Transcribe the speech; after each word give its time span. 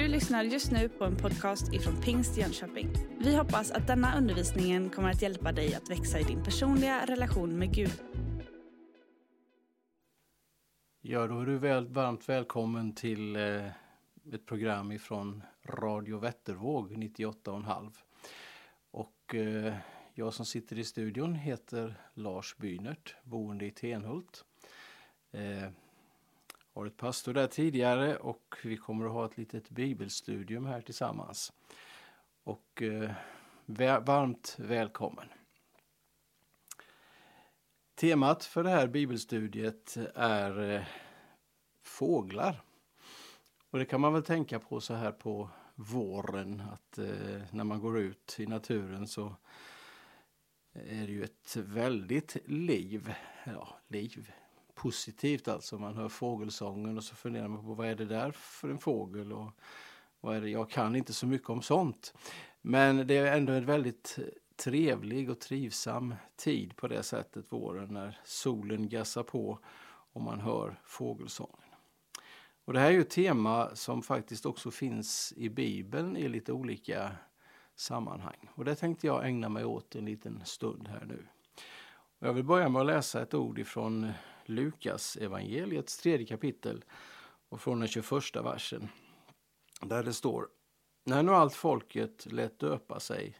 Du 0.00 0.08
lyssnar 0.08 0.44
just 0.44 0.72
nu 0.72 0.88
på 0.88 1.04
en 1.04 1.16
podcast 1.16 1.72
ifrån 1.72 2.00
Pingst 2.02 2.36
Jönköping. 2.36 2.88
Vi 3.18 3.36
hoppas 3.36 3.70
att 3.70 3.86
denna 3.86 4.18
undervisning 4.18 4.90
kommer 4.90 5.10
att 5.10 5.22
hjälpa 5.22 5.52
dig 5.52 5.74
att 5.74 5.90
växa 5.90 6.20
i 6.20 6.22
din 6.22 6.44
personliga 6.44 7.06
relation 7.06 7.58
med 7.58 7.74
Gud. 7.74 8.02
Ja, 11.00 11.26
då 11.26 11.40
är 11.40 11.46
du 11.46 11.58
väl, 11.58 11.88
varmt 11.88 12.28
välkommen 12.28 12.94
till 12.94 13.36
eh, 13.36 13.66
ett 14.32 14.46
program 14.46 14.92
ifrån 14.92 15.42
Radio 15.64 16.18
Vättervåg 16.18 16.92
98,5. 16.92 17.92
Och 18.90 19.34
eh, 19.34 19.74
jag 20.14 20.34
som 20.34 20.46
sitter 20.46 20.78
i 20.78 20.84
studion 20.84 21.34
heter 21.34 21.94
Lars 22.14 22.56
Bynert, 22.56 23.16
boende 23.22 23.66
i 23.66 23.70
Tenhult. 23.70 24.44
Eh, 25.32 25.70
varit 26.72 26.96
pastor 26.96 27.34
där 27.34 27.46
tidigare 27.46 28.16
och 28.16 28.56
vi 28.64 28.76
kommer 28.76 29.06
att 29.06 29.12
ha 29.12 29.26
ett 29.26 29.36
litet 29.36 29.70
bibelstudium 29.70 30.66
här 30.66 30.80
tillsammans. 30.80 31.52
Och 32.44 32.82
eh, 32.82 33.10
varmt 34.00 34.56
välkommen. 34.58 35.28
Temat 37.94 38.44
för 38.44 38.62
det 38.62 38.70
här 38.70 38.86
bibelstudiet 38.86 39.96
är 40.14 40.70
eh, 40.70 40.82
fåglar. 41.82 42.62
Och 43.70 43.78
det 43.78 43.84
kan 43.84 44.00
man 44.00 44.12
väl 44.12 44.22
tänka 44.22 44.58
på 44.58 44.80
så 44.80 44.94
här 44.94 45.12
på 45.12 45.50
våren 45.74 46.62
att 46.72 46.98
eh, 46.98 47.42
när 47.50 47.64
man 47.64 47.80
går 47.80 47.98
ut 47.98 48.36
i 48.38 48.46
naturen 48.46 49.06
så 49.06 49.36
är 50.72 51.06
det 51.06 51.12
ju 51.12 51.24
ett 51.24 51.56
väldigt 51.56 52.36
liv, 52.44 53.14
ja 53.44 53.68
liv, 53.88 54.32
positivt 54.82 55.48
alltså. 55.48 55.78
Man 55.78 55.96
hör 55.96 56.08
fågelsången 56.08 56.96
och 56.96 57.04
så 57.04 57.14
funderar 57.14 57.48
man 57.48 57.64
på 57.64 57.74
vad 57.74 57.86
är 57.86 57.94
det 57.94 58.04
där 58.04 58.30
för 58.30 58.68
en 58.68 58.78
fågel 58.78 59.32
och 59.32 59.50
vad 60.20 60.36
är 60.36 60.40
det? 60.40 60.48
Jag 60.48 60.70
kan 60.70 60.96
inte 60.96 61.12
så 61.12 61.26
mycket 61.26 61.50
om 61.50 61.62
sånt. 61.62 62.14
Men 62.60 63.06
det 63.06 63.16
är 63.16 63.36
ändå 63.36 63.52
en 63.52 63.66
väldigt 63.66 64.18
trevlig 64.56 65.30
och 65.30 65.40
trivsam 65.40 66.14
tid 66.36 66.76
på 66.76 66.88
det 66.88 67.02
sättet 67.02 67.52
våren 67.52 67.94
när 67.94 68.20
solen 68.24 68.88
gassar 68.88 69.22
på 69.22 69.58
och 70.12 70.22
man 70.22 70.40
hör 70.40 70.80
fågelsången. 70.84 71.56
Och 72.64 72.72
det 72.72 72.80
här 72.80 72.86
är 72.86 72.92
ju 72.92 73.00
ett 73.00 73.10
tema 73.10 73.70
som 73.74 74.02
faktiskt 74.02 74.46
också 74.46 74.70
finns 74.70 75.32
i 75.36 75.48
Bibeln 75.48 76.16
i 76.16 76.28
lite 76.28 76.52
olika 76.52 77.12
sammanhang. 77.74 78.50
Och 78.54 78.64
det 78.64 78.74
tänkte 78.74 79.06
jag 79.06 79.26
ägna 79.26 79.48
mig 79.48 79.64
åt 79.64 79.94
en 79.94 80.04
liten 80.04 80.42
stund 80.44 80.88
här 80.88 81.04
nu. 81.04 81.26
Och 82.20 82.26
jag 82.28 82.32
vill 82.32 82.44
börja 82.44 82.68
med 82.68 82.80
att 82.80 82.86
läsa 82.86 83.22
ett 83.22 83.34
ord 83.34 83.58
ifrån 83.58 84.12
Lukas 84.50 85.16
evangeliets 85.16 85.98
tredje 85.98 86.26
kapitel 86.26 86.84
och 87.48 87.60
från 87.60 87.80
den 87.80 87.88
21 87.88 88.12
versen. 88.34 88.88
Där 89.80 90.02
det 90.02 90.12
står 90.12 90.48
När 91.04 91.22
nu 91.22 91.32
allt 91.32 91.54
folket 91.54 92.26
lät 92.32 92.58
döpa 92.58 93.00
sig 93.00 93.36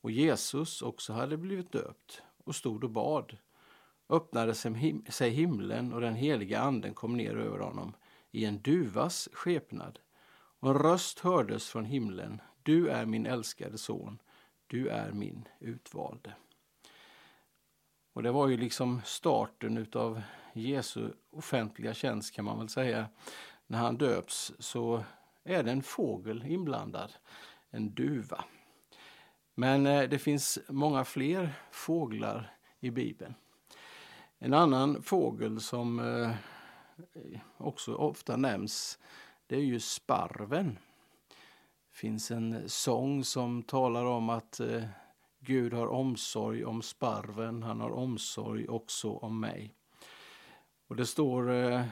och 0.00 0.10
Jesus 0.10 0.82
också 0.82 1.12
hade 1.12 1.36
blivit 1.36 1.72
döpt 1.72 2.22
och 2.44 2.54
stod 2.54 2.84
och 2.84 2.90
bad 2.90 3.36
öppnade 4.08 4.54
sig 5.08 5.30
himlen 5.30 5.92
och 5.92 6.00
den 6.00 6.14
heliga 6.14 6.60
anden 6.60 6.94
kom 6.94 7.16
ner 7.16 7.36
över 7.36 7.58
honom 7.58 7.96
i 8.30 8.44
en 8.44 8.62
duvas 8.62 9.28
skepnad. 9.32 9.98
Och 10.60 10.70
en 10.70 10.78
röst 10.78 11.18
hördes 11.18 11.68
från 11.68 11.84
himlen. 11.84 12.40
Du 12.62 12.88
är 12.88 13.06
min 13.06 13.26
älskade 13.26 13.78
son, 13.78 14.18
du 14.66 14.88
är 14.88 15.12
min 15.12 15.48
utvalde. 15.60 16.34
Och 18.18 18.24
det 18.24 18.30
var 18.30 18.48
ju 18.48 18.56
liksom 18.56 19.00
starten 19.04 19.78
utav 19.78 20.22
Jesu 20.52 21.10
offentliga 21.30 21.94
tjänst 21.94 22.34
kan 22.34 22.44
man 22.44 22.58
väl 22.58 22.68
säga. 22.68 23.06
När 23.66 23.78
han 23.78 23.96
döps 23.98 24.52
så 24.58 25.04
är 25.44 25.62
det 25.62 25.70
en 25.70 25.82
fågel 25.82 26.44
inblandad, 26.46 27.12
en 27.70 27.94
duva. 27.94 28.44
Men 29.54 29.86
eh, 29.86 30.08
det 30.08 30.18
finns 30.18 30.58
många 30.68 31.04
fler 31.04 31.52
fåglar 31.70 32.54
i 32.80 32.90
Bibeln. 32.90 33.34
En 34.38 34.54
annan 34.54 35.02
fågel 35.02 35.60
som 35.60 35.98
eh, 35.98 36.34
också 37.56 37.94
ofta 37.94 38.36
nämns, 38.36 38.98
det 39.46 39.56
är 39.56 39.64
ju 39.64 39.80
sparven. 39.80 40.78
Det 41.90 41.98
finns 41.98 42.30
en 42.30 42.68
sång 42.68 43.24
som 43.24 43.62
talar 43.62 44.04
om 44.04 44.28
att 44.28 44.60
eh, 44.60 44.84
Gud 45.40 45.72
har 45.72 45.86
omsorg 45.86 46.64
om 46.64 46.82
sparven, 46.82 47.62
han 47.62 47.80
har 47.80 47.90
omsorg 47.90 48.68
också 48.68 49.12
om 49.12 49.40
mig. 49.40 49.74
Och 50.86 50.96
det 50.96 51.06
står 51.06 51.50
eh, 51.50 51.84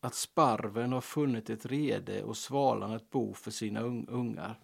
att 0.00 0.14
sparven 0.14 0.92
har 0.92 1.00
funnit 1.00 1.50
ett 1.50 1.66
rede 1.66 2.22
och 2.22 2.36
svalan 2.36 2.92
ett 2.92 3.10
bo 3.10 3.34
för 3.34 3.50
sina 3.50 3.80
ungar. 4.08 4.60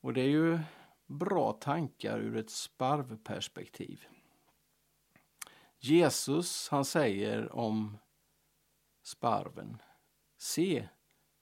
Och 0.00 0.12
det 0.12 0.20
är 0.20 0.28
ju 0.28 0.58
bra 1.06 1.52
tankar 1.52 2.18
ur 2.18 2.36
ett 2.36 2.50
sparvperspektiv. 2.50 4.06
Jesus 5.78 6.68
han 6.68 6.84
säger 6.84 7.52
om 7.52 7.98
sparven. 9.02 9.82
Se 10.38 10.88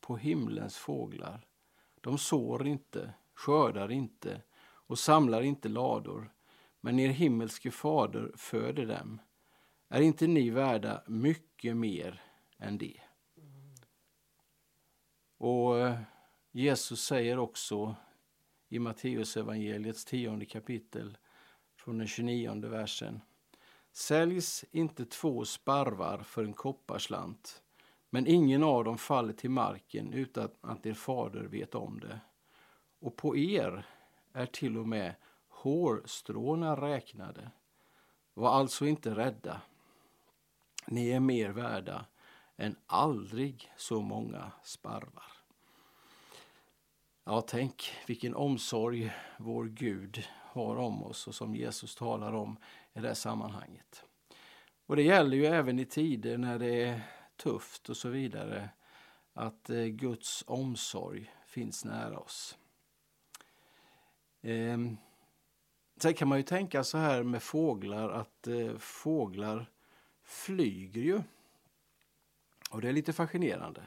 på 0.00 0.16
himlens 0.16 0.76
fåglar. 0.76 1.47
De 2.00 2.19
sår 2.19 2.66
inte, 2.66 3.15
skördar 3.34 3.91
inte 3.91 4.42
och 4.87 4.99
samlar 4.99 5.43
inte 5.43 5.69
lador, 5.69 6.33
men 6.81 6.99
er 6.99 7.09
himmelske 7.09 7.71
fader 7.71 8.33
föder 8.37 8.87
dem. 8.87 9.21
Är 9.89 10.00
inte 10.00 10.27
ni 10.27 10.50
värda 10.50 11.03
mycket 11.06 11.77
mer 11.77 12.22
än 12.59 12.78
det? 12.78 13.00
Och 15.39 15.78
eh, 15.78 15.99
Jesus 16.53 17.05
säger 17.05 17.39
också 17.39 17.97
i 18.69 18.78
Matteusevangeliets 18.78 20.05
tionde 20.05 20.45
kapitel 20.45 21.19
från 21.77 21.99
den 21.99 22.06
29 22.06 22.69
versen. 22.69 23.21
Säljs 23.93 24.65
inte 24.71 25.05
två 25.05 25.45
sparvar 25.45 26.19
för 26.19 26.45
en 26.45 26.53
kopparslant, 26.53 27.62
men 28.11 28.27
ingen 28.27 28.62
av 28.62 28.84
dem 28.84 28.99
faller 28.99 29.33
till 29.33 29.51
marken 29.51 30.12
utan 30.12 30.49
att 30.61 30.87
er 30.87 30.95
fader 30.95 31.43
vet 31.43 31.75
om 31.75 32.01
det. 32.01 32.21
Och 33.01 33.16
på 33.16 33.37
er 33.37 33.87
är 34.34 34.47
till 34.47 34.78
och 34.78 34.89
med 34.89 35.15
hårstråna 35.49 36.77
räknade. 36.77 37.50
Var 38.34 38.50
alltså 38.50 38.87
inte 38.87 39.15
rädda. 39.15 39.61
Ni 40.87 41.11
är 41.11 41.21
mer 41.21 41.50
värda 41.50 42.06
än 42.56 42.77
aldrig 42.87 43.72
så 43.77 44.00
många 44.00 44.53
sparvar. 44.62 45.33
Ja, 47.25 47.41
tänk 47.41 47.93
vilken 48.06 48.34
omsorg 48.34 49.12
vår 49.39 49.65
Gud 49.65 50.25
har 50.55 50.77
om 50.77 51.05
oss 51.05 51.27
och 51.27 51.34
som 51.34 51.55
Jesus 51.55 51.95
talar 51.95 52.33
om 52.33 52.56
i 52.93 53.01
det 53.01 53.09
här 53.09 53.15
sammanhanget. 53.15 54.05
Och 54.87 54.97
det 54.97 55.03
gäller 55.03 55.37
ju 55.37 55.47
även 55.47 55.78
i 55.78 55.84
tider 55.84 56.39
när 56.39 56.59
det 56.59 56.83
är 56.83 57.01
tufft 57.37 57.89
och 57.89 57.97
så 57.97 58.09
vidare 58.09 58.71
att 59.33 59.71
eh, 59.71 59.84
Guds 59.84 60.45
omsorg 60.47 61.34
finns 61.47 61.84
nära 61.84 62.19
oss. 62.19 62.59
Eh, 64.44 64.78
sen 65.97 66.15
kan 66.15 66.28
man 66.28 66.38
ju 66.38 66.44
tänka 66.44 66.84
så 66.84 66.99
här 66.99 67.22
med 67.22 67.43
fåglar 67.43 68.09
att 68.09 68.47
eh, 68.47 68.77
fåglar 68.78 69.71
flyger 70.22 71.03
ju. 71.03 71.22
Och 72.71 72.81
det 72.81 72.88
är 72.88 72.93
lite 72.93 73.12
fascinerande. 73.12 73.83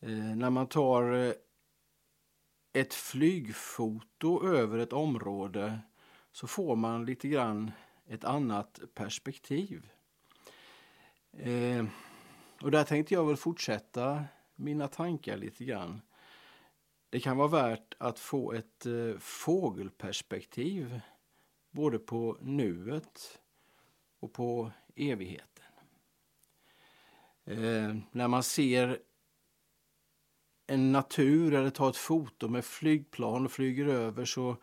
Eh, 0.00 0.36
när 0.36 0.50
man 0.50 0.66
tar 0.66 1.12
eh, 1.12 1.32
ett 2.72 2.94
flygfoto 2.94 4.46
över 4.46 4.78
ett 4.78 4.92
område 4.92 5.78
så 6.32 6.46
får 6.46 6.76
man 6.76 7.04
lite 7.04 7.28
grann 7.28 7.70
ett 8.06 8.24
annat 8.24 8.80
perspektiv. 8.94 9.90
Eh, 11.32 11.84
och 12.62 12.70
där 12.70 12.84
tänkte 12.84 13.14
jag 13.14 13.26
väl 13.26 13.36
fortsätta 13.36 14.24
mina 14.54 14.88
tankar 14.88 15.36
lite 15.36 15.64
grann. 15.64 16.00
Det 17.14 17.20
kan 17.20 17.36
vara 17.36 17.48
värt 17.48 17.94
att 17.98 18.18
få 18.18 18.52
ett 18.52 18.86
eh, 18.86 19.18
fågelperspektiv 19.18 21.00
både 21.70 21.98
på 21.98 22.38
nuet 22.40 23.40
och 24.20 24.32
på 24.32 24.70
evigheten. 24.96 25.64
Eh, 27.44 27.96
när 28.12 28.28
man 28.28 28.42
ser 28.42 28.98
en 30.66 30.92
natur 30.92 31.54
eller 31.54 31.70
tar 31.70 31.90
ett 31.90 31.96
foto 31.96 32.48
med 32.48 32.64
flygplan 32.64 33.44
och 33.44 33.52
flyger 33.52 33.86
över 33.86 34.24
så 34.24 34.56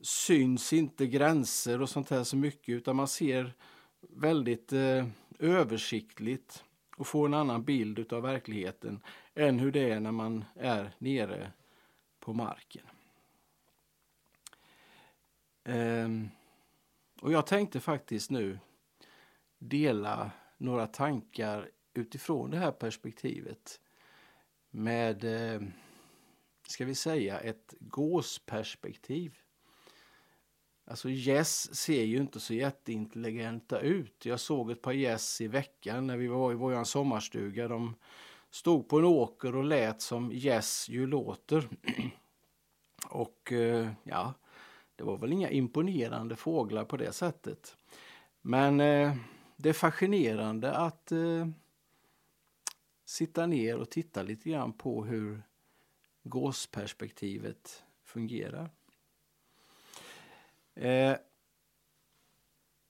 syns 0.00 0.72
inte 0.72 1.06
gränser 1.06 1.82
och 1.82 1.90
sånt 1.90 2.10
här 2.10 2.24
så 2.24 2.36
mycket 2.36 2.72
utan 2.72 2.96
man 2.96 3.08
ser 3.08 3.54
väldigt 4.00 4.72
eh, 4.72 5.06
översiktligt 5.38 6.64
och 6.96 7.06
får 7.06 7.26
en 7.26 7.34
annan 7.34 7.64
bild 7.64 8.12
av 8.12 8.22
verkligheten 8.22 9.00
än 9.34 9.58
hur 9.58 9.72
det 9.72 9.90
är 9.90 10.00
när 10.00 10.12
man 10.12 10.44
är 10.54 10.94
nere 10.98 11.52
på 12.20 12.32
marken. 12.32 12.86
Ehm, 15.64 16.28
och 17.20 17.32
jag 17.32 17.46
tänkte 17.46 17.80
faktiskt 17.80 18.30
nu 18.30 18.58
dela 19.58 20.30
några 20.56 20.86
tankar 20.86 21.70
utifrån 21.94 22.50
det 22.50 22.58
här 22.58 22.72
perspektivet 22.72 23.80
med, 24.70 25.24
ehm, 25.24 25.72
ska 26.68 26.84
vi 26.84 26.94
säga, 26.94 27.40
ett 27.40 27.74
gåsperspektiv. 27.80 29.38
Alltså 30.84 31.10
gäss 31.10 31.74
ser 31.74 32.04
ju 32.04 32.16
inte 32.16 32.40
så 32.40 32.54
jätteintelligenta 32.54 33.80
ut. 33.80 34.26
Jag 34.26 34.40
såg 34.40 34.70
ett 34.70 34.82
par 34.82 34.92
gäss 34.92 35.40
i 35.40 35.48
veckan 35.48 36.06
när 36.06 36.16
vi 36.16 36.26
var 36.26 36.52
i 36.52 36.54
vår 36.54 36.84
sommarstuga. 36.84 37.68
De 37.68 37.94
stod 38.50 38.88
på 38.88 38.98
en 38.98 39.04
åker 39.04 39.56
och 39.56 39.64
lät 39.64 40.02
som 40.02 40.32
gäss 40.32 40.88
ju 40.88 41.06
låter. 41.06 41.68
och 43.10 43.52
eh, 43.52 43.88
ja, 44.02 44.34
det 44.96 45.04
var 45.04 45.18
väl 45.18 45.32
inga 45.32 45.50
imponerande 45.50 46.36
fåglar 46.36 46.84
på 46.84 46.96
det 46.96 47.12
sättet. 47.12 47.76
Men 48.40 48.80
eh, 48.80 49.16
det 49.56 49.68
är 49.68 49.72
fascinerande 49.72 50.72
att 50.72 51.12
eh, 51.12 51.48
sitta 53.04 53.46
ner 53.46 53.76
och 53.76 53.90
titta 53.90 54.22
lite 54.22 54.50
grann 54.50 54.72
på 54.72 55.04
hur 55.04 55.42
gåsperspektivet 56.22 57.84
fungerar. 58.04 58.70
Eh, 60.74 61.16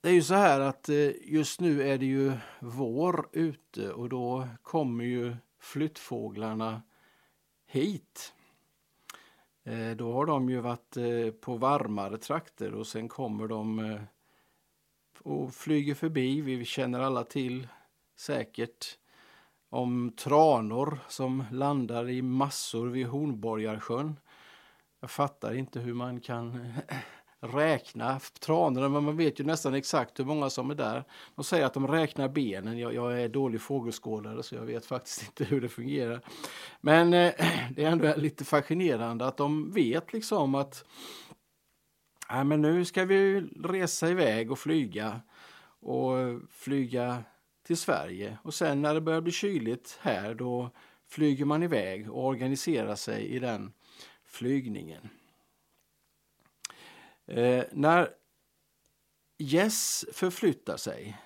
det 0.00 0.08
är 0.08 0.12
ju 0.12 0.22
så 0.22 0.34
här 0.34 0.60
att 0.60 0.88
eh, 0.88 1.10
just 1.22 1.60
nu 1.60 1.82
är 1.88 1.98
det 1.98 2.06
ju 2.06 2.32
vår 2.60 3.28
ute 3.32 3.92
och 3.92 4.08
då 4.08 4.48
kommer 4.62 5.04
ju 5.04 5.36
flyttfåglarna 5.60 6.82
hit. 7.66 8.34
Eh, 9.64 9.90
då 9.90 10.12
har 10.12 10.26
de 10.26 10.50
ju 10.50 10.60
varit 10.60 10.96
eh, 10.96 11.30
på 11.40 11.56
varmare 11.56 12.18
trakter 12.18 12.74
och 12.74 12.86
sen 12.86 13.08
kommer 13.08 13.48
de 13.48 13.78
eh, 13.78 14.00
och 15.22 15.54
flyger 15.54 15.94
förbi. 15.94 16.40
Vi 16.40 16.64
känner 16.64 17.00
alla 17.00 17.24
till 17.24 17.68
säkert 18.16 18.98
om 19.68 20.12
tranor 20.16 20.98
som 21.08 21.44
landar 21.52 22.08
i 22.08 22.22
massor 22.22 22.86
vid 22.86 23.06
Hornborgarsjön. 23.06 24.16
Jag 25.00 25.10
fattar 25.10 25.54
inte 25.54 25.80
hur 25.80 25.94
man 25.94 26.20
kan 26.20 26.72
räkna 27.40 28.20
tranorna, 28.40 28.88
men 28.88 29.04
man 29.04 29.16
vet 29.16 29.40
ju 29.40 29.44
nästan 29.44 29.74
exakt 29.74 30.18
hur 30.18 30.24
många 30.24 30.50
som 30.50 30.70
är 30.70 30.74
där. 30.74 31.04
De 31.34 31.44
säger 31.44 31.66
att 31.66 31.74
de 31.74 31.88
räknar 31.88 32.28
benen. 32.28 32.78
Jag, 32.78 32.94
jag 32.94 33.20
är 33.20 33.28
dålig 33.28 33.60
fågelskådare 33.60 34.42
så 34.42 34.54
jag 34.54 34.62
vet 34.62 34.86
faktiskt 34.86 35.22
inte 35.26 35.44
hur 35.44 35.60
det 35.60 35.68
fungerar. 35.68 36.20
Men 36.80 37.14
eh, 37.14 37.32
det 37.70 37.84
är 37.84 37.90
ändå 37.90 38.14
lite 38.16 38.44
fascinerande 38.44 39.26
att 39.26 39.36
de 39.36 39.72
vet 39.72 40.12
liksom 40.12 40.54
att 40.54 40.84
Nej, 42.32 42.44
men 42.44 42.62
nu 42.62 42.84
ska 42.84 43.04
vi 43.04 43.40
resa 43.64 44.10
iväg 44.10 44.52
och 44.52 44.58
flyga 44.58 45.20
och 45.80 46.12
flyga 46.50 47.24
till 47.66 47.76
Sverige 47.76 48.38
och 48.42 48.54
sen 48.54 48.82
när 48.82 48.94
det 48.94 49.00
börjar 49.00 49.20
bli 49.20 49.32
kyligt 49.32 49.98
här 50.02 50.34
då 50.34 50.70
flyger 51.08 51.44
man 51.44 51.62
iväg 51.62 52.10
och 52.10 52.26
organiserar 52.26 52.94
sig 52.94 53.26
i 53.26 53.38
den 53.38 53.72
flygningen. 54.24 55.08
Eh, 57.30 57.64
när 57.72 58.08
gäss 59.38 60.04
förflyttar 60.12 60.76
sig 60.76 61.16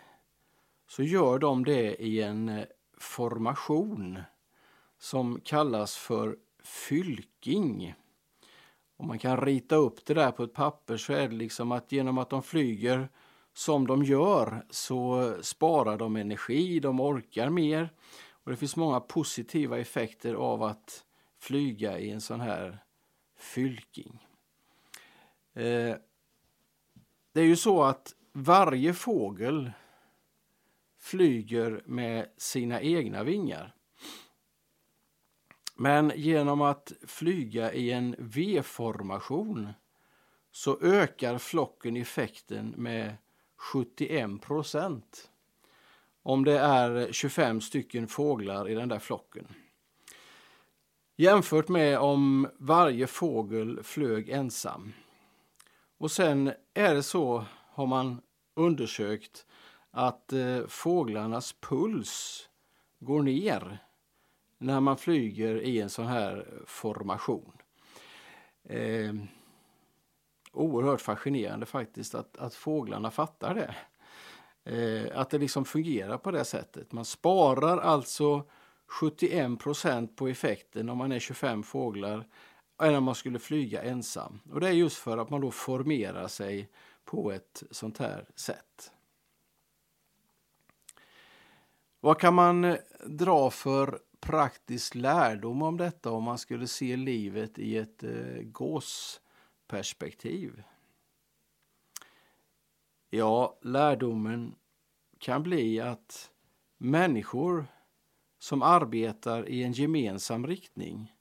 så 0.87 1.03
gör 1.03 1.39
de 1.39 1.65
det 1.65 2.03
i 2.03 2.23
en 2.23 2.49
eh, 2.49 2.65
formation 2.99 4.23
som 4.99 5.41
kallas 5.45 5.97
för 5.97 6.37
fylking. 6.63 7.95
Om 8.97 9.07
man 9.07 9.19
kan 9.19 9.41
rita 9.41 9.77
upp 9.77 10.07
det 10.07 10.15
där 10.15 10.31
på 10.31 10.43
ett 10.43 10.55
papper 10.55 10.97
så 10.97 11.13
är 11.13 11.29
det 11.29 11.35
liksom 11.35 11.73
att 11.73 11.93
genom 11.93 12.19
att 12.19 12.31
de 12.31 12.43
flyger 12.43 13.09
som 13.55 13.87
de 13.87 14.05
gör 14.05 14.65
så 14.71 15.33
sparar 15.43 15.99
de 15.99 16.17
energi, 16.17 16.81
de 16.81 17.01
orkar 17.01 17.51
mer 17.51 17.91
och 18.31 18.51
det 18.51 18.57
finns 18.57 18.77
många 18.77 19.01
positiva 19.01 19.79
effekter 19.79 20.35
av 20.35 20.63
att 20.63 21.05
flyga 21.39 21.99
i 21.99 22.11
en 22.11 22.21
sån 22.21 22.41
här 22.41 22.79
fylking. 23.37 24.21
Eh, 25.55 25.97
det 27.33 27.41
är 27.41 27.45
ju 27.45 27.57
så 27.57 27.83
att 27.83 28.15
varje 28.33 28.95
fågel 28.95 29.73
flyger 30.99 31.83
med 31.87 32.29
sina 32.37 32.81
egna 32.81 33.25
vingar. 33.25 33.75
Men 35.77 36.13
genom 36.17 36.63
att 36.63 36.93
flyga 37.07 37.73
i 37.73 37.91
en 37.91 38.15
V-formation 38.19 39.69
så 40.53 40.81
ökar 40.81 41.39
flocken 41.39 41.97
effekten 41.97 42.75
med 42.77 43.17
71 43.57 44.43
procent. 44.43 45.31
Om 46.23 46.45
det 46.45 46.59
är 46.59 47.13
25 47.13 47.61
stycken 47.61 48.09
fåglar 48.09 48.69
i 48.69 48.75
den 48.75 48.89
där 48.89 48.99
flocken. 48.99 49.47
Jämfört 51.17 51.69
med 51.69 51.99
om 51.99 52.49
varje 52.59 53.07
fågel 53.07 53.83
flög 53.83 54.29
ensam. 54.29 54.93
Och 55.99 56.11
sen 56.11 56.53
är 56.75 56.95
det 56.95 57.03
så, 57.03 57.45
har 57.71 57.87
man 57.87 58.21
undersökt, 58.55 59.47
att 59.91 60.33
eh, 60.33 60.67
fåglarnas 60.67 61.53
puls 61.53 62.49
går 62.99 63.23
ner 63.23 63.79
när 64.59 64.81
man 64.81 64.97
flyger 64.97 65.61
i 65.61 65.81
en 65.81 65.91
sån 65.91 66.07
här 66.07 66.47
formation. 66.67 67.53
Eh, 68.65 69.15
oerhört 70.53 71.01
fascinerande 71.01 71.67
faktiskt 71.67 72.15
att, 72.15 72.37
att 72.37 72.55
fåglarna 72.55 73.11
fattar 73.11 73.55
det. 73.55 73.75
Eh, 74.65 75.21
att 75.21 75.31
det 75.31 75.39
liksom 75.39 75.65
fungerar 75.65 76.19
på 76.19 76.31
det 76.31 76.45
sättet. 76.45 76.93
Man 76.93 77.05
sparar 77.05 77.79
alltså 77.79 78.43
71 78.87 79.59
procent 79.59 80.17
på 80.17 80.29
effekten 80.29 80.89
om 80.89 80.99
man 80.99 81.13
är 81.13 81.19
25 81.19 81.63
fåglar 81.63 82.27
än 82.83 82.95
om 82.95 83.05
man 83.05 83.15
skulle 83.15 83.39
flyga 83.39 83.83
ensam. 83.83 84.41
Och 84.51 84.61
det 84.61 84.69
är 84.69 84.73
just 84.73 84.97
för 84.97 85.19
att 85.19 85.31
man 85.31 85.41
då 85.41 85.51
formerar 85.51 86.29
sig 86.29 86.71
på 87.05 87.33
ett 87.33 87.63
sånt 87.71 87.99
här 87.99 88.29
sätt. 88.35 88.93
Vad 92.01 92.21
kan 92.21 92.35
man 92.35 92.65
eh, 92.65 92.77
dra 93.07 93.51
för 93.51 94.01
praktisk 94.21 94.95
lärdom 94.95 95.63
om 95.63 95.77
detta 95.77 96.11
om 96.11 96.25
man 96.25 96.39
skulle 96.39 96.67
se 96.67 96.97
livet 96.97 97.59
i 97.59 97.77
ett 97.77 98.03
eh, 98.03 98.43
gåsperspektiv? 98.43 100.63
Ja, 103.11 103.59
lärdomen 103.63 104.55
kan 105.19 105.43
bli 105.43 105.81
att 105.81 106.31
människor 106.79 107.67
som 108.39 108.63
arbetar 108.63 109.49
i 109.49 109.63
en 109.63 109.73
gemensam 109.73 110.47
riktning 110.47 111.14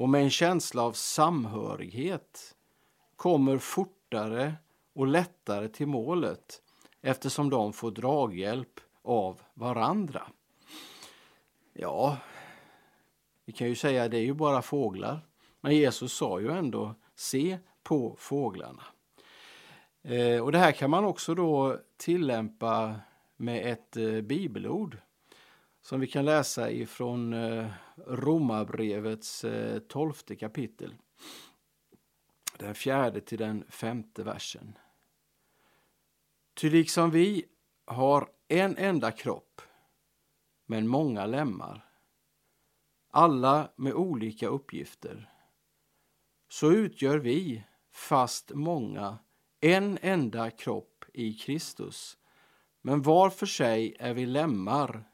och 0.00 0.08
med 0.08 0.22
en 0.22 0.30
känsla 0.30 0.82
av 0.82 0.92
samhörighet 0.92 2.56
kommer 3.16 3.58
fortare 3.58 4.54
och 4.94 5.06
lättare 5.06 5.68
till 5.68 5.86
målet 5.86 6.62
eftersom 7.00 7.50
de 7.50 7.72
får 7.72 7.90
draghjälp 7.90 8.80
av 9.02 9.40
varandra. 9.54 10.26
Ja, 11.72 12.16
vi 13.44 13.52
kan 13.52 13.68
ju 13.68 13.74
säga 13.74 14.04
att 14.04 14.10
det 14.10 14.16
är 14.16 14.24
ju 14.24 14.34
bara 14.34 14.62
fåglar. 14.62 15.26
Men 15.60 15.76
Jesus 15.76 16.12
sa 16.12 16.40
ju 16.40 16.50
ändå 16.50 16.94
se 17.14 17.58
på 17.82 18.16
fåglarna. 18.18 18.82
Eh, 20.02 20.44
och 20.44 20.52
det 20.52 20.58
här 20.58 20.72
kan 20.72 20.90
man 20.90 21.04
också 21.04 21.34
då 21.34 21.78
tillämpa 21.96 22.94
med 23.36 23.72
ett 23.72 23.96
eh, 23.96 24.20
bibelord 24.20 24.98
som 25.82 26.00
vi 26.00 26.06
kan 26.06 26.24
läsa 26.24 26.70
ifrån 26.70 27.32
eh, 27.32 27.70
Romarbrevets 28.06 29.44
eh, 29.44 29.78
tolfte 29.78 30.36
kapitel. 30.36 30.94
Den 32.58 32.74
fjärde 32.74 33.20
till 33.20 33.38
den 33.38 33.64
femte 33.68 34.22
versen. 34.22 34.78
Ty 36.54 36.70
liksom 36.70 37.10
vi 37.10 37.44
har 37.84 38.28
en 38.48 38.76
enda 38.76 39.12
kropp, 39.12 39.62
men 40.66 40.88
många 40.88 41.26
lemmar, 41.26 41.84
alla 43.10 43.70
med 43.76 43.94
olika 43.94 44.48
uppgifter, 44.48 45.30
så 46.48 46.72
utgör 46.72 47.18
vi, 47.18 47.64
fast 47.92 48.50
många, 48.54 49.18
en 49.60 49.98
enda 50.02 50.50
kropp 50.50 51.04
i 51.12 51.34
Kristus. 51.34 52.18
Men 52.82 53.02
var 53.02 53.30
för 53.30 53.46
sig 53.46 53.96
är 53.98 54.14
vi 54.14 54.26
lemmar 54.26 55.09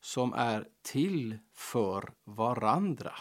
som 0.00 0.32
är 0.32 0.68
till 0.82 1.38
för 1.54 2.12
varandra. 2.24 3.12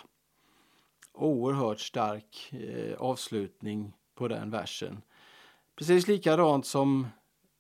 Oerhört 1.13 1.79
stark 1.79 2.53
eh, 2.53 2.97
avslutning 2.97 3.93
på 4.15 4.27
den 4.27 4.51
versen. 4.51 5.01
Precis 5.75 6.07
likadant 6.07 6.65
som 6.65 7.07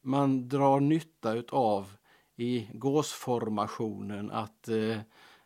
man 0.01 0.49
drar 0.49 0.79
nytta 0.79 1.43
av 1.49 1.97
i 2.35 2.67
gåsformationen 2.73 4.31
att 4.31 4.67
eh, 4.67 4.97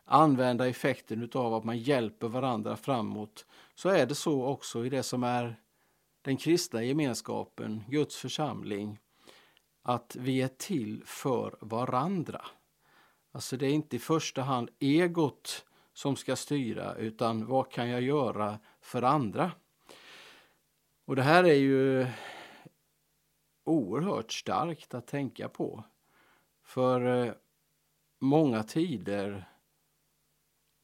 använda 0.06 0.68
effekten 0.68 1.30
av 1.34 1.54
att 1.54 1.64
man 1.64 1.78
hjälper 1.78 2.28
varandra 2.28 2.76
framåt 2.76 3.46
så 3.76 3.90
är 3.90 4.06
det 4.06 4.16
så 4.16 4.46
också 4.46 4.86
i 4.86 4.90
det 4.90 5.04
som 5.04 5.24
är 5.24 5.56
den 6.22 6.38
kristna 6.38 6.84
gemenskapen, 6.84 7.84
Guds 7.88 8.16
församling, 8.16 9.00
att 9.82 10.16
vi 10.20 10.42
är 10.42 10.48
till 10.48 11.04
för 11.06 11.56
varandra. 11.60 12.46
Alltså 13.36 13.58
det 13.58 13.66
är 13.68 13.74
inte 13.74 13.96
i 13.96 14.00
första 14.00 14.42
hand 14.42 14.70
egot 14.80 15.66
som 15.94 16.16
ska 16.16 16.36
styra 16.36 16.96
utan 16.96 17.46
vad 17.46 17.72
kan 17.72 17.90
jag 17.90 18.02
göra 18.02 18.60
för 18.82 19.02
andra? 19.02 19.52
Och 21.06 21.16
det 21.16 21.22
här 21.22 21.44
är 21.44 21.54
ju 21.54 22.08
oerhört 23.64 24.32
starkt 24.32 24.94
att 24.94 25.08
tänka 25.08 25.50
på. 25.50 25.84
För 26.64 27.26
eh, 27.26 27.34
många 28.20 28.64
tider 28.64 29.46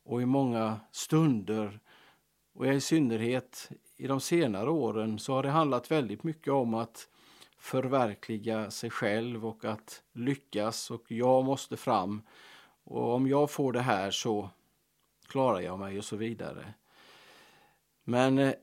och 0.03 0.21
i 0.21 0.25
många 0.25 0.79
stunder 0.91 1.79
och 2.53 2.67
i 2.67 2.81
synnerhet 2.81 3.71
i 3.95 4.07
de 4.07 4.19
senare 4.19 4.69
åren 4.69 5.19
så 5.19 5.33
har 5.33 5.43
det 5.43 5.49
handlat 5.49 5.91
väldigt 5.91 6.23
mycket 6.23 6.53
om 6.53 6.73
att 6.73 7.09
förverkliga 7.59 8.71
sig 8.71 8.89
själv 8.89 9.45
och 9.45 9.65
att 9.65 10.03
lyckas 10.13 10.91
och 10.91 11.03
jag 11.07 11.45
måste 11.45 11.77
fram 11.77 12.21
och 12.83 13.13
om 13.13 13.27
jag 13.27 13.51
får 13.51 13.73
det 13.73 13.81
här 13.81 14.11
så 14.11 14.49
klarar 15.27 15.59
jag 15.59 15.79
mig 15.79 15.97
och 15.97 16.05
så 16.05 16.15
vidare. 16.15 16.73
Men 18.03 18.37
eh, 18.37 18.53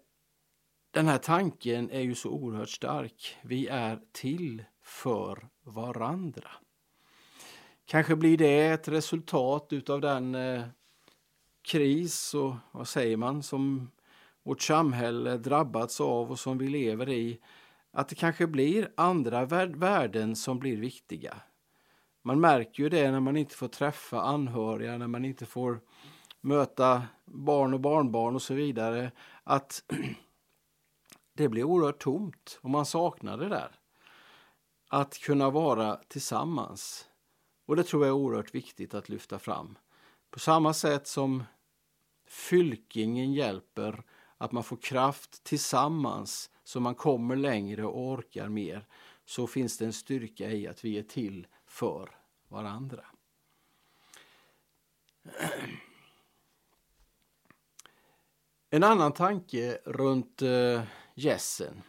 den 0.91 1.07
här 1.07 1.19
tanken 1.19 1.91
är 1.91 2.01
ju 2.01 2.15
så 2.15 2.31
oerhört 2.31 2.69
stark. 2.69 3.37
Vi 3.43 3.67
är 3.67 4.01
till 4.13 4.65
för 4.83 5.49
varandra. 5.63 6.51
Kanske 7.85 8.17
blir 8.17 8.39
det 8.39 8.67
ett 8.67 8.89
resultat 8.89 9.73
utav 9.73 10.01
den 10.01 10.35
eh, 10.35 10.63
kris 11.63 12.35
och 12.35 12.55
vad 12.73 12.89
säger 12.89 13.17
man 13.17 13.43
som 13.43 13.91
vårt 14.43 14.63
samhälle 14.63 15.37
drabbats 15.37 16.01
av 16.01 16.31
och 16.31 16.39
som 16.39 16.59
vi 16.59 16.69
lever 16.69 17.09
i. 17.09 17.41
Att 17.97 18.09
det 18.09 18.15
kanske 18.15 18.47
blir 18.47 18.93
andra 18.97 19.45
värden 19.67 20.37
som 20.37 20.59
blir 20.59 20.77
viktiga. 20.77 21.43
Man 22.23 22.41
märker 22.41 22.83
ju 22.83 22.89
det 22.89 23.11
när 23.11 23.21
man 23.21 23.37
inte 23.37 23.55
får 23.55 23.69
träffa 23.69 24.21
anhöriga, 24.21 24.99
när 24.99 25.07
man 25.07 25.25
inte 25.25 25.47
får 25.47 25.81
möta 26.41 27.03
barn 27.25 27.75
och 27.75 27.81
barnbarn 27.81 28.35
och 28.35 28.43
så 28.43 28.55
vidare. 28.55 29.13
Att 29.45 29.83
det 31.37 31.49
blir 31.49 31.65
oerhört 31.65 31.99
tomt 31.99 32.59
och 32.63 32.71
man 32.71 32.87
saknar 32.87 33.39
det 33.39 33.49
där. 33.49 33.71
Att 34.89 35.19
kunna 35.19 35.51
vara 35.51 35.97
tillsammans. 36.09 37.09
Och 37.67 37.77
det 37.77 37.85
tror 37.85 38.07
jag 38.07 38.17
är 38.17 38.21
oerhört 38.21 38.55
viktigt 38.55 38.95
att 38.95 39.09
lyfta 39.09 39.39
fram. 39.39 39.79
På 40.31 40.39
samma 40.39 40.75
sätt 40.75 41.07
som 41.07 41.45
fylkingen 42.29 43.33
hjälper 43.33 44.03
att 44.39 44.53
man 44.53 44.65
får 44.65 44.77
kraft 44.77 45.45
tillsammans 45.45 46.51
så 46.67 46.81
man 46.81 46.95
kommer 46.95 47.37
längre 47.37 47.85
och 47.85 48.01
orkar 48.01 48.49
mer 48.49 48.87
så 49.25 49.47
finns 49.47 49.79
det 49.79 49.85
en 49.85 49.93
styrka 49.93 50.51
i 50.51 50.69
att 50.69 50.85
vi 50.85 50.99
är 50.99 51.03
till 51.03 51.47
för 51.67 52.11
varandra. 52.49 53.05
En 58.71 58.83
annan 58.83 59.13
tanke 59.13 59.79
runt 59.85 60.43
eh, 60.43 60.83
gässen 61.15 61.83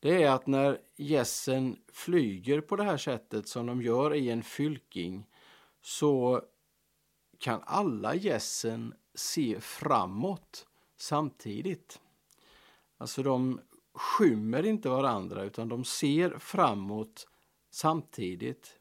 det 0.00 0.22
är 0.22 0.30
att 0.30 0.46
när 0.46 0.80
gässen 0.96 1.76
flyger 1.92 2.60
på 2.60 2.76
det 2.76 2.84
här 2.84 2.96
sättet 2.96 3.48
som 3.48 3.66
de 3.66 3.82
gör 3.82 4.14
i 4.14 4.30
en 4.30 4.42
fylking 4.42 5.26
så 5.80 6.42
kan 7.38 7.62
alla 7.64 8.14
gässen 8.14 8.94
se 9.14 9.60
framåt 9.60 10.66
samtidigt. 10.96 12.00
Alltså 12.98 13.22
de 13.22 13.60
skymmer 13.94 14.66
inte 14.66 14.88
varandra 14.88 15.42
utan 15.42 15.68
de 15.68 15.84
ser 15.84 16.38
framåt 16.38 17.28
samtidigt. 17.70 18.80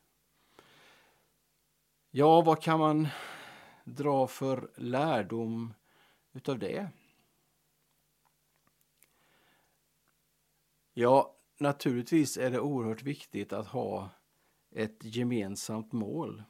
Ja, 2.11 2.41
vad 2.41 2.61
kan 2.61 2.79
man 2.79 3.07
dra 3.83 4.27
för 4.27 4.71
lärdom 4.75 5.73
utav 6.33 6.59
det? 6.59 6.89
Ja, 10.93 11.35
naturligtvis 11.57 12.37
är 12.37 12.51
det 12.51 12.59
oerhört 12.59 13.03
viktigt 13.03 13.53
att 13.53 13.67
ha 13.67 14.09
ett 14.71 14.97
gemensamt 15.01 15.91
mål. 15.91 16.43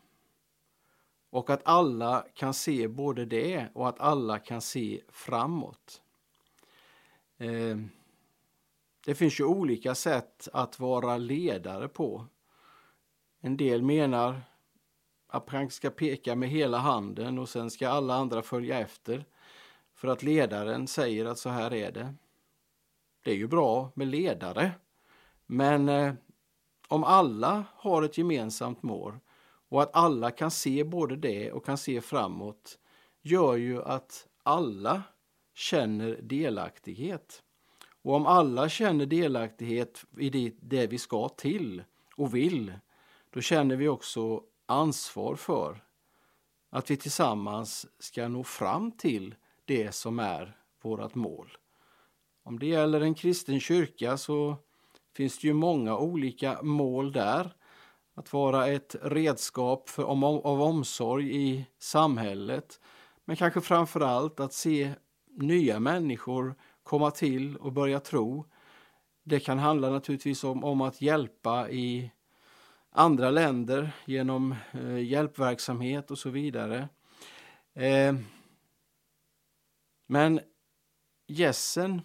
Och 1.30 1.50
att 1.50 1.62
alla 1.66 2.26
kan 2.34 2.54
se 2.54 2.88
både 2.88 3.26
det 3.26 3.70
och 3.74 3.90
att 3.90 4.00
alla 4.00 4.40
kan 4.40 4.62
se 4.62 5.02
framåt. 5.10 6.02
Eh, 7.44 7.78
det 9.06 9.16
finns 9.16 9.40
ju 9.40 9.44
olika 9.44 9.96
sätt 9.96 10.48
att 10.54 10.80
vara 10.80 11.18
ledare 11.18 11.88
på. 11.88 12.26
En 13.42 13.58
del 13.58 13.82
menar 13.82 14.42
att 15.28 15.52
man 15.52 15.70
ska 15.70 15.90
peka 15.90 16.36
med 16.36 16.50
hela 16.50 16.78
handen 16.78 17.40
och 17.40 17.50
sen 17.50 17.72
ska 17.72 17.90
alla 17.90 18.16
andra 18.16 18.42
följa 18.42 18.80
efter. 18.80 19.26
För 19.94 20.08
att 20.08 20.24
ledaren 20.24 20.88
säger 20.88 21.26
att 21.26 21.38
så 21.38 21.50
här 21.50 21.74
är 21.74 21.92
det. 21.92 22.14
Det 23.24 23.32
är 23.32 23.36
ju 23.36 23.48
bra 23.48 23.92
med 23.96 24.08
ledare. 24.08 24.72
Men 25.46 25.90
eh, 25.90 26.14
om 26.88 27.04
alla 27.04 27.64
har 27.76 28.04
ett 28.04 28.18
gemensamt 28.18 28.84
mål 28.84 29.20
och 29.70 29.82
att 29.82 29.96
alla 29.96 30.32
kan 30.32 30.52
se 30.52 30.84
både 30.84 31.16
det 31.16 31.52
och 31.52 31.66
kan 31.66 31.78
se 31.78 32.02
framåt 32.02 32.80
gör 33.22 33.56
ju 33.56 33.84
att 33.84 34.28
alla 34.44 35.04
känner 35.54 36.20
delaktighet. 36.22 37.44
Och 38.02 38.16
om 38.16 38.26
alla 38.26 38.70
känner 38.70 39.06
delaktighet 39.06 40.06
i 40.20 40.30
det, 40.30 40.54
det 40.62 40.88
vi 40.88 40.98
ska 40.98 41.30
till 41.30 41.84
och 42.16 42.36
vill, 42.36 42.74
då 43.30 43.42
känner 43.42 43.76
vi 43.76 43.88
också 43.88 44.44
ansvar 44.66 45.36
för 45.36 45.84
att 46.70 46.92
vi 46.92 46.98
tillsammans 46.98 47.86
ska 48.00 48.28
nå 48.28 48.44
fram 48.44 48.92
till 48.92 49.36
det 49.66 49.92
som 49.92 50.20
är 50.20 50.58
vårt 50.82 51.16
mål. 51.16 51.58
Om 52.44 52.60
det 52.60 52.66
gäller 52.66 53.02
en 53.02 53.16
kristen 53.16 53.60
kyrka 53.60 54.18
så 54.18 54.56
finns 55.16 55.40
det 55.40 55.48
ju 55.48 55.54
många 55.54 55.98
olika 55.98 56.62
mål 56.62 57.12
där. 57.12 57.56
Att 58.16 58.34
vara 58.34 58.68
ett 58.68 58.96
redskap 59.02 59.90
för, 59.90 60.04
om, 60.04 60.24
av 60.24 60.62
omsorg 60.62 61.36
i 61.36 61.66
samhället. 61.80 62.80
Men 63.26 63.36
kanske 63.36 63.62
framför 63.62 64.02
allt 64.02 64.40
att 64.40 64.54
se 64.54 64.94
nya 65.36 65.80
människor 65.80 66.56
komma 66.84 67.12
till 67.12 67.58
och 67.58 67.74
börja 67.74 68.00
tro. 68.00 68.46
Det 69.24 69.40
kan 69.40 69.60
handla 69.60 69.90
naturligtvis 69.90 70.44
om, 70.44 70.64
om 70.64 70.82
att 70.82 71.02
hjälpa 71.02 71.70
i 71.70 72.12
andra 72.90 73.30
länder 73.30 73.92
genom 74.06 74.56
eh, 74.72 74.98
hjälpverksamhet 74.98 76.12
och 76.12 76.18
så 76.18 76.30
vidare. 76.30 76.90
Eh, 77.74 78.16
men 80.08 80.40
gässen 81.28 82.02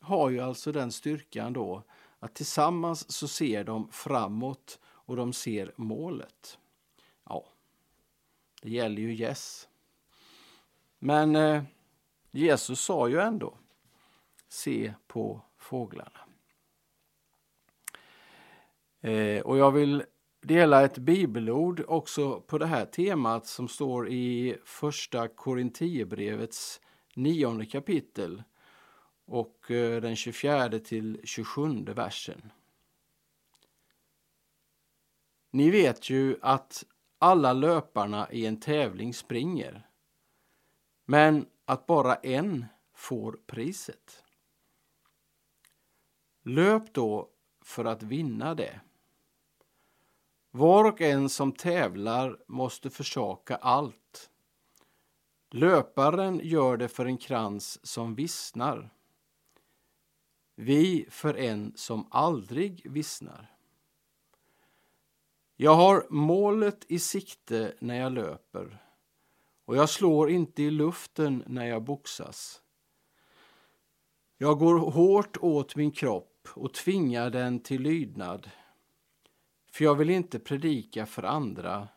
har 0.00 0.30
ju 0.30 0.40
alltså 0.40 0.72
den 0.72 0.92
styrkan 0.92 1.52
då 1.52 1.82
att 2.18 2.34
tillsammans 2.34 3.12
så 3.12 3.28
ser 3.28 3.64
de 3.64 3.88
framåt 3.90 4.78
och 4.84 5.16
de 5.16 5.32
ser 5.32 5.72
målet. 5.76 6.58
Ja, 7.24 7.44
det 8.62 8.70
gäller 8.70 9.02
ju 9.02 9.14
gäss. 9.14 9.68
Men 10.98 11.36
eh, 11.36 11.62
Jesus 12.34 12.80
sa 12.80 13.08
ju 13.08 13.20
ändå 13.20 13.58
se 14.48 14.94
på 15.06 15.42
fåglarna. 15.58 16.20
Eh, 19.00 19.42
och 19.42 19.58
jag 19.58 19.70
vill 19.70 20.04
dela 20.42 20.84
ett 20.84 20.98
bibelord 20.98 21.84
också 21.88 22.40
på 22.40 22.58
det 22.58 22.66
här 22.66 22.86
temat 22.86 23.46
som 23.46 23.68
står 23.68 24.08
i 24.08 24.56
första 24.64 25.28
Korintierbrevets 25.28 26.80
nionde 27.14 27.66
kapitel 27.66 28.42
och 29.24 29.70
eh, 29.70 30.00
den 30.00 30.16
24 30.16 30.78
till 30.78 31.20
27 31.24 31.84
versen. 31.84 32.52
Ni 35.50 35.70
vet 35.70 36.10
ju 36.10 36.36
att 36.42 36.84
alla 37.18 37.52
löparna 37.52 38.32
i 38.32 38.46
en 38.46 38.60
tävling 38.60 39.14
springer, 39.14 39.88
men 41.04 41.46
att 41.64 41.86
bara 41.86 42.14
en 42.14 42.66
får 42.94 43.38
priset. 43.46 44.24
Löp 46.42 46.94
då 46.94 47.30
för 47.62 47.84
att 47.84 48.02
vinna 48.02 48.54
det. 48.54 48.80
Var 50.50 50.84
och 50.84 51.00
en 51.00 51.28
som 51.28 51.52
tävlar 51.52 52.38
måste 52.46 52.90
försaka 52.90 53.56
allt. 53.56 54.30
Löparen 55.50 56.40
gör 56.42 56.76
det 56.76 56.88
för 56.88 57.06
en 57.06 57.18
krans 57.18 57.86
som 57.86 58.14
vissnar. 58.14 58.90
Vi 60.54 61.06
för 61.10 61.34
en 61.38 61.72
som 61.76 62.08
aldrig 62.10 62.90
vissnar. 62.90 63.54
Jag 65.56 65.74
har 65.74 66.06
målet 66.10 66.84
i 66.88 66.98
sikte 66.98 67.74
när 67.80 67.94
jag 67.94 68.12
löper 68.12 68.82
och 69.64 69.76
jag 69.76 69.88
slår 69.88 70.30
inte 70.30 70.62
i 70.62 70.70
luften 70.70 71.44
när 71.46 71.66
jag 71.66 71.82
boxas. 71.82 72.62
Jag 74.38 74.58
går 74.58 74.90
hårt 74.90 75.36
åt 75.36 75.76
min 75.76 75.90
kropp 75.90 76.48
och 76.54 76.74
tvingar 76.74 77.30
den 77.30 77.60
till 77.60 77.82
lydnad 77.82 78.50
för 79.74 79.84
jag 79.84 79.94
vill 79.94 80.10
inte 80.10 80.38
predika 80.38 81.06
för 81.06 81.22
andra 81.22 81.88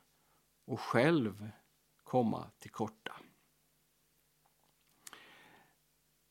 och 0.65 0.79
själv 0.79 1.50
komma 2.03 2.51
till 2.59 2.71
korta. 2.71 3.13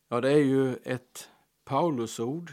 Ja, 0.08 0.20
det 0.20 0.32
är 0.32 0.44
ju 0.44 0.76
ett 0.76 1.30
Paulusord 1.64 2.52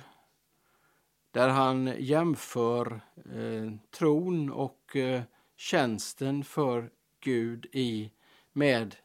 där 1.31 1.49
han 1.49 1.93
jämför 1.99 3.01
eh, 3.15 3.71
tron 3.91 4.51
och 4.51 4.95
eh, 4.95 5.23
tjänsten 5.55 6.43
för 6.43 6.91
Gud 7.19 7.65
i, 7.71 8.11
med 8.53 8.95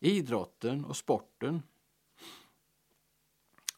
idrotten 0.00 0.84
och 0.84 0.96
sporten. 0.96 1.62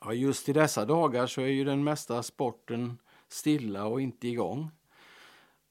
Ja, 0.01 0.13
just 0.13 0.49
i 0.49 0.53
dessa 0.53 0.85
dagar 0.85 1.27
så 1.27 1.41
är 1.41 1.47
ju 1.47 1.65
den 1.65 1.85
mesta 1.85 2.23
sporten 2.23 2.99
stilla 3.29 3.87
och 3.87 4.01
inte 4.01 4.29
igång. 4.29 4.71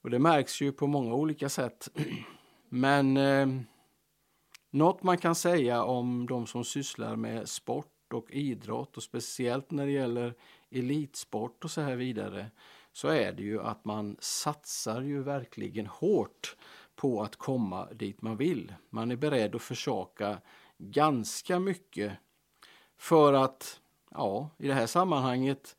Och 0.02 0.10
det 0.10 0.20
märks 0.20 0.62
ju 0.62 0.72
på 0.72 0.88
många 0.88 1.14
olika 1.14 1.50
sätt. 1.50 1.90
Men 2.70 3.18
eh, 3.18 3.48
något 4.70 5.04
man 5.04 5.18
kan 5.18 5.36
säga 5.36 5.84
om 5.84 6.26
de 6.26 6.48
som 6.48 6.64
sysslar 6.64 7.16
med 7.16 7.50
sport 7.50 8.14
och 8.14 8.32
idrott 8.32 8.98
och 8.98 9.04
speciellt 9.04 9.72
när 9.72 9.86
det 9.86 9.92
gäller 9.92 10.34
elitsport 10.70 11.64
och 11.64 11.72
så 11.72 11.82
här 11.82 11.96
vidare 11.96 12.52
så 12.92 13.08
är 13.08 13.32
det 13.32 13.44
ju 13.44 13.62
att 13.62 13.86
man 13.86 14.18
satsar 14.20 15.02
ju 15.02 15.24
verkligen 15.24 15.88
hårt 15.88 16.56
på 16.98 17.22
att 17.22 17.36
komma 17.36 17.88
dit 17.94 18.22
man 18.22 18.38
vill. 18.38 18.74
Man 18.90 19.12
är 19.12 19.16
beredd 19.16 19.56
att 19.56 19.62
försaka 19.62 20.42
ganska 20.78 21.60
mycket 21.60 22.14
för 22.98 23.34
att, 23.34 23.80
ja, 24.12 24.50
i 24.58 24.68
det 24.68 24.74
här 24.74 24.88
sammanhanget 24.88 25.76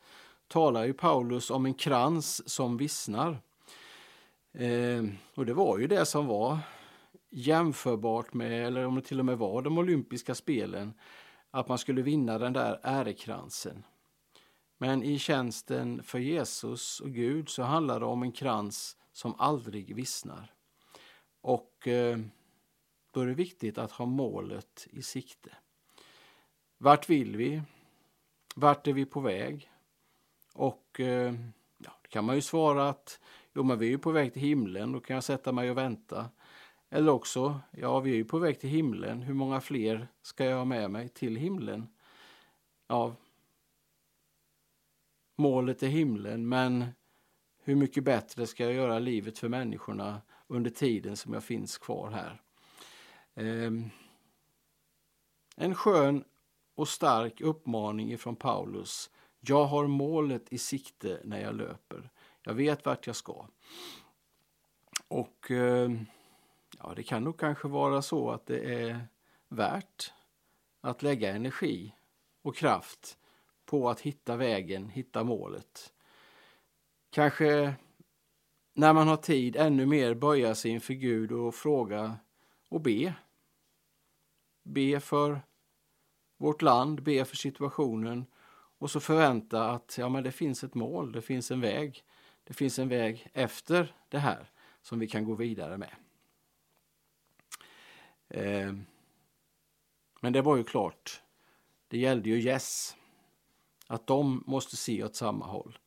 talar 0.49 0.85
ju 0.85 0.93
Paulus 0.93 1.51
om 1.51 1.67
en 1.67 1.75
krans 1.75 2.49
som 2.49 2.77
vissnar. 2.77 3.43
Eh, 4.53 5.05
och 5.35 5.47
det 5.47 5.55
var 5.55 5.79
ju 5.79 5.87
det 5.87 6.07
som 6.07 6.27
var 6.27 6.59
jämförbart 7.31 8.35
med, 8.35 8.67
eller 8.67 8.87
om 8.87 8.95
det 8.95 9.03
till 9.03 9.19
och 9.19 9.27
med 9.27 9.39
var 9.39 9.63
de 9.63 9.79
olympiska 9.79 10.35
spelen, 10.35 10.95
att 11.51 11.69
man 11.69 11.79
skulle 11.79 12.03
vinna 12.03 12.39
den 12.39 12.53
där 12.53 12.81
ärekransen. 12.83 13.85
Men 14.79 15.03
i 15.03 15.19
tjänsten 15.19 16.03
för 16.03 16.19
Jesus 16.19 17.01
och 17.01 17.11
Gud 17.11 17.49
så 17.49 17.63
handlar 17.63 18.01
det 18.01 18.07
om 18.07 18.23
en 18.23 18.33
krans 18.33 18.97
som 19.13 19.35
aldrig 19.39 19.95
vissnar. 19.95 20.58
Och 21.49 21.89
eh, 21.89 22.19
då 23.13 23.21
är 23.21 23.27
det 23.27 23.35
viktigt 23.35 23.79
att 23.79 23.93
ha 23.93 24.07
målet 24.07 24.87
i 24.91 25.03
sikte. 25.03 25.51
Vart 26.79 27.11
vill 27.11 27.37
vi? 27.37 27.63
Vart 28.55 28.87
är 28.87 28.93
vi 28.93 29.05
på 29.05 29.21
väg? 29.21 29.71
Och 30.55 31.01
eh, 31.01 31.35
ja, 31.79 31.91
då 32.03 32.09
kan 32.09 32.25
man 32.25 32.35
ju 32.35 32.43
svara 32.43 32.89
att 32.89 33.21
jo, 33.55 33.63
men 33.63 33.79
vi 33.79 33.93
är 33.93 33.99
på 33.99 34.11
väg 34.11 34.33
till 34.33 34.43
himlen, 34.43 34.93
då 34.93 35.01
kan 35.01 35.15
jag 35.15 35.25
sätta 35.25 35.53
mig 35.53 35.71
och 35.71 35.79
vänta. 35.79 36.31
Eller 36.91 37.13
också, 37.13 37.61
ja, 37.71 38.01
vi 38.01 38.11
är 38.11 38.17
ju 38.17 38.25
på 38.25 38.39
väg 38.39 38.61
till 38.61 38.71
himlen, 38.71 39.23
hur 39.23 39.35
många 39.35 39.61
fler 39.61 40.09
ska 40.23 40.45
jag 40.45 40.57
ha 40.57 40.65
med 40.65 40.91
mig 40.91 41.09
till 41.09 41.37
himlen? 41.37 41.89
Ja, 42.87 43.15
målet 45.37 45.83
är 45.83 45.89
himlen, 45.89 46.49
men 46.49 46.87
hur 47.63 47.75
mycket 47.75 48.05
bättre 48.05 48.47
ska 48.47 48.65
jag 48.65 48.73
göra 48.73 48.99
livet 48.99 49.39
för 49.39 49.49
människorna 49.49 50.21
under 50.49 50.71
tiden 50.71 51.17
som 51.17 51.35
jag 51.35 51.45
finns 51.45 51.79
kvar 51.79 52.11
här? 52.11 52.43
Ehm, 53.35 53.91
en 55.57 55.75
skön 55.75 56.25
och 56.75 56.89
stark 56.89 57.41
uppmaning 57.41 58.13
ifrån 58.13 58.37
Paulus. 58.37 59.11
Jag 59.41 59.65
har 59.65 59.87
målet 59.87 60.53
i 60.53 60.59
sikte 60.59 61.21
när 61.25 61.41
jag 61.41 61.55
löper. 61.55 62.11
Jag 62.43 62.55
vet 62.55 62.87
vart 62.87 63.07
jag 63.07 63.17
ska. 63.17 63.47
Och 65.09 65.51
ehm, 65.51 66.07
ja, 66.79 66.93
det 66.97 67.03
kan 67.03 67.25
nog 67.25 67.39
kanske 67.39 67.69
vara 67.69 68.03
så 68.03 68.31
att 68.31 68.47
det 68.47 68.59
är 68.59 69.01
värt 69.49 70.13
att 70.81 71.03
lägga 71.03 71.35
energi 71.35 71.95
och 72.43 72.57
kraft 72.57 73.19
på 73.65 73.91
att 73.91 74.01
hitta 74.01 74.37
vägen, 74.37 74.89
hitta 74.89 75.25
målet. 75.25 75.93
Kanske 77.11 77.75
när 78.79 78.93
man 78.93 79.09
har 79.09 79.17
tid 79.17 79.57
ännu 79.57 79.87
mer 79.87 80.15
böja 80.15 80.55
sig 80.55 80.71
inför 80.71 80.95
Gud 80.95 81.33
och 81.33 81.55
fråga 81.55 82.17
och 82.69 82.81
be. 82.81 83.15
Be 84.63 85.01
för 85.01 85.41
vårt 86.37 86.63
land, 86.63 87.03
be 87.03 87.25
för 87.25 87.37
situationen 87.37 88.27
och 88.79 88.91
så 88.91 89.01
förvänta 89.01 89.71
att 89.71 89.99
ja, 89.99 90.09
men 90.09 90.25
det 90.25 90.33
finns 90.33 90.65
ett 90.65 90.75
mål, 90.75 91.13
det 91.13 91.23
finns 91.23 91.51
en 91.51 91.61
väg. 91.61 92.05
Det 92.45 92.55
finns 92.55 92.79
en 92.79 92.89
väg 92.89 93.31
efter 93.33 93.95
det 94.09 94.19
här 94.19 94.51
som 94.83 94.99
vi 94.99 95.07
kan 95.07 95.25
gå 95.25 95.35
vidare 95.35 95.79
med. 95.79 95.95
Eh, 98.29 98.75
men 100.21 100.33
det 100.33 100.43
var 100.43 100.57
ju 100.57 100.65
klart, 100.65 101.23
det 101.89 101.99
gällde 101.99 102.29
ju 102.31 102.41
Yes, 102.41 102.97
att 103.87 104.07
de 104.07 104.45
måste 104.47 104.77
se 104.77 105.05
åt 105.05 105.17
samma 105.17 105.47
håll. 105.47 105.79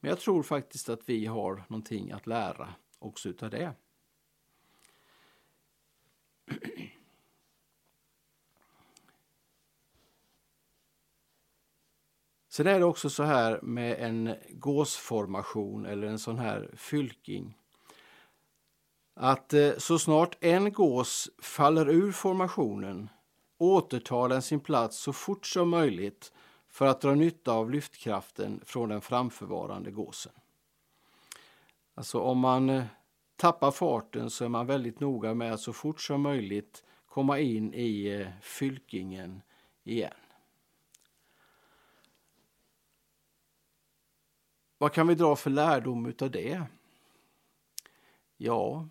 Men 0.00 0.08
jag 0.08 0.20
tror 0.20 0.42
faktiskt 0.42 0.88
att 0.88 1.00
vi 1.06 1.26
har 1.26 1.64
någonting 1.68 2.10
att 2.10 2.26
lära 2.26 2.74
också 2.98 3.28
utav 3.28 3.50
det. 3.50 3.74
Sen 12.48 12.66
är 12.66 12.78
det 12.78 12.84
också 12.84 13.10
så 13.10 13.22
här 13.22 13.60
med 13.62 13.96
en 13.98 14.34
gåsformation 14.50 15.86
eller 15.86 16.06
en 16.06 16.18
sån 16.18 16.38
här 16.38 16.70
fylking. 16.76 17.56
Att 19.14 19.52
eh, 19.52 19.72
så 19.78 19.98
snart 19.98 20.36
en 20.40 20.72
gås 20.72 21.30
faller 21.42 21.88
ur 21.88 22.12
formationen 22.12 23.08
återtar 23.58 24.28
den 24.28 24.42
sin 24.42 24.60
plats 24.60 24.98
så 24.98 25.12
fort 25.12 25.46
som 25.46 25.68
möjligt 25.68 26.32
för 26.70 26.86
att 26.86 27.00
dra 27.00 27.14
nytta 27.14 27.52
av 27.52 27.70
lyftkraften 27.70 28.60
från 28.64 28.88
den 28.88 29.00
framförvarande 29.00 29.90
gåsen. 29.90 30.32
Alltså 31.94 32.20
om 32.20 32.38
man 32.38 32.70
eh, 32.70 32.84
tappar 33.36 33.70
farten 33.70 34.30
så 34.30 34.44
är 34.44 34.48
man 34.48 34.66
väldigt 34.66 35.00
noga 35.00 35.34
med 35.34 35.52
att 35.52 35.60
så 35.60 35.72
fort 35.72 36.00
som 36.00 36.22
möjligt 36.22 36.84
komma 37.06 37.38
in 37.38 37.74
i 37.74 38.06
eh, 38.06 38.28
fylkingen 38.42 39.42
igen. 39.84 40.14
Vad 44.78 44.92
kan 44.92 45.06
vi 45.06 45.14
dra 45.14 45.36
för 45.36 45.50
lärdom 45.50 46.06
utav 46.06 46.30
det? 46.30 46.62
Ja, 48.36 48.88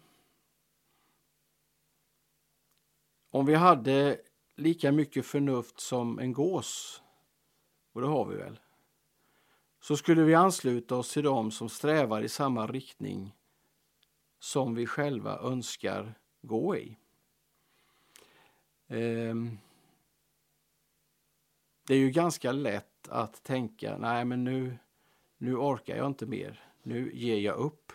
om 3.30 3.46
vi 3.46 3.56
hade 3.56 4.22
lika 4.56 4.92
mycket 4.92 5.26
förnuft 5.26 5.80
som 5.80 6.20
en 6.20 6.34
gås, 6.34 7.04
och 7.94 8.02
det 8.02 8.08
har 8.08 8.26
vi 8.26 8.36
väl, 8.36 8.60
så 9.80 9.98
skulle 9.98 10.24
vi 10.24 10.36
ansluta 10.36 10.96
oss 10.96 11.14
till 11.14 11.24
dem 11.24 11.52
som 11.52 11.70
strävar 11.70 12.22
i 12.22 12.30
samma 12.30 12.68
riktning 12.68 13.36
som 14.40 14.76
vi 14.76 14.86
själva 14.86 15.40
önskar 15.40 16.14
gå 16.42 16.76
i. 16.76 16.98
Ehm, 18.88 19.58
det 21.88 21.94
är 21.94 21.98
ju 21.98 22.10
ganska 22.10 22.52
lätt 22.52 23.08
att 23.08 23.44
tänka, 23.44 23.98
nej 23.98 24.26
men 24.26 24.44
nu, 24.44 24.78
nu 25.38 25.56
orkar 25.56 25.98
jag 25.98 26.08
inte 26.08 26.26
mer, 26.26 26.64
nu 26.84 27.12
ger 27.14 27.38
jag 27.38 27.58
upp. 27.58 27.92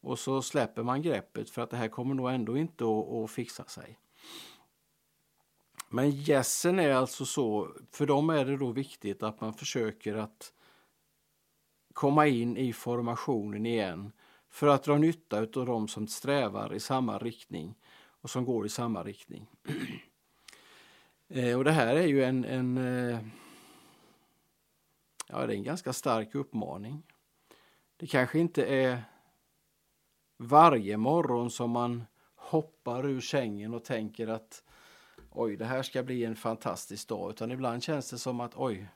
Och 0.00 0.18
så 0.18 0.42
släpper 0.42 0.82
man 0.82 1.02
greppet 1.02 1.50
för 1.50 1.62
att 1.62 1.70
det 1.70 1.76
här 1.76 1.88
kommer 1.88 2.14
nog 2.14 2.30
ändå 2.30 2.56
inte 2.56 2.84
att, 2.84 3.08
att 3.08 3.30
fixa 3.30 3.64
sig. 3.64 3.98
Men 5.94 6.10
gässen 6.10 6.78
är 6.78 6.90
alltså 6.90 7.24
så, 7.24 7.76
för 7.90 8.06
dem 8.06 8.30
är 8.30 8.44
det 8.44 8.56
då 8.56 8.72
viktigt 8.72 9.22
att 9.22 9.40
man 9.40 9.54
försöker 9.54 10.14
att 10.14 10.52
komma 11.92 12.26
in 12.26 12.56
i 12.56 12.72
formationen 12.72 13.66
igen 13.66 14.12
för 14.48 14.66
att 14.66 14.84
dra 14.84 14.98
nytta 14.98 15.38
av 15.38 15.66
dem 15.66 15.88
som 15.88 16.06
strävar 16.06 16.74
i 16.74 16.80
samma 16.80 17.18
riktning 17.18 17.74
och 18.20 18.30
som 18.30 18.44
går 18.44 18.66
i 18.66 18.68
samma 18.68 19.02
riktning. 19.04 19.46
Eh, 21.28 21.58
och 21.58 21.64
det 21.64 21.72
här 21.72 21.96
är 21.96 22.06
ju 22.06 22.24
en, 22.24 22.44
en, 22.44 22.78
eh, 22.78 23.18
ja, 25.28 25.46
det 25.46 25.52
är 25.52 25.56
en 25.56 25.62
ganska 25.62 25.92
stark 25.92 26.34
uppmaning. 26.34 27.02
Det 27.96 28.06
kanske 28.06 28.38
inte 28.38 28.66
är 28.66 29.02
varje 30.36 30.96
morgon 30.96 31.50
som 31.50 31.70
man 31.70 32.04
hoppar 32.34 33.06
ur 33.06 33.20
sängen 33.20 33.74
och 33.74 33.84
tänker 33.84 34.28
att 34.28 34.63
oj, 35.34 35.56
det 35.56 35.64
här 35.64 35.82
ska 35.82 36.02
bli 36.02 36.24
en 36.24 36.36
fantastisk 36.36 37.08
dag. 37.08 37.30
Utan 37.30 37.52
ibland 37.52 37.82
känns 37.82 38.10
det 38.10 38.18
som 38.18 38.40
att 38.40 38.56
oj, 38.56 38.86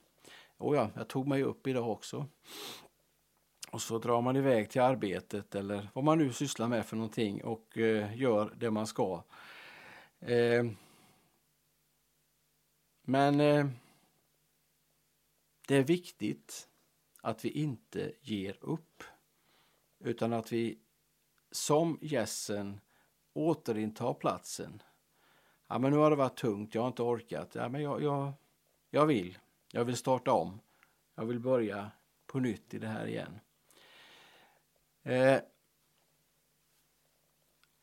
oh 0.58 0.76
ja, 0.76 0.90
jag 0.94 1.08
tog 1.08 1.26
mig 1.26 1.42
upp 1.42 1.66
idag 1.66 1.90
också. 1.90 2.26
Och 3.70 3.82
så 3.82 3.98
drar 3.98 4.22
man 4.22 4.36
iväg 4.36 4.70
till 4.70 4.80
arbetet 4.80 5.54
eller 5.54 5.88
vad 5.92 6.04
man 6.04 6.18
nu 6.18 6.32
sysslar 6.32 6.68
med 6.68 6.86
för 6.86 6.96
någonting 6.96 7.44
och 7.44 7.78
eh, 7.78 8.16
gör 8.16 8.54
det 8.56 8.70
man 8.70 8.86
ska. 8.86 9.22
Eh, 10.20 10.64
men 13.02 13.40
eh, 13.40 13.66
det 15.68 15.76
är 15.76 15.82
viktigt 15.82 16.68
att 17.22 17.44
vi 17.44 17.48
inte 17.48 18.12
ger 18.20 18.56
upp 18.60 19.02
utan 19.98 20.32
att 20.32 20.52
vi 20.52 20.78
som 21.50 21.98
gässen 22.02 22.80
återintar 23.32 24.14
platsen 24.14 24.82
ja, 25.68 25.78
men 25.78 25.92
nu 25.92 25.98
har 25.98 26.10
det 26.10 26.16
varit 26.16 26.38
tungt, 26.38 26.74
jag 26.74 26.82
har 26.82 26.88
inte 26.88 27.02
orkat. 27.02 27.54
Ja, 27.54 27.68
men 27.68 27.82
jag, 27.82 28.02
jag, 28.02 28.32
jag 28.90 29.06
vill. 29.06 29.38
Jag 29.72 29.84
vill 29.84 29.96
starta 29.96 30.32
om. 30.32 30.60
Jag 31.14 31.26
vill 31.26 31.40
börja 31.40 31.90
på 32.26 32.40
nytt 32.40 32.74
i 32.74 32.78
det 32.78 32.86
här 32.86 33.06
igen. 33.06 33.40
Eh, 35.02 35.40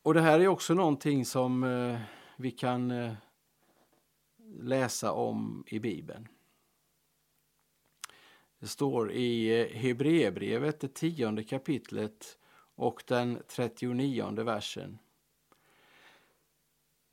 och 0.02 0.14
det 0.14 0.20
här 0.20 0.40
är 0.40 0.48
också 0.48 0.74
någonting 0.74 1.24
som 1.24 1.64
eh, 1.64 2.00
vi 2.36 2.50
kan 2.50 2.90
eh, 2.90 3.12
läsa 4.58 5.12
om 5.12 5.64
i 5.66 5.78
Bibeln. 5.78 6.28
Det 8.58 8.66
står 8.66 9.12
i 9.12 9.60
eh, 9.60 9.76
Hebreerbrevet, 9.76 10.80
det 10.80 10.94
tionde 10.94 11.44
kapitlet 11.44 12.38
och 12.74 13.02
den 13.06 13.42
39 13.48 14.30
versen. 14.30 14.98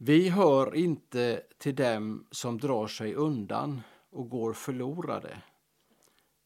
Vi 0.06 0.30
hör 0.30 0.76
inte 0.76 1.44
till 1.58 1.76
dem 1.76 2.28
som 2.32 2.58
drar 2.58 2.88
sig 2.88 3.14
undan 3.14 3.82
och 4.10 4.30
går 4.30 4.54
förlorade, 4.54 5.42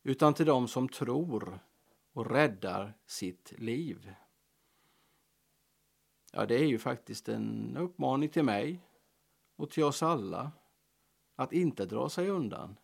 utan 0.03 0.33
till 0.33 0.45
dem 0.45 0.67
som 0.67 0.89
tror 0.89 1.59
och 2.13 2.31
räddar 2.31 2.93
sitt 3.05 3.53
liv. 3.57 4.13
Ja, 6.33 6.45
det 6.45 6.55
är 6.55 6.65
ju 6.65 6.77
faktiskt 6.77 7.29
en 7.29 7.77
uppmaning 7.77 8.29
till 8.29 8.43
mig 8.43 8.79
och 9.55 9.69
till 9.69 9.83
oss 9.83 10.03
alla 10.03 10.51
att 11.35 11.53
inte 11.53 11.85
dra 11.85 12.09
sig 12.09 12.29
undan, 12.29 12.75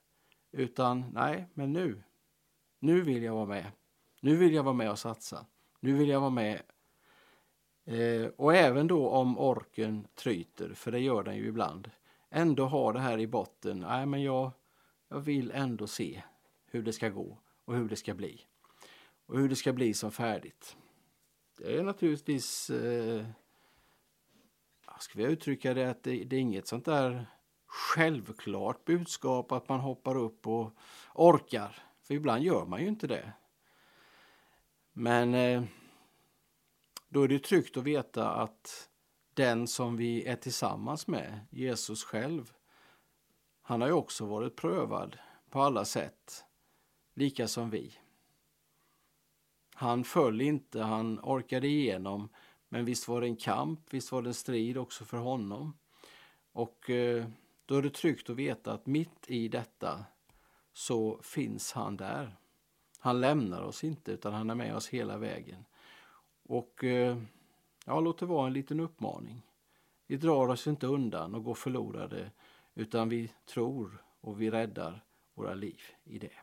utan 0.52 1.06
nej, 1.14 1.48
men 1.54 1.74
nu, 1.74 2.04
nu 2.80 3.02
vill 3.02 3.24
jag 3.24 3.34
vara 3.34 3.46
med. 3.46 3.72
Nu 4.22 4.36
vill 4.36 4.54
jag 4.54 4.64
vara 4.64 4.76
med 4.76 4.92
och 4.92 5.00
satsa. 5.00 5.46
Nu 5.80 5.94
vill 5.94 6.10
jag 6.10 6.20
vara 6.20 6.30
med. 6.30 6.62
Eh, 7.86 8.26
och 8.36 8.56
även 8.56 8.88
då 8.88 9.10
om 9.10 9.38
orken 9.38 10.08
tryter, 10.16 10.74
för 10.74 10.92
det 10.92 11.00
gör 11.00 11.24
den 11.24 11.36
ju 11.36 11.48
ibland, 11.48 11.92
ändå 12.30 12.66
ha 12.66 12.94
det 12.94 13.00
här 13.00 13.20
i 13.20 13.28
botten. 13.28 13.80
Nej, 13.80 14.06
men 14.06 14.24
jag, 14.24 14.52
jag 15.10 15.20
vill 15.20 15.52
ändå 15.52 15.88
se 15.88 16.24
hur 16.66 16.84
det 16.84 16.94
ska 16.94 17.10
gå 17.10 17.38
och 17.66 17.76
hur 17.76 17.90
det 17.90 17.96
ska 17.96 18.14
bli. 18.14 18.42
Och 19.26 19.40
hur 19.40 19.50
det 19.50 19.56
ska 19.56 19.74
bli 19.74 19.94
som 19.94 20.12
färdigt. 20.12 20.78
Det 21.58 21.78
är 21.78 21.84
naturligtvis, 21.84 22.70
eh, 22.70 23.26
ska 25.00 25.20
vi 25.20 25.24
uttrycka 25.24 25.74
det, 25.74 25.90
att 25.90 26.04
det, 26.04 26.24
det 26.24 26.36
är 26.36 26.40
inget 26.40 26.68
sånt 26.68 26.86
där 26.86 27.26
självklart 27.66 28.86
budskap 28.86 29.52
att 29.52 29.70
man 29.70 29.80
hoppar 29.80 30.18
upp 30.18 30.48
och 30.48 30.72
orkar. 31.14 31.84
För 32.02 32.14
ibland 32.14 32.44
gör 32.44 32.66
man 32.66 32.82
ju 32.82 32.88
inte 32.88 33.08
det. 33.08 33.34
Men 34.94 35.34
eh, 35.34 35.64
då 37.14 37.24
är 37.24 37.28
det 37.28 37.40
tryggt 37.40 37.78
att 37.78 37.84
veta 37.84 38.30
att 38.30 38.90
den 39.34 39.68
som 39.68 39.98
vi 39.98 40.26
är 40.26 40.36
tillsammans 40.36 41.08
med, 41.08 41.40
Jesus 41.50 42.04
själv, 42.04 42.54
han 43.62 43.82
har 43.82 43.88
ju 43.88 43.94
också 43.94 44.26
varit 44.26 44.56
prövad 44.56 45.18
på 45.50 45.62
alla 45.62 45.86
sätt, 45.86 46.46
lika 47.14 47.48
som 47.48 47.70
vi. 47.70 47.94
Han 49.74 50.04
föll 50.04 50.42
inte, 50.42 50.82
han 50.82 51.20
orkade 51.20 51.68
igenom, 51.68 52.30
men 52.70 52.86
visst 52.86 53.08
var 53.08 53.22
det 53.22 53.28
en 53.28 53.36
kamp, 53.36 53.94
visst 53.94 54.12
var 54.12 54.22
det 54.22 54.30
en 54.30 54.34
strid 54.34 54.78
också 54.78 55.06
för 55.06 55.18
honom. 55.18 55.78
Och 56.52 56.90
eh, 56.90 57.26
då 57.66 57.76
är 57.76 57.82
det 57.82 57.94
tryggt 57.94 58.30
att 58.30 58.36
veta 58.36 58.74
att 58.74 58.86
mitt 58.86 59.26
i 59.28 59.48
detta 59.48 60.06
så 60.74 61.20
finns 61.24 61.72
han 61.72 61.98
där. 61.98 62.36
Han 63.00 63.22
lämnar 63.22 63.62
oss 63.62 63.84
inte 63.84 64.12
utan 64.12 64.34
han 64.34 64.50
är 64.50 64.56
med 64.56 64.76
oss 64.76 64.88
hela 64.88 65.18
vägen. 65.18 65.66
Och 66.44 66.84
eh, 66.84 67.18
ja, 67.86 68.00
låt 68.00 68.20
det 68.20 68.26
vara 68.26 68.48
en 68.48 68.54
liten 68.54 68.80
uppmaning. 68.80 69.42
Vi 70.08 70.18
drar 70.18 70.48
oss 70.48 70.68
inte 70.68 70.88
undan 70.88 71.36
och 71.36 71.44
går 71.44 71.56
förlorade 71.56 72.32
utan 72.76 73.10
vi 73.10 73.32
tror 73.46 74.04
och 74.22 74.42
vi 74.42 74.52
räddar 74.52 75.04
våra 75.34 75.54
liv 75.54 75.82
i 76.04 76.20
det. 76.20 76.34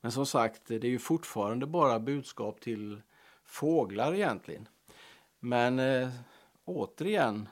Men 0.00 0.12
som 0.12 0.26
sagt, 0.26 0.66
det 0.66 0.74
är 0.74 0.84
ju 0.84 0.98
fortfarande 0.98 1.66
bara 1.66 2.00
budskap 2.00 2.60
till 2.60 3.02
fåglar 3.44 4.14
egentligen. 4.14 4.68
Men 5.38 5.78
eh, 5.78 6.08
återigen 6.64 7.48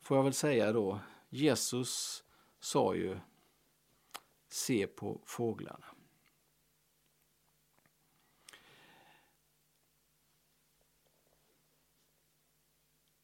får 0.00 0.16
jag 0.16 0.24
väl 0.24 0.32
säga 0.32 0.72
då, 0.72 1.00
Jesus 1.28 2.24
sa 2.60 2.94
ju 2.94 3.18
se 4.48 4.86
på 4.86 5.20
fåglarna. 5.24 5.86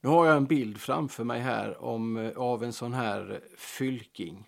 Nu 0.09 0.13
har 0.13 0.27
jag 0.27 0.37
en 0.37 0.47
bild 0.47 0.81
framför 0.81 1.25
mig 1.25 1.41
här 1.41 1.85
om, 1.85 2.17
eh, 2.17 2.39
av 2.39 2.65
en 2.65 2.73
sån 2.73 2.93
här 2.93 3.41
fylking. 3.57 4.45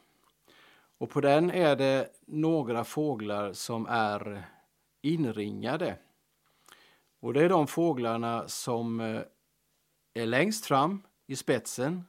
Och 0.99 1.11
på 1.11 1.21
den 1.21 1.51
är 1.51 1.77
det 1.77 2.09
några 2.27 2.85
fåglar 2.85 3.53
som 3.53 3.87
är 3.87 4.45
inringade. 5.03 5.97
Och 7.21 7.35
det 7.35 7.45
är 7.45 7.49
de 7.49 7.67
fåglarna 7.67 8.49
som 8.49 9.01
eh, 9.01 9.23
är 10.15 10.27
längst 10.27 10.67
fram 10.67 11.03
i 11.27 11.37
spetsen 11.37 12.05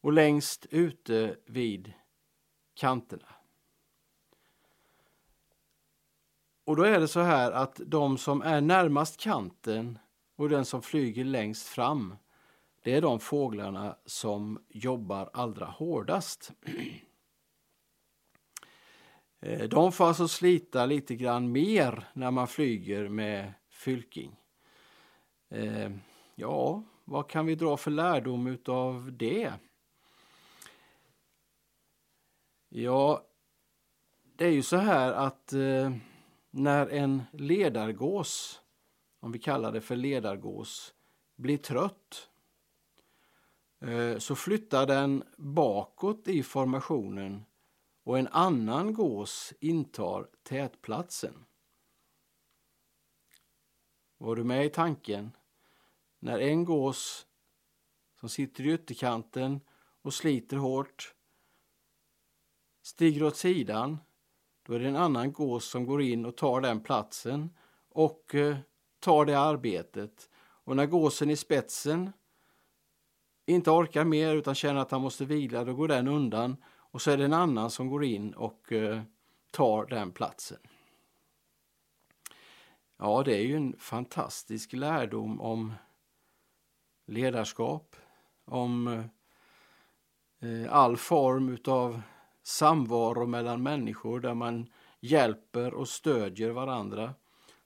och 0.00 0.12
längst 0.12 0.66
ute 0.70 1.36
vid 1.46 1.92
kanterna. 2.74 3.28
Och 6.64 6.76
då 6.76 6.82
är 6.82 7.00
det 7.00 7.08
så 7.08 7.20
här 7.20 7.52
att 7.52 7.80
de 7.86 8.18
som 8.18 8.42
är 8.42 8.60
närmast 8.60 9.20
kanten 9.20 9.98
och 10.36 10.48
den 10.48 10.64
som 10.64 10.82
flyger 10.82 11.24
längst 11.24 11.66
fram, 11.66 12.14
det 12.88 12.94
är 12.94 13.00
de 13.00 13.20
fåglarna 13.20 13.96
som 14.04 14.64
jobbar 14.68 15.30
allra 15.32 15.66
hårdast. 15.66 16.52
Eh, 19.40 19.68
de 19.68 19.92
får 19.92 20.04
alltså 20.04 20.28
slita 20.28 20.86
lite 20.86 21.16
grann 21.16 21.52
mer 21.52 22.08
när 22.12 22.30
man 22.30 22.48
flyger 22.48 23.08
med 23.08 23.52
fylking. 23.70 24.36
Eh, 25.50 25.90
ja, 26.34 26.82
vad 27.04 27.30
kan 27.30 27.46
vi 27.46 27.54
dra 27.54 27.76
för 27.76 27.90
lärdom 27.90 28.46
utav 28.46 29.12
det? 29.12 29.52
Ja, 32.68 33.26
det 34.36 34.44
är 34.44 34.52
ju 34.52 34.62
så 34.62 34.76
här 34.76 35.12
att 35.12 35.52
eh, 35.52 35.92
när 36.50 36.86
en 36.86 37.22
ledargås, 37.32 38.60
om 39.20 39.32
vi 39.32 39.38
kallar 39.38 39.72
det 39.72 39.80
för 39.80 39.96
ledargås, 39.96 40.94
blir 41.36 41.58
trött 41.58 42.30
Eh, 43.80 44.18
så 44.18 44.34
flyttar 44.34 44.86
den 44.86 45.24
bakåt 45.36 46.28
i 46.28 46.42
formationen 46.42 47.44
och 48.04 48.18
en 48.18 48.28
annan 48.28 48.94
gås 48.94 49.52
intar 49.60 50.28
tätplatsen. 50.42 51.44
Var 54.18 54.36
du 54.36 54.44
med 54.44 54.66
i 54.66 54.70
tanken? 54.70 55.36
När 56.18 56.38
en 56.38 56.64
gås 56.64 57.26
som 58.20 58.28
sitter 58.28 58.66
i 58.66 58.72
ytterkanten 58.72 59.60
och 60.02 60.14
sliter 60.14 60.56
hårt 60.56 61.14
stiger 62.82 63.22
åt 63.22 63.36
sidan, 63.36 63.98
då 64.62 64.72
är 64.72 64.78
det 64.78 64.88
en 64.88 64.96
annan 64.96 65.32
gås 65.32 65.64
som 65.64 65.84
går 65.84 66.02
in 66.02 66.26
och 66.26 66.36
tar 66.36 66.60
den 66.60 66.80
platsen 66.80 67.56
och 67.88 68.34
eh, 68.34 68.56
tar 69.00 69.24
det 69.24 69.38
arbetet. 69.38 70.30
Och 70.36 70.76
när 70.76 70.86
gåsen 70.86 71.30
i 71.30 71.36
spetsen 71.36 72.12
inte 73.48 73.70
orkar 73.70 74.04
mer 74.04 74.34
utan 74.34 74.54
känner 74.54 74.80
att 74.80 74.90
han 74.90 75.00
måste 75.00 75.24
vila, 75.24 75.64
då 75.64 75.74
går 75.74 75.88
den 75.88 76.08
undan 76.08 76.56
och 76.90 77.02
så 77.02 77.10
är 77.10 77.16
det 77.16 77.24
en 77.24 77.32
annan 77.32 77.70
som 77.70 77.88
går 77.88 78.04
in 78.04 78.32
och 78.32 78.72
eh, 78.72 79.02
tar 79.50 79.86
den 79.86 80.12
platsen. 80.12 80.58
Ja, 82.98 83.22
det 83.22 83.36
är 83.36 83.42
ju 83.42 83.56
en 83.56 83.76
fantastisk 83.78 84.72
lärdom 84.72 85.40
om 85.40 85.72
ledarskap, 87.06 87.96
om 88.44 88.86
eh, 90.40 90.72
all 90.72 90.96
form 90.96 91.48
utav 91.48 92.02
samvaro 92.42 93.26
mellan 93.26 93.62
människor 93.62 94.20
där 94.20 94.34
man 94.34 94.66
hjälper 95.00 95.74
och 95.74 95.88
stödjer 95.88 96.50
varandra. 96.50 97.14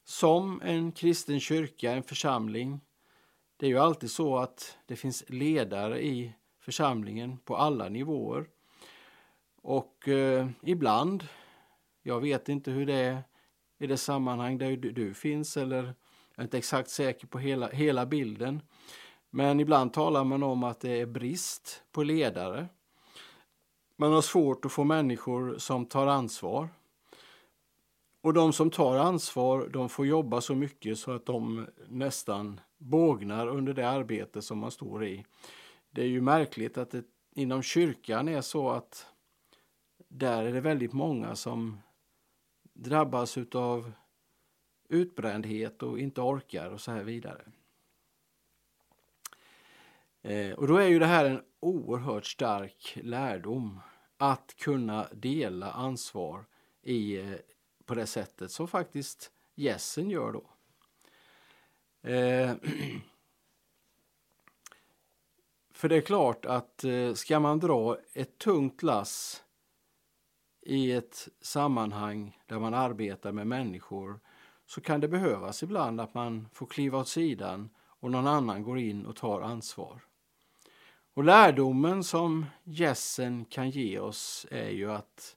Som 0.04 0.60
en 0.64 0.92
kristen 0.92 1.40
kyrka, 1.40 1.92
en 1.92 2.02
församling. 2.02 2.80
Det 3.62 3.66
är 3.66 3.70
ju 3.70 3.78
alltid 3.78 4.10
så 4.10 4.38
att 4.38 4.78
det 4.86 4.96
finns 4.96 5.24
ledare 5.28 6.04
i 6.04 6.34
församlingen 6.60 7.38
på 7.38 7.56
alla 7.56 7.88
nivåer. 7.88 8.46
Och 9.62 10.08
eh, 10.08 10.48
ibland, 10.62 11.28
jag 12.02 12.20
vet 12.20 12.48
inte 12.48 12.70
hur 12.70 12.86
det 12.86 12.94
är 12.94 13.22
i 13.78 13.86
det 13.86 13.96
sammanhang 13.96 14.58
där 14.58 14.76
du, 14.76 14.92
du 14.92 15.14
finns 15.14 15.56
eller 15.56 15.82
jag 15.84 15.94
är 16.36 16.42
inte 16.42 16.58
exakt 16.58 16.90
säker 16.90 17.26
på 17.26 17.38
hela, 17.38 17.68
hela 17.68 18.06
bilden. 18.06 18.62
Men 19.30 19.60
ibland 19.60 19.92
talar 19.92 20.24
man 20.24 20.42
om 20.42 20.64
att 20.64 20.80
det 20.80 21.00
är 21.00 21.06
brist 21.06 21.82
på 21.92 22.02
ledare. 22.02 22.68
Man 23.96 24.12
har 24.12 24.22
svårt 24.22 24.64
att 24.64 24.72
få 24.72 24.84
människor 24.84 25.58
som 25.58 25.86
tar 25.86 26.06
ansvar. 26.06 26.68
Och 28.22 28.34
de 28.34 28.52
som 28.52 28.70
tar 28.70 28.96
ansvar, 28.96 29.68
de 29.68 29.88
får 29.88 30.06
jobba 30.06 30.40
så 30.40 30.54
mycket 30.54 30.98
så 30.98 31.12
att 31.12 31.26
de 31.26 31.66
nästan 31.88 32.60
bågnar 32.78 33.46
under 33.46 33.74
det 33.74 33.88
arbete 33.88 34.42
som 34.42 34.58
man 34.58 34.70
står 34.70 35.04
i. 35.04 35.24
Det 35.90 36.02
är 36.02 36.06
ju 36.06 36.20
märkligt 36.20 36.78
att 36.78 36.90
det 36.90 37.04
inom 37.34 37.62
kyrkan 37.62 38.28
är 38.28 38.40
så 38.40 38.70
att 38.70 39.06
där 40.08 40.44
är 40.44 40.52
det 40.52 40.60
väldigt 40.60 40.92
många 40.92 41.34
som 41.34 41.78
drabbas 42.72 43.38
av 43.54 43.92
utbrändhet 44.88 45.82
och 45.82 45.98
inte 45.98 46.20
orkar 46.20 46.70
och 46.70 46.80
så 46.80 46.90
här 46.92 47.04
vidare. 47.04 47.44
Eh, 50.22 50.52
och 50.52 50.66
då 50.66 50.76
är 50.76 50.86
ju 50.86 50.98
det 50.98 51.06
här 51.06 51.24
en 51.24 51.42
oerhört 51.60 52.26
stark 52.26 52.98
lärdom 53.02 53.80
att 54.16 54.54
kunna 54.58 55.06
dela 55.12 55.70
ansvar 55.70 56.44
i, 56.82 57.20
eh, 57.20 57.34
på 57.86 57.94
det 57.94 58.06
sättet 58.06 58.50
som 58.50 58.68
faktiskt 58.68 59.30
gässen 59.54 60.10
gör 60.10 60.32
då. 60.32 60.44
Eh, 62.10 62.54
för 65.70 65.88
det 65.88 65.96
är 65.96 66.00
klart 66.00 66.44
att 66.44 66.84
eh, 66.84 67.14
ska 67.14 67.40
man 67.40 67.58
dra 67.58 67.96
ett 68.12 68.38
tungt 68.38 68.82
lass 68.82 69.44
i 70.60 70.92
ett 70.92 71.28
sammanhang 71.40 72.40
där 72.46 72.58
man 72.58 72.74
arbetar 72.74 73.32
med 73.32 73.46
människor 73.46 74.20
så 74.66 74.80
kan 74.80 75.00
det 75.00 75.08
behövas 75.08 75.62
ibland 75.62 76.00
att 76.00 76.14
man 76.14 76.48
får 76.52 76.66
kliva 76.66 76.98
åt 76.98 77.08
sidan 77.08 77.70
och 77.78 78.10
någon 78.10 78.26
annan 78.26 78.62
går 78.62 78.78
in 78.78 79.06
och 79.06 79.16
tar 79.16 79.40
ansvar. 79.40 80.00
Och 81.14 81.24
lärdomen 81.24 82.04
som 82.04 82.46
gässen 82.64 83.44
kan 83.44 83.70
ge 83.70 83.98
oss 83.98 84.46
är 84.50 84.70
ju 84.70 84.92
att 84.92 85.36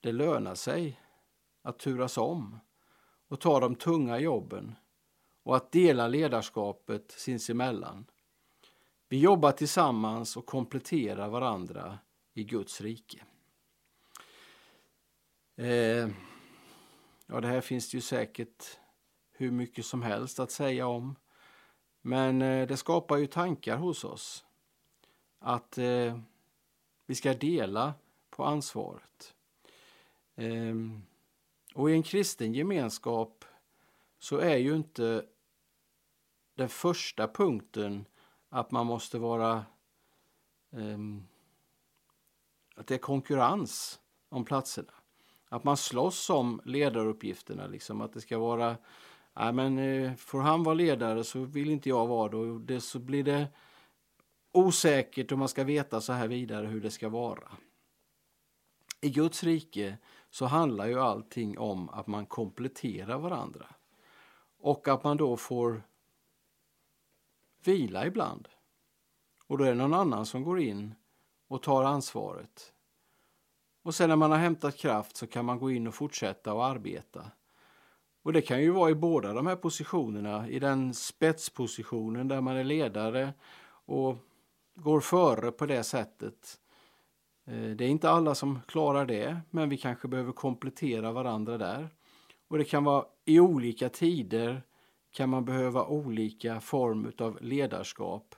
det 0.00 0.12
lönar 0.12 0.54
sig 0.54 1.00
att 1.66 1.78
turas 1.78 2.18
om 2.18 2.58
och 3.28 3.40
ta 3.40 3.60
de 3.60 3.74
tunga 3.74 4.18
jobben 4.18 4.74
och 5.42 5.56
att 5.56 5.72
dela 5.72 6.08
ledarskapet 6.08 7.10
sinsemellan. 7.10 8.06
Vi 9.08 9.18
jobbar 9.18 9.52
tillsammans 9.52 10.36
och 10.36 10.46
kompletterar 10.46 11.28
varandra 11.28 11.98
i 12.34 12.44
Guds 12.44 12.80
rike. 12.80 13.24
Eh, 15.56 16.08
ja, 17.26 17.40
det 17.40 17.48
här 17.48 17.60
finns 17.60 17.90
det 17.90 17.96
ju 17.96 18.00
säkert 18.00 18.78
hur 19.32 19.50
mycket 19.50 19.86
som 19.86 20.02
helst 20.02 20.40
att 20.40 20.50
säga 20.50 20.86
om. 20.86 21.16
Men 22.02 22.42
eh, 22.42 22.66
det 22.66 22.76
skapar 22.76 23.16
ju 23.16 23.26
tankar 23.26 23.76
hos 23.76 24.04
oss 24.04 24.44
att 25.38 25.78
eh, 25.78 26.18
vi 27.06 27.14
ska 27.14 27.34
dela 27.34 27.94
på 28.30 28.44
ansvaret. 28.44 29.34
Ehm, 30.36 31.02
och 31.76 31.90
i 31.90 31.92
en 31.92 32.02
kristen 32.02 32.54
gemenskap 32.54 33.44
så 34.18 34.38
är 34.38 34.56
ju 34.56 34.76
inte 34.76 35.24
den 36.54 36.68
första 36.68 37.28
punkten 37.28 38.04
att 38.48 38.70
man 38.70 38.86
måste 38.86 39.18
vara 39.18 39.64
Um, 40.70 41.28
att 42.76 42.86
det 42.86 42.94
är 42.94 42.98
konkurrens 42.98 44.00
om 44.28 44.44
platserna. 44.44 44.92
Att 45.48 45.64
man 45.64 45.76
slåss 45.76 46.30
om 46.30 46.60
ledaruppgifterna, 46.64 47.66
liksom 47.66 48.00
att 48.00 48.12
det 48.12 48.20
ska 48.20 48.38
vara 48.38 48.76
Nej, 49.34 49.52
men 49.52 49.78
eh, 49.78 50.14
får 50.14 50.40
han 50.40 50.62
vara 50.62 50.74
ledare 50.74 51.24
så 51.24 51.44
vill 51.44 51.70
inte 51.70 51.88
jag 51.88 52.06
vara 52.06 52.28
det. 52.28 52.58
det 52.58 52.80
så 52.80 52.98
blir 52.98 53.24
det 53.24 53.48
osäkert 54.52 55.32
och 55.32 55.38
man 55.38 55.48
ska 55.48 55.64
veta 55.64 56.00
så 56.00 56.12
här 56.12 56.28
vidare 56.28 56.66
hur 56.66 56.80
det 56.80 56.90
ska 56.90 57.08
vara. 57.08 57.48
I 59.00 59.10
Guds 59.10 59.44
rike 59.44 59.98
så 60.36 60.46
handlar 60.46 60.86
ju 60.86 61.00
allting 61.00 61.58
om 61.58 61.88
att 61.88 62.06
man 62.06 62.26
kompletterar 62.26 63.18
varandra. 63.18 63.66
Och 64.58 64.88
att 64.88 65.04
man 65.04 65.16
då 65.16 65.36
får 65.36 65.82
vila 67.64 68.06
ibland. 68.06 68.48
Och 69.46 69.58
då 69.58 69.64
är 69.64 69.68
det 69.68 69.74
någon 69.74 69.94
annan 69.94 70.26
som 70.26 70.42
går 70.42 70.60
in 70.60 70.94
och 71.48 71.62
tar 71.62 71.84
ansvaret. 71.84 72.72
Och 73.82 73.94
sen 73.94 74.08
när 74.08 74.16
man 74.16 74.30
har 74.30 74.38
hämtat 74.38 74.76
kraft 74.76 75.16
så 75.16 75.26
kan 75.26 75.44
man 75.44 75.58
gå 75.58 75.70
in 75.70 75.86
och 75.86 75.94
fortsätta 75.94 76.52
att 76.52 76.76
arbeta. 76.76 77.30
Och 78.22 78.32
det 78.32 78.42
kan 78.42 78.62
ju 78.62 78.70
vara 78.70 78.90
i 78.90 78.94
båda 78.94 79.32
de 79.32 79.46
här 79.46 79.56
positionerna, 79.56 80.48
i 80.48 80.58
den 80.58 80.94
spetspositionen 80.94 82.28
där 82.28 82.40
man 82.40 82.56
är 82.56 82.64
ledare 82.64 83.34
och 83.68 84.16
går 84.74 85.00
före 85.00 85.52
på 85.52 85.66
det 85.66 85.82
sättet. 85.82 86.60
Eh, 87.46 87.70
det 87.70 87.84
är 87.84 87.88
inte 87.88 88.10
alla 88.10 88.34
som 88.34 88.60
klarar 88.68 89.06
det, 89.06 89.40
men 89.50 89.68
vi 89.68 89.76
kanske 89.76 90.08
behöver 90.08 90.32
komplettera 90.32 91.12
varandra 91.12 91.58
där. 91.58 91.88
Och 92.48 92.58
det 92.58 92.64
kan 92.64 92.84
vara 92.84 93.04
i 93.24 93.40
olika 93.40 93.88
tider 93.88 94.62
kan 95.10 95.30
man 95.30 95.44
behöva 95.44 95.84
olika 95.84 96.60
form 96.60 97.12
av 97.18 97.38
ledarskap. 97.40 98.34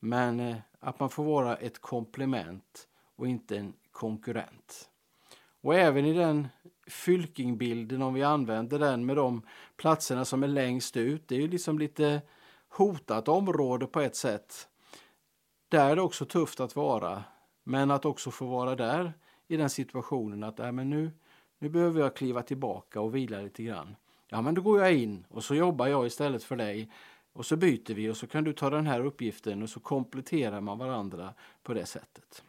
Men 0.00 0.40
eh, 0.40 0.56
att 0.80 1.00
man 1.00 1.10
får 1.10 1.24
vara 1.24 1.56
ett 1.56 1.80
komplement 1.80 2.88
och 3.16 3.28
inte 3.28 3.58
en 3.58 3.72
konkurrent. 3.92 4.90
Och 5.60 5.74
även 5.74 6.06
i 6.06 6.12
den 6.12 6.48
fylkingbilden, 6.86 8.02
om 8.02 8.14
vi 8.14 8.22
använder 8.22 8.78
den 8.78 9.06
med 9.06 9.16
de 9.16 9.42
platserna 9.76 10.24
som 10.24 10.42
är 10.42 10.48
längst 10.48 10.96
ut, 10.96 11.28
det 11.28 11.34
är 11.34 11.40
ju 11.40 11.48
liksom 11.48 11.78
lite 11.78 12.22
hotat 12.68 13.28
område 13.28 13.86
på 13.86 14.00
ett 14.00 14.16
sätt. 14.16 14.68
Där 15.68 15.90
är 15.90 15.96
det 15.96 16.02
också 16.02 16.24
tufft 16.24 16.60
att 16.60 16.76
vara, 16.76 17.24
men 17.64 17.90
att 17.90 18.04
också 18.04 18.30
få 18.30 18.46
vara 18.46 18.76
där 18.76 19.12
i 19.48 19.56
den 19.56 19.70
situationen 19.70 20.44
att 20.44 20.60
äh, 20.60 20.72
men 20.72 20.90
nu, 20.90 21.10
nu 21.58 21.68
behöver 21.68 22.00
jag 22.00 22.16
kliva 22.16 22.42
tillbaka 22.42 23.00
och 23.00 23.14
vila 23.14 23.40
lite 23.40 23.62
grann. 23.62 23.96
Ja, 24.28 24.42
men 24.42 24.54
då 24.54 24.62
går 24.62 24.80
jag 24.80 24.94
in 24.94 25.26
och 25.28 25.44
så 25.44 25.54
jobbar 25.54 25.86
jag 25.86 26.06
istället 26.06 26.44
för 26.44 26.56
dig 26.56 26.90
och 27.32 27.46
så 27.46 27.56
byter 27.56 27.94
vi 27.94 28.10
och 28.10 28.16
så 28.16 28.26
kan 28.26 28.44
du 28.44 28.52
ta 28.52 28.70
den 28.70 28.86
här 28.86 29.04
uppgiften 29.04 29.62
och 29.62 29.70
så 29.70 29.80
kompletterar 29.80 30.60
man 30.60 30.78
varandra 30.78 31.34
på 31.62 31.74
det 31.74 31.86
sättet. 31.86 32.44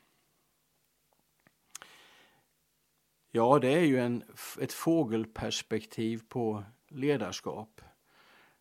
Ja, 3.31 3.59
det 3.59 3.73
är 3.73 3.85
ju 3.85 3.99
en, 3.99 4.23
ett 4.61 4.73
fågelperspektiv 4.73 6.21
på 6.27 6.63
ledarskap. 6.87 7.81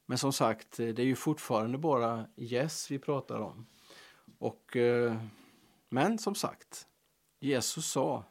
Men 0.07 0.19
som 0.19 0.33
sagt, 0.33 0.77
det 0.77 0.99
är 0.99 1.07
ju 1.07 1.17
fortfarande 1.17 1.79
bara 1.79 2.27
yes 2.37 2.91
vi 2.91 2.99
pratar 2.99 3.41
om. 3.41 3.67
Och, 4.39 4.77
eh, 4.77 5.17
men 5.95 6.19
som 6.19 6.35
sagt, 6.35 6.89
Jesus 7.39 7.87
sa 7.87 8.25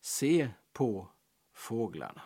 se 0.00 0.48
på 0.72 1.08
fåglarna. 1.52 2.22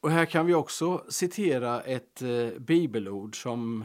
Och 0.00 0.10
här 0.10 0.26
kan 0.26 0.46
vi 0.46 0.54
också 0.54 1.04
citera 1.08 1.82
ett 1.82 2.22
eh, 2.22 2.48
bibelord 2.58 3.42
som 3.42 3.84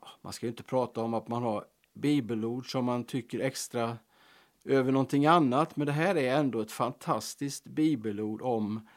ja, 0.00 0.08
man 0.20 0.32
ska 0.32 0.46
ju 0.46 0.50
inte 0.50 0.62
prata 0.62 1.00
om 1.00 1.14
att 1.14 1.28
man 1.28 1.42
har 1.42 1.64
bibelord 1.92 2.72
som 2.72 2.84
man 2.84 3.04
tycker 3.04 3.40
extra 3.40 3.98
över 4.64 4.92
någonting 4.92 5.26
annat, 5.26 5.76
men 5.76 5.86
det 5.86 5.92
här 5.92 6.16
är 6.16 6.36
ändå 6.36 6.60
ett 6.60 6.72
fantastiskt 6.72 7.64
bibelord 7.64 8.42
om 8.42 8.88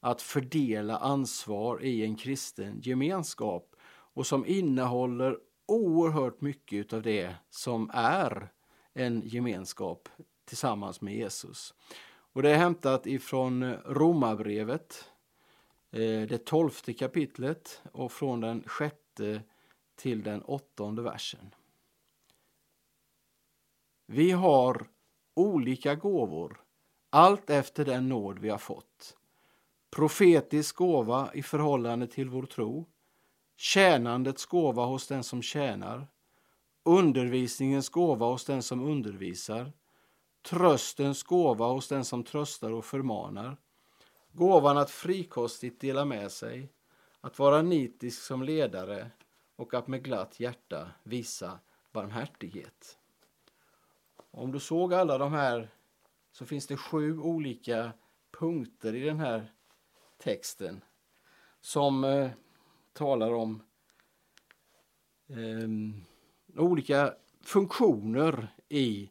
att 0.00 0.22
fördela 0.22 0.98
ansvar 0.98 1.82
i 1.82 2.04
en 2.04 2.16
kristen 2.16 2.80
gemenskap 2.80 3.75
och 4.16 4.26
som 4.26 4.46
innehåller 4.46 5.38
oerhört 5.66 6.40
mycket 6.40 6.92
av 6.92 7.02
det 7.02 7.34
som 7.50 7.90
är 7.94 8.52
en 8.94 9.22
gemenskap 9.24 10.08
tillsammans 10.44 11.00
med 11.00 11.14
Jesus. 11.14 11.74
Och 12.32 12.42
Det 12.42 12.50
är 12.50 12.56
hämtat 12.56 13.06
ifrån 13.06 13.72
Romarbrevet, 13.72 15.10
eh, 15.90 16.00
det 16.00 16.44
tolfte 16.44 16.92
kapitlet 16.92 17.82
och 17.92 18.12
från 18.12 18.40
den 18.40 18.62
sjätte 18.66 19.42
till 19.96 20.22
den 20.22 20.42
åttonde 20.42 21.02
versen. 21.02 21.54
Vi 24.06 24.30
har 24.30 24.86
olika 25.34 25.94
gåvor, 25.94 26.60
allt 27.10 27.50
efter 27.50 27.84
den 27.84 28.08
nåd 28.08 28.38
vi 28.38 28.48
har 28.48 28.58
fått. 28.58 29.16
Profetisk 29.90 30.76
gåva 30.76 31.30
i 31.34 31.42
förhållande 31.42 32.06
till 32.06 32.28
vår 32.28 32.46
tro, 32.46 32.86
tjänandets 33.56 34.46
gåva 34.46 34.84
hos 34.84 35.06
den 35.06 35.24
som 35.24 35.42
tjänar, 35.42 36.06
undervisningens 36.82 37.88
gåva 37.88 38.26
hos 38.26 38.44
den 38.44 38.62
som 38.62 38.80
undervisar, 38.80 39.72
tröstens 40.42 41.22
gåva 41.22 41.66
hos 41.66 41.88
den 41.88 42.04
som 42.04 42.24
tröstar 42.24 42.70
och 42.70 42.84
förmanar, 42.84 43.56
gåvan 44.32 44.78
att 44.78 44.90
frikostigt 44.90 45.80
dela 45.80 46.04
med 46.04 46.32
sig, 46.32 46.72
att 47.20 47.38
vara 47.38 47.62
nitisk 47.62 48.22
som 48.22 48.42
ledare 48.42 49.10
och 49.56 49.74
att 49.74 49.86
med 49.86 50.04
glatt 50.04 50.40
hjärta 50.40 50.90
visa 51.02 51.58
barmhärtighet. 51.92 52.98
Om 54.30 54.52
du 54.52 54.60
såg 54.60 54.94
alla 54.94 55.18
de 55.18 55.32
här 55.32 55.70
så 56.32 56.46
finns 56.46 56.66
det 56.66 56.76
sju 56.76 57.18
olika 57.18 57.92
punkter 58.38 58.94
i 58.94 59.00
den 59.00 59.20
här 59.20 59.52
texten 60.18 60.84
som 61.60 62.04
eh, 62.04 62.30
talar 62.96 63.32
om 63.32 63.62
eh, 65.28 65.68
olika 66.60 67.14
funktioner 67.42 68.54
i 68.68 69.10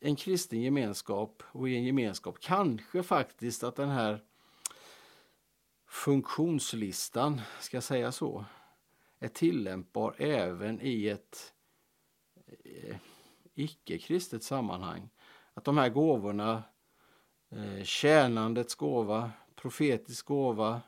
en 0.00 0.16
kristen 0.16 0.62
gemenskap 0.62 1.42
och 1.46 1.68
i 1.68 1.76
en 1.76 1.84
gemenskap. 1.84 2.40
Kanske 2.40 3.02
faktiskt 3.02 3.64
att 3.64 3.76
den 3.76 3.88
här 3.88 4.24
funktionslistan, 5.86 7.40
ska 7.60 7.76
jag 7.76 7.84
säga 7.84 8.12
så, 8.12 8.44
är 9.18 9.28
tillämpbar 9.28 10.14
även 10.18 10.80
i 10.80 11.08
ett 11.08 11.54
eh, 12.64 12.96
icke-kristet 13.54 14.42
sammanhang. 14.42 15.08
Att 15.54 15.64
de 15.64 15.78
här 15.78 15.88
gåvorna, 15.88 16.62
eh, 17.50 17.84
tjänandets 17.84 18.74
gåva, 18.74 19.30
profetisk 19.54 20.26
gåva, 20.26 20.80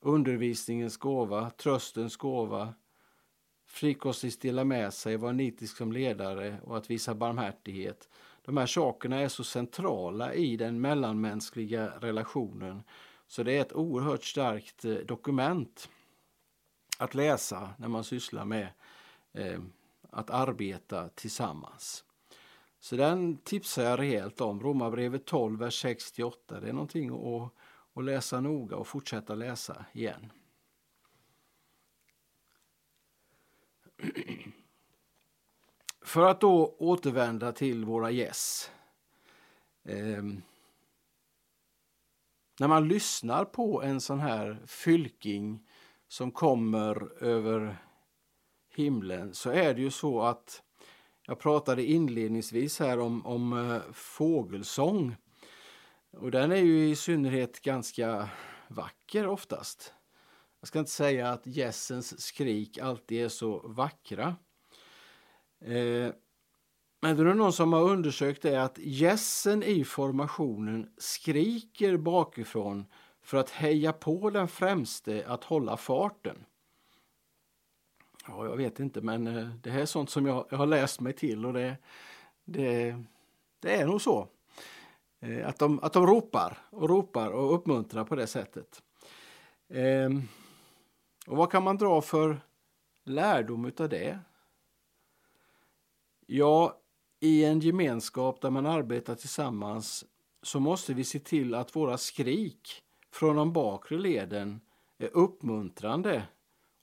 undervisningens 0.00 0.96
gåva, 0.96 1.50
tröstens 1.50 2.16
gåva, 2.16 2.74
frikostigt 3.66 4.42
dela 4.42 4.64
med 4.64 4.94
sig, 4.94 5.16
vara 5.16 5.32
nitisk 5.32 5.76
som 5.76 5.92
ledare 5.92 6.60
och 6.62 6.76
att 6.76 6.90
visa 6.90 7.14
barmhärtighet. 7.14 8.08
De 8.44 8.56
här 8.56 8.66
sakerna 8.66 9.20
är 9.20 9.28
så 9.28 9.44
centrala 9.44 10.34
i 10.34 10.56
den 10.56 10.80
mellanmänskliga 10.80 11.92
relationen 12.00 12.82
så 13.26 13.42
det 13.42 13.52
är 13.52 13.60
ett 13.60 13.72
oerhört 13.72 14.24
starkt 14.24 14.84
eh, 14.84 14.94
dokument 14.94 15.88
att 16.98 17.14
läsa 17.14 17.70
när 17.78 17.88
man 17.88 18.04
sysslar 18.04 18.44
med 18.44 18.68
eh, 19.32 19.60
att 20.10 20.30
arbeta 20.30 21.08
tillsammans. 21.08 22.04
Så 22.80 22.96
den 22.96 23.36
tipsar 23.36 23.82
jag 23.82 23.98
rejält 23.98 24.40
om. 24.40 24.60
Romarbrevet 24.60 25.24
12, 25.24 25.58
vers 25.58 25.82
68. 25.82 26.60
Det 26.60 26.68
är 26.68 26.72
någonting 26.72 27.10
att, 27.10 27.52
och 27.96 28.02
läsa 28.02 28.40
noga 28.40 28.76
och 28.76 28.86
fortsätta 28.86 29.34
läsa 29.34 29.84
igen. 29.92 30.32
För 36.04 36.26
att 36.26 36.40
då 36.40 36.76
återvända 36.78 37.52
till 37.52 37.84
våra 37.84 38.10
gäss. 38.10 38.70
Eh, 39.84 40.22
när 42.60 42.68
man 42.68 42.88
lyssnar 42.88 43.44
på 43.44 43.82
en 43.82 44.00
sån 44.00 44.20
här 44.20 44.62
fylking 44.66 45.68
som 46.08 46.30
kommer 46.30 47.22
över 47.22 47.76
himlen 48.74 49.34
så 49.34 49.50
är 49.50 49.74
det 49.74 49.80
ju 49.80 49.90
så 49.90 50.22
att 50.22 50.62
jag 51.26 51.38
pratade 51.38 51.84
inledningsvis 51.84 52.78
här 52.80 52.98
om, 52.98 53.26
om 53.26 53.52
eh, 53.52 53.92
fågelsång. 53.92 55.16
Och 56.18 56.30
den 56.30 56.52
är 56.52 56.56
ju 56.56 56.88
i 56.88 56.96
synnerhet 56.96 57.60
ganska 57.60 58.28
vacker 58.68 59.26
oftast. 59.26 59.94
Jag 60.60 60.68
ska 60.68 60.78
inte 60.78 60.90
säga 60.90 61.30
att 61.30 61.46
gässens 61.46 62.20
skrik 62.20 62.78
alltid 62.78 63.24
är 63.24 63.28
så 63.28 63.68
vackra. 63.68 64.36
Eh, 65.60 66.12
men 67.00 67.16
det 67.16 67.22
är 67.22 67.34
någon 67.34 67.52
som 67.52 67.72
har 67.72 67.82
undersökt 67.82 68.42
det 68.42 68.62
att 68.62 68.78
gässen 68.78 69.62
i 69.62 69.84
formationen 69.84 70.90
skriker 70.98 71.96
bakifrån 71.96 72.86
för 73.22 73.36
att 73.36 73.50
heja 73.50 73.92
på 73.92 74.30
den 74.30 74.48
främste 74.48 75.24
att 75.26 75.44
hålla 75.44 75.76
farten. 75.76 76.44
Ja, 78.28 78.44
jag 78.44 78.56
vet 78.56 78.80
inte, 78.80 79.00
men 79.00 79.26
eh, 79.26 79.48
det 79.62 79.70
här 79.70 79.80
är 79.80 79.86
sånt 79.86 80.10
som 80.10 80.26
jag, 80.26 80.46
jag 80.50 80.58
har 80.58 80.66
läst 80.66 81.00
mig 81.00 81.12
till 81.12 81.46
och 81.46 81.52
det, 81.52 81.76
det, 82.44 83.04
det 83.60 83.76
är 83.76 83.86
nog 83.86 84.02
så. 84.02 84.28
Eh, 85.26 85.48
att 85.48 85.58
de, 85.58 85.80
att 85.82 85.92
de 85.92 86.06
ropar 86.06 86.58
och 86.70 86.88
ropar 86.88 87.30
och 87.30 87.54
uppmuntrar 87.54 88.04
på 88.04 88.16
det 88.16 88.26
sättet. 88.26 88.82
Ehm, 89.68 90.22
och 91.26 91.36
vad 91.36 91.50
kan 91.50 91.62
man 91.62 91.76
dra 91.76 92.02
för 92.02 92.40
lärdom 93.04 93.72
av 93.78 93.88
det? 93.88 94.18
Ja, 96.26 96.80
i 97.20 97.44
en 97.44 97.60
gemenskap 97.60 98.40
där 98.40 98.50
man 98.50 98.66
arbetar 98.66 99.14
tillsammans 99.14 100.04
så 100.42 100.60
måste 100.60 100.94
vi 100.94 101.04
se 101.04 101.18
till 101.18 101.54
att 101.54 101.76
våra 101.76 101.98
skrik 101.98 102.82
från 103.10 103.36
de 103.36 103.52
bakre 103.52 103.98
leden 103.98 104.60
är 104.98 105.16
uppmuntrande 105.16 106.22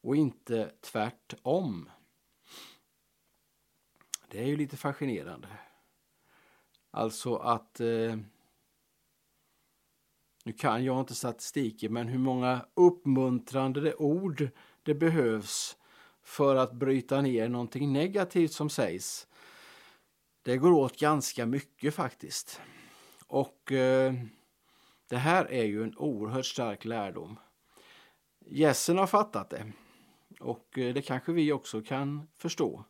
och 0.02 0.16
inte 0.16 0.72
tvärtom. 0.82 1.90
Det 4.28 4.40
är 4.40 4.48
ju 4.48 4.58
lite 4.58 4.78
fascinerande. 4.78 5.48
Alltså 6.92 7.36
att 7.36 7.80
eh, 7.80 8.18
nu 10.44 10.54
kan 10.54 10.84
jag 10.84 11.00
inte 11.00 11.16
statistiken, 11.16 11.94
men 11.94 12.08
hur 12.08 12.20
många 12.20 12.66
uppmuntrande 12.74 13.96
ord 13.96 14.50
det 14.84 14.96
behövs 14.96 15.78
för 16.24 16.56
att 16.56 16.74
bryta 16.74 17.22
ner 17.22 17.50
någonting 17.50 17.94
negativt 17.94 18.52
som 18.52 18.70
sägs. 18.70 19.28
Det 20.42 20.58
går 20.58 20.72
åt 20.72 21.00
ganska 21.00 21.46
mycket 21.46 21.94
faktiskt. 21.94 22.62
Och 23.28 23.72
eh, 23.72 24.14
det 25.08 25.18
här 25.18 25.46
är 25.46 25.64
ju 25.64 25.84
en 25.84 25.98
oerhört 25.98 26.46
stark 26.46 26.86
lärdom. 26.86 27.40
Gässen 28.46 28.98
har 28.98 29.08
fattat 29.08 29.50
det. 29.50 29.72
Och 30.40 30.78
eh, 30.78 30.94
det 30.94 31.02
kanske 31.02 31.32
vi 31.32 31.52
också 31.52 31.82
kan 31.82 32.28
förstå. 32.38 32.86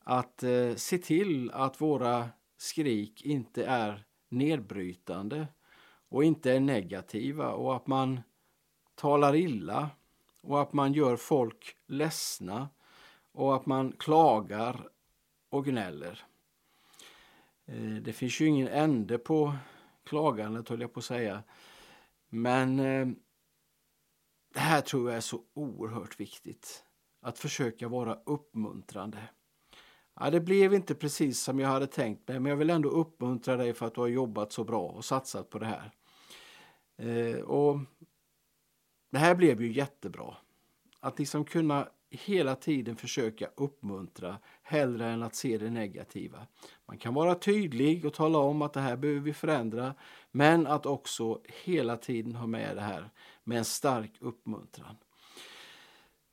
Att 0.00 0.42
eh, 0.42 0.74
se 0.74 0.98
till 0.98 1.50
att 1.50 1.80
våra 1.80 2.28
skrik 2.56 3.22
inte 3.22 3.64
är 3.64 4.04
nedbrytande 4.28 5.46
och 6.08 6.24
inte 6.24 6.52
är 6.52 6.60
negativa 6.60 7.52
och 7.52 7.76
att 7.76 7.86
man 7.86 8.20
talar 8.94 9.34
illa 9.34 9.90
och 10.40 10.62
att 10.62 10.72
man 10.72 10.92
gör 10.92 11.16
folk 11.16 11.76
ledsna 11.86 12.68
och 13.32 13.56
att 13.56 13.66
man 13.66 13.92
klagar 13.92 14.88
och 15.48 15.64
gnäller. 15.64 16.24
Eh, 17.66 17.94
det 18.02 18.12
finns 18.12 18.40
ju 18.40 18.46
ingen 18.46 18.68
ände 18.68 19.18
på 19.18 19.54
klagandet 20.04 20.68
höll 20.68 20.80
jag 20.80 20.92
på 20.92 20.98
att 20.98 21.04
säga. 21.04 21.42
Men 22.28 22.80
eh, 22.80 23.06
det 24.54 24.60
här 24.60 24.80
tror 24.80 25.10
jag 25.10 25.16
är 25.16 25.20
så 25.20 25.42
oerhört 25.54 26.20
viktigt. 26.20 26.84
Att 27.20 27.38
försöka 27.38 27.88
vara 27.88 28.14
uppmuntrande. 28.26 29.28
Ja, 30.20 30.30
det 30.30 30.40
blev 30.40 30.74
inte 30.74 30.94
precis 30.94 31.40
som 31.40 31.60
jag 31.60 31.68
hade 31.68 31.86
tänkt 31.86 32.28
mig 32.28 32.40
men 32.40 32.50
jag 32.50 32.56
vill 32.56 32.70
ändå 32.70 32.88
uppmuntra 32.88 33.56
dig 33.56 33.74
för 33.74 33.86
att 33.86 33.94
du 33.94 34.00
har 34.00 34.08
jobbat 34.08 34.52
så 34.52 34.64
bra 34.64 34.82
och 34.82 35.04
satsat 35.04 35.50
på 35.50 35.58
det 35.58 35.66
här. 35.66 35.90
Eh, 36.98 37.40
och 37.40 37.78
Det 39.10 39.18
här 39.18 39.34
blev 39.34 39.62
ju 39.62 39.72
jättebra. 39.72 40.36
Att 41.00 41.18
liksom 41.18 41.44
kunna 41.44 41.88
hela 42.10 42.54
tiden 42.56 42.96
försöka 42.96 43.50
uppmuntra 43.56 44.38
hellre 44.62 45.06
än 45.06 45.22
att 45.22 45.34
se 45.34 45.58
det 45.58 45.70
negativa. 45.70 46.46
Man 46.86 46.98
kan 46.98 47.14
vara 47.14 47.34
tydlig 47.34 48.04
och 48.04 48.14
tala 48.14 48.38
om 48.38 48.62
att 48.62 48.72
det 48.72 48.80
här 48.80 48.96
behöver 48.96 49.20
vi 49.20 49.32
förändra 49.32 49.94
men 50.30 50.66
att 50.66 50.86
också 50.86 51.40
hela 51.64 51.96
tiden 51.96 52.34
ha 52.34 52.46
med 52.46 52.76
det 52.76 52.82
här 52.82 53.10
med 53.44 53.58
en 53.58 53.64
stark 53.64 54.12
uppmuntran. 54.20 54.96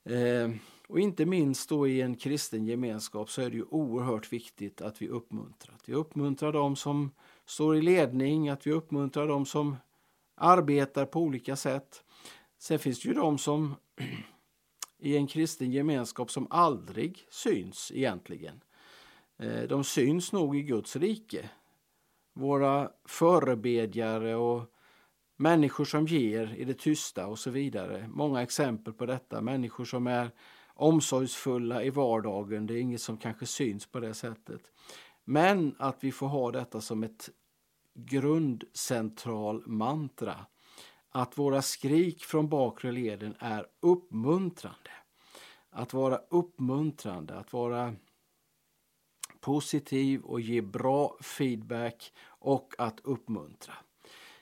Eh, 0.03 0.49
och 0.87 0.99
inte 0.99 1.25
minst 1.25 1.69
då 1.69 1.87
i 1.87 2.01
en 2.01 2.15
kristen 2.15 2.65
gemenskap 2.65 3.29
så 3.29 3.41
är 3.41 3.49
det 3.49 3.55
ju 3.55 3.65
oerhört 3.69 4.33
viktigt 4.33 4.81
att 4.81 5.01
vi 5.01 5.07
uppmuntrar. 5.07 5.75
Att 5.75 5.89
vi 5.89 5.93
uppmuntrar 5.93 6.51
dem 6.51 6.75
som 6.75 7.11
står 7.45 7.75
i 7.75 7.81
ledning, 7.81 8.49
att 8.49 8.67
vi 8.67 8.71
uppmuntrar 8.71 9.27
dem 9.27 9.45
som 9.45 9.75
arbetar 10.35 11.05
på 11.05 11.19
olika 11.19 11.55
sätt. 11.55 12.03
Sen 12.57 12.79
finns 12.79 13.01
det 13.01 13.07
ju 13.07 13.13
de 13.13 13.37
som 13.37 13.75
i 14.99 15.17
en 15.17 15.27
kristen 15.27 15.71
gemenskap 15.71 16.31
som 16.31 16.47
aldrig 16.49 17.25
syns 17.29 17.91
egentligen. 17.95 18.63
Eh, 19.37 19.63
de 19.63 19.83
syns 19.83 20.31
nog 20.31 20.57
i 20.57 20.61
Guds 20.61 20.95
rike. 20.95 21.49
Våra 22.33 22.91
förebedjare 23.05 24.35
och 24.35 24.73
människor 25.35 25.85
som 25.85 26.07
ger 26.07 26.55
i 26.57 26.65
det 26.65 26.73
tysta 26.73 27.27
och 27.27 27.39
så 27.39 27.49
vidare. 27.49 28.09
Många 28.13 28.41
exempel 28.41 28.93
på 28.93 29.05
detta. 29.05 29.41
Människor 29.41 29.85
som 29.85 30.07
är 30.07 30.31
omsorgsfulla 30.73 31.83
i 31.83 31.89
vardagen. 31.89 32.67
Det 32.67 32.73
är 32.73 32.81
inget 32.81 33.01
som 33.01 33.17
kanske 33.17 33.45
syns 33.45 33.85
på 33.85 33.99
det 33.99 34.13
sättet. 34.13 34.71
Men 35.23 35.75
att 35.79 36.03
vi 36.03 36.11
får 36.11 36.27
ha 36.27 36.51
detta 36.51 36.81
som 36.81 37.03
ett 37.03 37.29
grundcentral 37.93 39.63
mantra 39.65 40.45
att 41.15 41.37
våra 41.37 41.61
skrik 41.61 42.23
från 42.23 42.49
bakre 42.49 42.91
leden 42.91 43.35
är 43.39 43.65
uppmuntrande. 43.79 44.91
Att 45.69 45.93
vara 45.93 46.17
uppmuntrande, 46.29 47.35
att 47.35 47.53
vara 47.53 47.95
positiv 49.39 50.21
och 50.21 50.41
ge 50.41 50.61
bra 50.61 51.17
feedback 51.21 52.13
och 52.25 52.73
att 52.77 52.99
uppmuntra. 53.03 53.73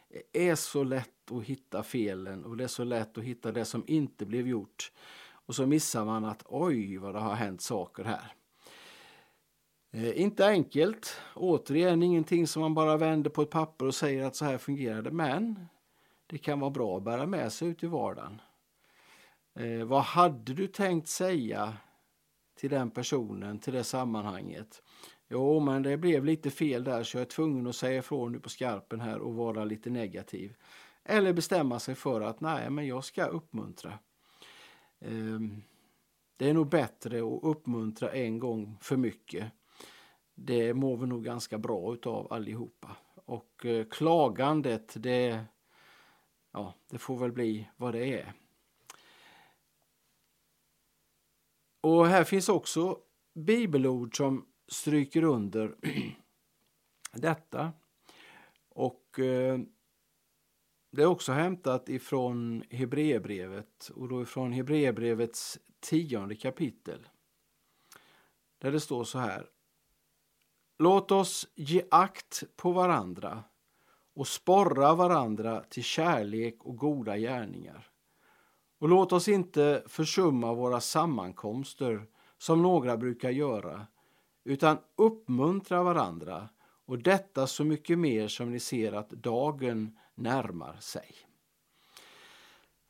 Det 0.09 0.49
är 0.49 0.55
så 0.55 0.83
lätt 0.83 1.31
att 1.31 1.43
hitta 1.43 1.83
felen 1.83 2.45
och 2.45 2.57
det 2.57 2.63
är 2.63 2.67
så 2.67 2.83
lätt 2.83 3.17
att 3.17 3.23
hitta 3.23 3.51
det 3.51 3.65
som 3.65 3.83
inte 3.87 4.25
blev 4.25 4.47
gjort. 4.47 4.91
Och 5.51 5.55
så 5.55 5.65
missar 5.65 6.05
man 6.05 6.25
att 6.25 6.43
oj 6.45 6.97
vad 6.97 7.15
det 7.15 7.19
har 7.19 7.35
hänt 7.35 7.61
saker 7.61 8.03
här. 8.03 8.33
Eh, 9.91 10.21
inte 10.21 10.47
enkelt, 10.47 11.21
återigen 11.35 12.03
ingenting 12.03 12.47
som 12.47 12.61
man 12.61 12.73
bara 12.73 12.97
vänder 12.97 13.29
på 13.29 13.41
ett 13.41 13.49
papper 13.49 13.85
och 13.85 13.95
säger 13.95 14.23
att 14.23 14.35
så 14.35 14.45
här 14.45 14.57
fungerar 14.57 15.01
det, 15.01 15.11
men 15.11 15.67
det 16.27 16.37
kan 16.37 16.59
vara 16.59 16.71
bra 16.71 16.97
att 16.97 17.03
bära 17.03 17.25
med 17.25 17.53
sig 17.53 17.67
ut 17.67 17.83
i 17.83 17.87
vardagen. 17.87 18.41
Eh, 19.55 19.83
vad 19.83 20.01
hade 20.01 20.53
du 20.53 20.67
tänkt 20.67 21.07
säga 21.07 21.73
till 22.59 22.69
den 22.69 22.91
personen, 22.91 23.59
till 23.59 23.73
det 23.73 23.83
sammanhanget? 23.83 24.81
Jo, 25.29 25.59
men 25.59 25.83
det 25.83 25.97
blev 25.97 26.25
lite 26.25 26.49
fel 26.49 26.83
där 26.83 27.03
så 27.03 27.17
jag 27.17 27.21
är 27.21 27.25
tvungen 27.25 27.67
att 27.67 27.75
säga 27.75 27.99
ifrån 27.99 28.31
nu 28.31 28.39
på 28.39 28.49
skarpen 28.49 28.99
här 28.99 29.19
och 29.19 29.33
vara 29.33 29.65
lite 29.65 29.89
negativ. 29.89 30.55
Eller 31.03 31.33
bestämma 31.33 31.79
sig 31.79 31.95
för 31.95 32.21
att 32.21 32.39
nej, 32.39 32.69
men 32.69 32.87
jag 32.87 33.03
ska 33.03 33.25
uppmuntra. 33.25 33.99
Ehm, 35.01 35.63
det 36.37 36.49
är 36.49 36.53
nog 36.53 36.69
bättre 36.69 37.17
att 37.17 37.43
uppmuntra 37.43 38.11
en 38.11 38.39
gång 38.39 38.77
för 38.81 38.97
mycket. 38.97 39.51
Det 40.35 40.73
mår 40.73 40.97
vi 40.97 41.07
nog 41.07 41.23
ganska 41.23 41.57
bra 41.57 41.93
utav 41.93 42.33
allihopa. 42.33 42.97
Och 43.25 43.65
eh, 43.65 43.85
klagandet, 43.85 45.03
det, 45.03 45.45
ja, 46.51 46.73
det 46.89 46.97
får 46.97 47.17
väl 47.17 47.31
bli 47.31 47.69
vad 47.77 47.93
det 47.93 48.21
är. 48.21 48.33
Och 51.81 52.07
här 52.07 52.23
finns 52.23 52.49
också 52.49 52.99
bibelord 53.33 54.17
som 54.17 54.45
stryker 54.67 55.23
under 55.23 55.75
detta. 57.11 57.73
Och 58.69 59.19
eh, 59.19 59.59
det 60.91 61.01
är 61.01 61.05
också 61.05 61.31
hämtat 61.31 61.89
ifrån 61.89 62.63
Hebreerbrevet 62.69 63.91
och 63.95 64.07
då 64.07 64.21
ifrån 64.21 64.51
Hebreerbrevets 64.51 65.59
tionde 65.79 66.35
kapitel. 66.35 67.07
Där 68.57 68.71
det 68.71 68.79
står 68.79 69.03
så 69.03 69.19
här. 69.19 69.49
Låt 70.79 71.11
oss 71.11 71.47
ge 71.55 71.83
akt 71.91 72.43
på 72.55 72.71
varandra 72.71 73.43
och 74.13 74.27
sporra 74.27 74.95
varandra 74.95 75.63
till 75.69 75.83
kärlek 75.83 76.55
och 76.59 76.77
goda 76.77 77.17
gärningar. 77.17 77.87
Och 78.79 78.89
låt 78.89 79.11
oss 79.11 79.27
inte 79.27 79.83
försumma 79.87 80.53
våra 80.53 80.81
sammankomster 80.81 82.05
som 82.37 82.61
några 82.61 82.97
brukar 82.97 83.29
göra, 83.29 83.87
utan 84.43 84.77
uppmuntra 84.95 85.83
varandra 85.83 86.49
och 86.85 86.99
detta 86.99 87.47
så 87.47 87.63
mycket 87.63 87.99
mer 87.99 88.27
som 88.27 88.51
ni 88.51 88.59
ser 88.59 88.93
att 88.93 89.09
dagen 89.09 89.97
närmar 90.23 90.77
sig. 90.79 91.15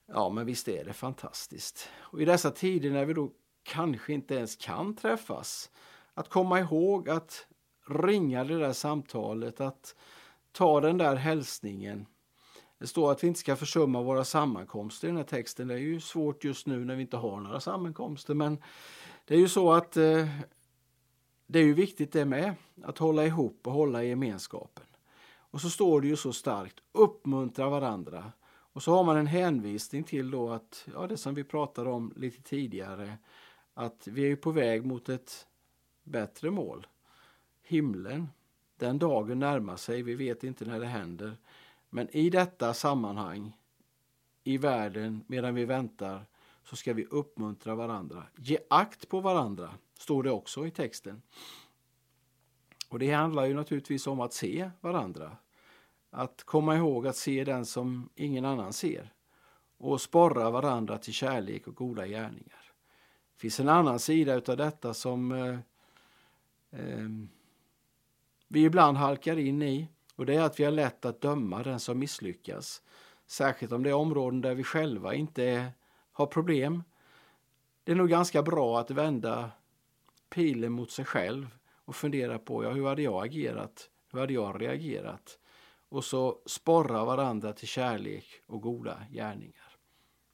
Ja, 0.06 0.30
men 0.30 0.46
visst 0.46 0.68
är 0.68 0.86
det 0.86 0.94
fantastiskt. 0.94 1.90
Och 2.00 2.22
i 2.22 2.26
dessa 2.26 2.52
tider 2.52 2.92
när 2.92 3.06
vi 3.06 3.14
då 3.14 3.32
kanske 3.64 4.14
inte 4.14 4.36
ens 4.36 4.56
kan 4.56 4.96
träffas, 4.96 5.72
att 6.14 6.30
komma 6.30 6.60
ihåg 6.60 7.10
att 7.10 7.48
ringa 7.88 8.44
det 8.44 8.60
där 8.60 8.74
samtalet, 8.74 9.62
att 9.62 9.96
ta 10.52 10.82
den 10.82 10.98
där 10.98 11.16
hälsningen. 11.16 12.06
Det 12.78 12.88
står 12.88 13.12
att 13.12 13.24
vi 13.24 13.28
inte 13.28 13.40
ska 13.40 13.56
försumma 13.56 14.02
våra 14.02 14.24
sammankomster 14.24 15.08
i 15.08 15.12
den 15.12 15.18
här 15.18 15.24
texten. 15.24 15.68
Det 15.68 15.74
är 15.74 15.78
ju 15.78 16.00
svårt 16.00 16.44
just 16.44 16.68
nu 16.68 16.86
när 16.86 16.96
vi 16.96 17.02
inte 17.02 17.18
har 17.18 17.40
några 17.40 17.60
sammankomster, 17.60 18.34
men 18.34 18.64
det 19.26 19.34
är 19.34 19.40
ju 19.40 19.50
så 19.50 19.74
att 19.74 19.98
eh, 19.98 20.28
det 21.48 21.60
är 21.60 21.64
ju 21.64 21.74
viktigt 21.74 22.12
det 22.12 22.26
med, 22.26 22.54
att 22.84 22.98
hålla 22.98 23.26
ihop 23.26 23.68
och 23.68 23.74
hålla 23.74 24.04
i 24.04 24.08
gemenskapen. 24.08 24.86
Och 25.52 25.62
så 25.62 25.70
står 25.70 26.02
det 26.02 26.08
ju 26.08 26.16
så 26.16 26.34
starkt, 26.34 26.80
uppmuntra 26.92 27.70
varandra. 27.70 28.32
Och 28.74 28.84
så 28.84 28.96
har 28.96 29.04
man 29.04 29.18
en 29.18 29.28
hänvisning 29.28 30.04
till 30.04 30.32
då 30.32 30.50
att, 30.50 30.88
ja 30.94 31.08
det 31.08 31.18
som 31.18 31.34
vi 31.34 31.44
pratade 31.44 31.90
om 31.90 32.14
lite 32.16 32.42
tidigare, 32.42 33.18
att 33.74 34.08
vi 34.08 34.32
är 34.32 34.36
på 34.36 34.52
väg 34.52 34.86
mot 34.86 35.10
ett 35.10 35.48
bättre 36.04 36.52
mål. 36.52 36.88
Himlen. 37.64 38.28
Den 38.78 39.00
dagen 39.00 39.40
närmar 39.40 39.76
sig, 39.76 40.02
vi 40.02 40.16
vet 40.16 40.44
inte 40.44 40.66
när 40.66 40.80
det 40.80 40.86
händer. 40.86 41.38
Men 41.90 42.10
i 42.16 42.30
detta 42.30 42.74
sammanhang, 42.74 43.58
i 44.44 44.58
världen, 44.58 45.24
medan 45.28 45.56
vi 45.56 45.66
väntar, 45.66 46.26
så 46.64 46.76
ska 46.76 46.94
vi 46.94 47.06
uppmuntra 47.06 47.76
varandra. 47.76 48.24
Ge 48.38 48.58
akt 48.70 49.10
på 49.10 49.20
varandra, 49.20 49.74
står 49.98 50.24
det 50.24 50.32
också 50.32 50.68
i 50.68 50.72
texten. 50.72 51.22
Och 52.92 53.00
det 53.00 53.12
handlar 53.12 53.46
ju 53.46 53.54
naturligtvis 53.54 54.08
om 54.08 54.20
att 54.20 54.34
se 54.34 54.72
varandra. 54.82 55.38
Att 56.10 56.44
komma 56.44 56.76
ihåg 56.76 57.08
att 57.08 57.16
se 57.16 57.44
den 57.44 57.66
som 57.66 58.10
ingen 58.16 58.46
annan 58.46 58.74
ser. 58.74 59.14
Och 59.78 60.02
sporra 60.02 60.52
varandra 60.52 60.98
till 60.98 61.14
kärlek 61.14 61.68
och 61.68 61.76
goda 61.76 62.08
gärningar. 62.08 62.72
Det 63.34 63.42
finns 63.42 63.60
en 63.60 63.70
annan 63.70 64.00
sida 64.00 64.34
utav 64.34 64.58
detta 64.58 64.94
som 64.94 65.32
eh, 65.32 65.60
eh, 66.80 67.10
vi 68.48 68.64
ibland 68.64 68.98
halkar 68.98 69.40
in 69.40 69.62
i. 69.62 69.88
Och 70.16 70.26
det 70.26 70.36
är 70.36 70.42
att 70.42 70.60
vi 70.60 70.64
har 70.64 70.72
lätt 70.72 71.06
att 71.06 71.22
döma 71.22 71.64
den 71.64 71.80
som 71.80 72.00
misslyckas. 72.00 72.82
Särskilt 73.28 73.72
om 73.72 73.84
det 73.84 73.90
är 73.90 73.94
områden 73.94 74.42
där 74.42 74.56
vi 74.56 74.64
själva 74.64 75.14
inte 75.14 75.72
har 76.12 76.26
problem. 76.26 76.84
Det 77.84 77.92
är 77.92 77.96
nog 77.96 78.10
ganska 78.10 78.44
bra 78.44 78.80
att 78.80 78.92
vända 78.92 79.52
pilen 80.30 80.72
mot 80.72 80.92
sig 80.92 81.06
själv 81.06 81.58
och 81.92 81.96
fundera 81.96 82.40
på 82.40 82.64
ja, 82.64 82.70
hur 82.70 82.86
hade 82.86 83.02
jag 83.02 83.26
agerat? 83.26 83.90
Hur 84.12 84.20
hade 84.20 84.34
jag 84.34 84.62
reagerat? 84.62 85.40
Och 85.90 86.04
så 86.04 86.42
sporra 86.46 87.06
varandra 87.06 87.54
till 87.54 87.68
kärlek 87.68 88.42
och 88.48 88.62
goda 88.62 89.04
gärningar. 89.12 89.78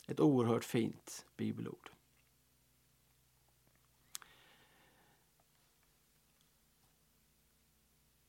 Ett 0.07 0.19
oerhört 0.19 0.63
fint 0.63 1.25
bibelord. 1.37 1.89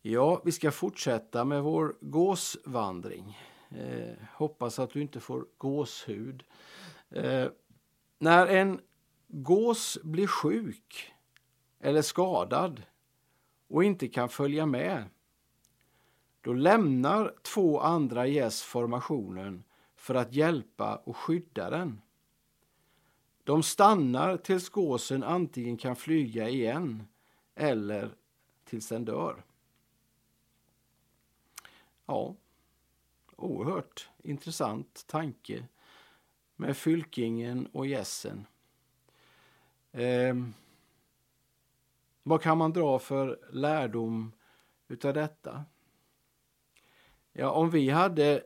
Ja, 0.03 0.43
vi 0.45 0.53
ska 0.53 0.71
fortsätta 0.71 1.45
med 1.45 1.63
vår 1.63 1.97
gåsvandring. 2.01 3.39
Eh, 3.71 4.17
hoppas 4.35 4.79
att 4.79 4.91
du 4.91 5.01
inte 5.03 5.21
får 5.21 5.47
gåshud. 5.59 6.45
Eh, 7.11 7.49
när 8.19 8.47
en 8.47 8.81
gås 9.27 9.99
blir 10.03 10.27
sjuk 10.27 11.13
eller 11.81 12.03
skadad 12.03 12.83
och 13.69 13.85
inte 13.85 14.09
kan 14.09 14.29
följa 14.29 14.67
med, 14.67 15.05
då 16.41 16.53
lämnar 16.53 17.35
två 17.43 17.81
andra 17.81 18.27
gäss 18.27 18.63
formationen 18.63 19.65
för 19.97 20.15
att 20.15 20.33
hjälpa 20.33 20.97
och 20.97 21.17
skydda 21.17 21.71
den. 21.71 22.01
De 23.45 23.63
stannar 23.63 24.37
tills 24.37 24.69
gåsen 24.69 25.23
antingen 25.23 25.77
kan 25.77 25.97
flyga 25.97 26.49
igen 26.49 27.07
eller 27.55 28.11
tills 28.65 28.89
den 28.89 29.05
dör. 29.05 29.45
Ja, 32.07 32.37
oerhört 33.37 34.09
intressant 34.23 35.05
tanke 35.07 35.65
med 36.57 36.77
fylkingen 36.77 37.67
och 37.67 37.87
gässen. 37.87 38.47
Eh, 39.93 40.35
vad 42.29 42.43
kan 42.43 42.59
man 42.59 42.73
dra 42.73 42.99
för 42.99 43.39
lärdom 43.53 44.33
utav 44.89 45.15
detta? 45.15 45.65
Ja, 47.33 47.51
om 47.51 47.71
vi 47.71 47.91
hade 47.91 48.43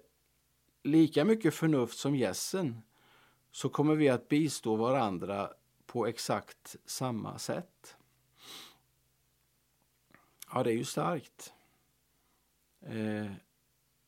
lika 0.82 1.24
mycket 1.24 1.54
förnuft 1.54 1.98
som 1.98 2.16
gässen 2.16 2.82
så 3.50 3.68
kommer 3.68 3.94
vi 3.94 4.08
att 4.08 4.28
bistå 4.28 4.76
varandra 4.76 5.50
på 5.86 6.06
exakt 6.06 6.76
samma 6.84 7.38
sätt. 7.38 7.96
Ja, 10.52 10.62
det 10.62 10.70
är 10.70 10.76
ju 10.76 10.84
starkt. 10.84 11.52
Eh, 12.80 13.32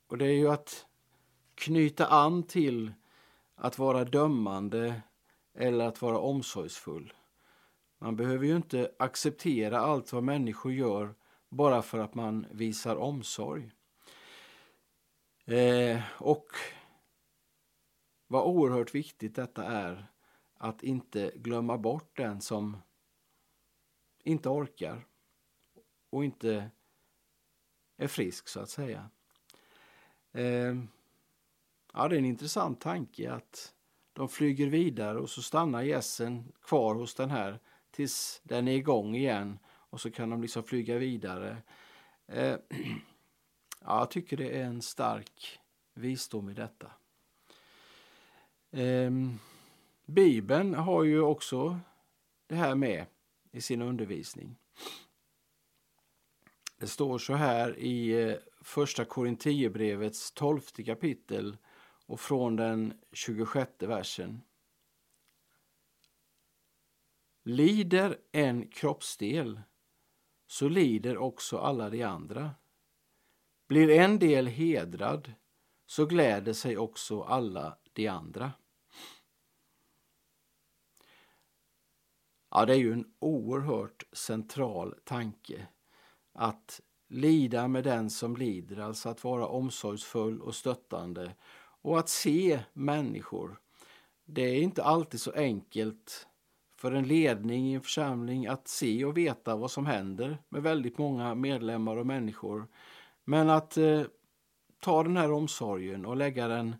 och 0.06 0.18
det 0.18 0.26
är 0.26 0.36
ju 0.36 0.48
att 0.48 0.86
knyta 1.54 2.06
an 2.06 2.42
till 2.42 2.92
att 3.54 3.78
vara 3.78 4.04
dömande 4.04 5.02
eller 5.54 5.84
att 5.84 6.02
vara 6.02 6.18
omsorgsfull. 6.18 7.12
Man 8.04 8.16
behöver 8.16 8.46
ju 8.46 8.56
inte 8.56 8.90
acceptera 8.98 9.78
allt 9.78 10.12
vad 10.12 10.22
människor 10.22 10.72
gör 10.72 11.14
bara 11.48 11.82
för 11.82 11.98
att 11.98 12.14
man 12.14 12.46
visar 12.50 12.96
omsorg. 12.96 13.70
Eh, 15.44 16.02
och 16.18 16.46
vad 18.26 18.46
oerhört 18.46 18.94
viktigt 18.94 19.34
detta 19.34 19.64
är 19.64 20.06
att 20.54 20.82
inte 20.82 21.32
glömma 21.36 21.78
bort 21.78 22.16
den 22.16 22.40
som 22.40 22.76
inte 24.24 24.48
orkar 24.48 25.06
och 26.10 26.24
inte 26.24 26.70
är 27.96 28.08
frisk 28.08 28.48
så 28.48 28.60
att 28.60 28.70
säga. 28.70 29.10
Eh, 30.32 30.74
ja, 31.92 32.08
det 32.08 32.16
är 32.16 32.18
en 32.18 32.24
intressant 32.24 32.80
tanke 32.80 33.32
att 33.32 33.74
de 34.12 34.28
flyger 34.28 34.66
vidare 34.66 35.18
och 35.18 35.30
så 35.30 35.42
stannar 35.42 35.82
gässen 35.82 36.52
kvar 36.62 36.94
hos 36.94 37.14
den 37.14 37.30
här 37.30 37.60
tills 37.94 38.40
den 38.44 38.68
är 38.68 38.72
igång 38.72 39.16
igen 39.16 39.58
och 39.66 40.00
så 40.00 40.10
kan 40.10 40.30
de 40.30 40.42
liksom 40.42 40.62
flyga 40.62 40.98
vidare. 40.98 41.56
Eh, 42.26 42.56
ja, 43.80 43.98
jag 43.98 44.10
tycker 44.10 44.36
det 44.36 44.48
är 44.48 44.64
en 44.64 44.82
stark 44.82 45.60
visdom 45.94 46.50
i 46.50 46.54
detta. 46.54 46.90
Eh, 48.70 49.10
Bibeln 50.06 50.74
har 50.74 51.04
ju 51.04 51.20
också 51.20 51.78
det 52.46 52.54
här 52.54 52.74
med 52.74 53.06
i 53.52 53.60
sin 53.60 53.82
undervisning. 53.82 54.56
Det 56.78 56.86
står 56.86 57.18
så 57.18 57.34
här 57.34 57.78
i 57.78 58.22
eh, 58.22 58.36
första 58.60 59.04
Korinthierbrevets 59.04 60.32
tolfte 60.32 60.82
kapitel 60.82 61.56
och 62.06 62.20
från 62.20 62.56
den 62.56 63.00
26 63.12 63.70
versen. 63.78 64.40
Lider 67.46 68.18
en 68.32 68.68
kroppsdel 68.68 69.60
så 70.46 70.68
lider 70.68 71.18
också 71.18 71.58
alla 71.58 71.90
de 71.90 72.02
andra. 72.02 72.50
Blir 73.68 73.90
en 73.90 74.18
del 74.18 74.46
hedrad 74.46 75.32
så 75.86 76.06
gläder 76.06 76.52
sig 76.52 76.78
också 76.78 77.22
alla 77.22 77.78
de 77.92 78.08
andra. 78.08 78.52
Ja, 82.50 82.66
det 82.66 82.72
är 82.72 82.78
ju 82.78 82.92
en 82.92 83.14
oerhört 83.18 84.04
central 84.12 84.94
tanke. 85.04 85.66
Att 86.32 86.80
lida 87.08 87.68
med 87.68 87.84
den 87.84 88.10
som 88.10 88.36
lider, 88.36 88.78
alltså 88.78 89.08
att 89.08 89.24
vara 89.24 89.46
omsorgsfull 89.46 90.40
och 90.40 90.54
stöttande 90.54 91.34
och 91.56 91.98
att 91.98 92.08
se 92.08 92.60
människor. 92.72 93.60
Det 94.24 94.42
är 94.42 94.62
inte 94.62 94.84
alltid 94.84 95.20
så 95.20 95.32
enkelt 95.32 96.28
för 96.84 96.92
en 96.92 97.08
ledning 97.08 97.66
i 97.66 97.74
en 97.74 97.80
församling 97.80 98.46
att 98.46 98.68
se 98.68 99.04
och 99.04 99.16
veta 99.16 99.56
vad 99.56 99.70
som 99.70 99.86
händer 99.86 100.38
med 100.48 100.62
väldigt 100.62 100.98
många 100.98 101.34
medlemmar 101.34 101.96
och 101.96 102.06
människor. 102.06 102.66
Men 103.24 103.50
att 103.50 103.76
eh, 103.76 104.02
ta 104.80 105.02
den 105.02 105.16
här 105.16 105.32
omsorgen 105.32 106.06
och 106.06 106.16
lägga 106.16 106.48
den 106.48 106.76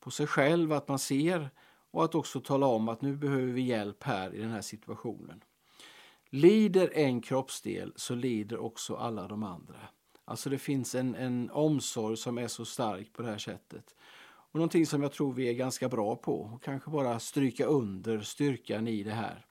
på 0.00 0.10
sig 0.10 0.26
själv, 0.26 0.72
att 0.72 0.88
man 0.88 0.98
ser 0.98 1.50
och 1.90 2.04
att 2.04 2.14
också 2.14 2.40
tala 2.40 2.66
om 2.66 2.88
att 2.88 3.02
nu 3.02 3.16
behöver 3.16 3.52
vi 3.52 3.62
hjälp 3.62 4.02
här 4.02 4.34
i 4.34 4.38
den 4.38 4.50
här 4.50 4.60
situationen. 4.60 5.44
Lider 6.30 6.90
en 6.94 7.20
kroppsdel 7.20 7.92
så 7.96 8.14
lider 8.14 8.58
också 8.58 8.96
alla 8.96 9.28
de 9.28 9.42
andra. 9.42 9.80
Alltså 10.24 10.50
det 10.50 10.58
finns 10.58 10.94
en, 10.94 11.14
en 11.14 11.50
omsorg 11.50 12.16
som 12.16 12.38
är 12.38 12.48
så 12.48 12.64
stark 12.64 13.12
på 13.12 13.22
det 13.22 13.28
här 13.28 13.38
sättet. 13.38 13.94
Och 14.54 14.58
någonting 14.58 14.86
som 14.86 15.02
jag 15.02 15.12
tror 15.12 15.32
vi 15.32 15.48
är 15.48 15.52
ganska 15.52 15.88
bra 15.88 16.16
på 16.16 16.40
och 16.40 16.62
kanske 16.62 16.90
bara 16.90 17.18
stryka 17.18 17.66
under 17.66 18.20
styrkan 18.20 18.88
i 18.88 19.02
det 19.02 19.12
här. 19.12 19.46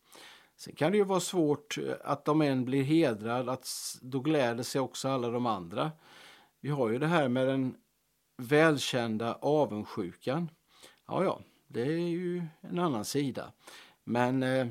Sen 0.55 0.75
kan 0.75 0.91
det 0.91 0.97
ju 0.97 1.03
vara 1.03 1.19
svårt 1.19 1.77
eh, 1.77 1.93
att 2.03 2.27
om 2.27 2.41
en 2.41 2.65
blir 2.65 2.83
hedrad, 2.83 3.49
att 3.49 3.67
då 4.01 4.19
gläder 4.19 4.63
sig 4.63 4.81
också 4.81 5.09
alla 5.09 5.29
de 5.29 5.45
andra. 5.45 5.91
Vi 6.59 6.69
har 6.69 6.89
ju 6.89 6.99
det 6.99 7.07
här 7.07 7.27
med 7.29 7.47
den 7.47 7.75
välkända 8.37 9.33
avundsjukan. 9.33 10.49
Ja, 11.07 11.23
ja, 11.23 11.41
det 11.67 11.81
är 11.81 11.97
ju 11.97 12.43
en 12.61 12.79
annan 12.79 13.05
sida. 13.05 13.51
Men 14.03 14.43
eh, 14.43 14.67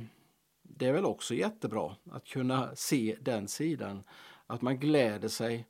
det 0.63 0.87
är 0.87 0.93
väl 0.93 1.05
också 1.05 1.35
jättebra 1.35 1.97
att 2.11 2.25
kunna 2.25 2.77
se 2.77 3.17
den 3.21 3.49
sidan. 3.49 4.03
Att 4.47 4.63
man 4.63 4.79
gläder 4.79 5.29
sig. 5.29 5.67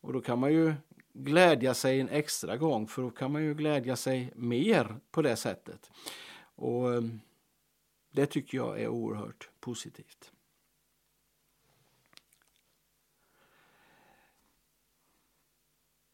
Och 0.00 0.12
då 0.12 0.20
kan 0.20 0.38
man 0.38 0.52
ju 0.52 0.74
glädja 1.18 1.74
sig 1.74 2.00
en 2.00 2.08
extra 2.08 2.56
gång 2.56 2.86
för 2.86 3.02
då 3.02 3.10
kan 3.10 3.32
man 3.32 3.42
ju 3.42 3.54
glädja 3.54 3.96
sig 3.96 4.32
mer 4.36 5.00
på 5.10 5.22
det 5.22 5.36
sättet. 5.36 5.90
Och 6.54 6.94
eh, 6.94 7.02
det 8.10 8.26
tycker 8.26 8.58
jag 8.58 8.80
är 8.80 8.88
oerhört 8.88 9.50
positivt. 9.60 10.32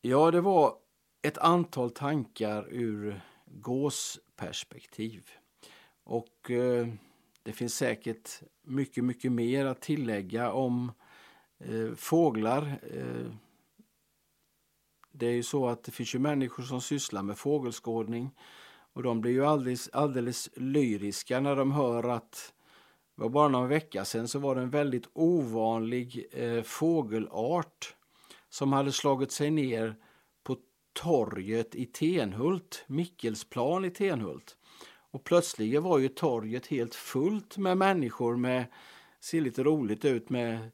Ja, 0.00 0.30
det 0.30 0.40
var 0.40 0.76
ett 1.22 1.38
antal 1.38 1.90
tankar 1.90 2.66
ur 2.70 3.20
gåsperspektiv. 3.46 5.30
Och 6.04 6.50
eh, 6.50 6.88
det 7.42 7.52
finns 7.52 7.74
säkert 7.74 8.42
mycket, 8.62 9.04
mycket 9.04 9.32
mer 9.32 9.66
att 9.66 9.80
tillägga 9.80 10.52
om 10.52 10.92
eh, 11.58 11.94
fåglar. 11.94 12.78
Eh, 12.92 13.32
det 15.16 15.26
är 15.26 15.32
ju 15.32 15.42
så 15.42 15.68
att 15.68 15.84
det 15.84 15.92
finns 15.92 16.14
ju 16.14 16.18
människor 16.18 16.62
som 16.62 16.80
sysslar 16.80 17.22
med 17.22 17.38
fågelskådning 17.38 18.30
och 18.92 19.02
de 19.02 19.20
blir 19.20 19.32
ju 19.32 19.46
alldeles, 19.46 19.88
alldeles 19.88 20.50
lyriska 20.56 21.40
när 21.40 21.56
de 21.56 21.72
hör 21.72 22.08
att 22.08 22.52
det 23.16 23.22
var 23.22 23.28
bara 23.28 23.48
någon 23.48 23.68
vecka 23.68 24.04
sedan 24.04 24.28
så 24.28 24.38
var 24.38 24.54
det 24.54 24.60
en 24.60 24.70
väldigt 24.70 25.08
ovanlig 25.12 26.26
eh, 26.32 26.62
fågelart 26.62 27.94
som 28.48 28.72
hade 28.72 28.92
slagit 28.92 29.32
sig 29.32 29.50
ner 29.50 29.96
på 30.42 30.56
torget 30.92 31.74
i 31.74 31.86
Tenhult, 31.86 32.84
Mickelsplan 32.86 33.84
i 33.84 33.90
Tenhult. 33.90 34.56
Och 35.10 35.24
plötsligt 35.24 35.82
var 35.82 35.98
ju 35.98 36.08
torget 36.08 36.66
helt 36.66 36.94
fullt 36.94 37.56
med 37.56 37.78
människor 37.78 38.36
med, 38.36 38.64
ser 39.20 39.40
lite 39.40 39.62
roligt 39.62 40.04
ut 40.04 40.30
med 40.30 40.70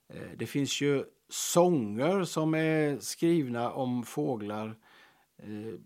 Eh, 0.08 0.30
det 0.36 0.46
finns 0.46 0.82
ju 0.82 1.06
sånger 1.30 2.24
som 2.24 2.54
är 2.54 3.00
skrivna 3.00 3.72
om 3.72 4.04
fåglar. 4.04 4.76
Eh, 5.38 5.80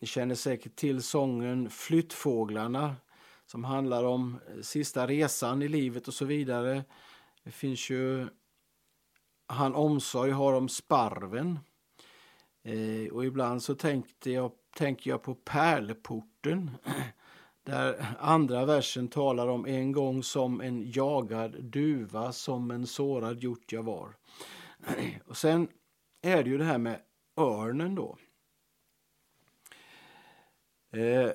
ni 0.00 0.06
känner 0.06 0.34
säkert 0.34 0.76
till 0.76 1.02
sången 1.02 1.70
Flyttfåglarna 1.70 2.96
som 3.46 3.64
handlar 3.64 4.04
om 4.04 4.40
eh, 4.48 4.62
sista 4.62 5.06
resan 5.06 5.62
i 5.62 5.68
livet 5.68 6.08
och 6.08 6.14
så 6.14 6.24
vidare. 6.24 6.84
Det 7.44 7.50
finns 7.50 7.90
ju 7.90 8.28
Han 9.46 9.74
omsorg 9.74 10.30
har 10.30 10.52
om 10.52 10.68
sparven. 10.68 11.58
Och 13.12 13.24
ibland 13.24 13.62
så 13.62 13.74
tänkte 13.74 14.30
jag, 14.30 14.52
tänker 14.76 15.10
jag 15.10 15.22
på 15.22 15.34
pärleporten 15.34 16.70
där 17.64 18.06
andra 18.18 18.64
versen 18.64 19.08
talar 19.08 19.48
om 19.48 19.66
en 19.66 19.92
gång 19.92 20.22
som 20.22 20.60
en 20.60 20.90
jagad 20.90 21.64
duva, 21.64 22.32
som 22.32 22.70
en 22.70 22.86
sårad 22.86 23.42
hjort 23.42 23.72
jag 23.72 23.82
var. 23.82 24.16
Och 25.26 25.36
sen 25.36 25.68
är 26.22 26.44
det 26.44 26.50
ju 26.50 26.58
det 26.58 26.64
här 26.64 26.78
med 26.78 27.00
örnen 27.36 27.94
då. 27.94 28.16
Eh, 30.92 31.30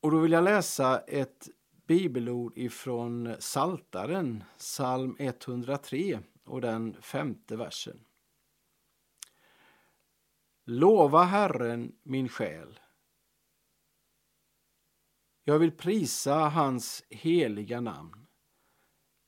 och 0.00 0.10
då 0.10 0.18
vill 0.18 0.32
jag 0.32 0.44
läsa 0.44 0.98
ett 0.98 1.48
bibelord 1.86 2.58
ifrån 2.58 3.36
Saltaren, 3.38 4.44
psalm 4.58 5.16
103 5.18 6.20
och 6.44 6.60
den 6.60 6.96
femte 7.02 7.56
versen. 7.56 8.04
Lova 10.72 11.22
Herren 11.22 11.92
min 12.02 12.28
själ. 12.28 12.80
Jag 15.44 15.58
vill 15.58 15.72
prisa 15.72 16.34
hans 16.34 17.04
heliga 17.10 17.80
namn. 17.80 18.26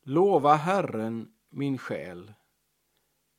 Lova 0.02 0.54
Herren 0.54 1.32
min 1.50 1.78
själ. 1.78 2.32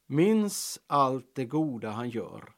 Minns 0.06 0.80
allt 0.88 1.36
det 1.36 1.46
goda 1.46 1.90
han 1.90 2.10
gör. 2.10 2.54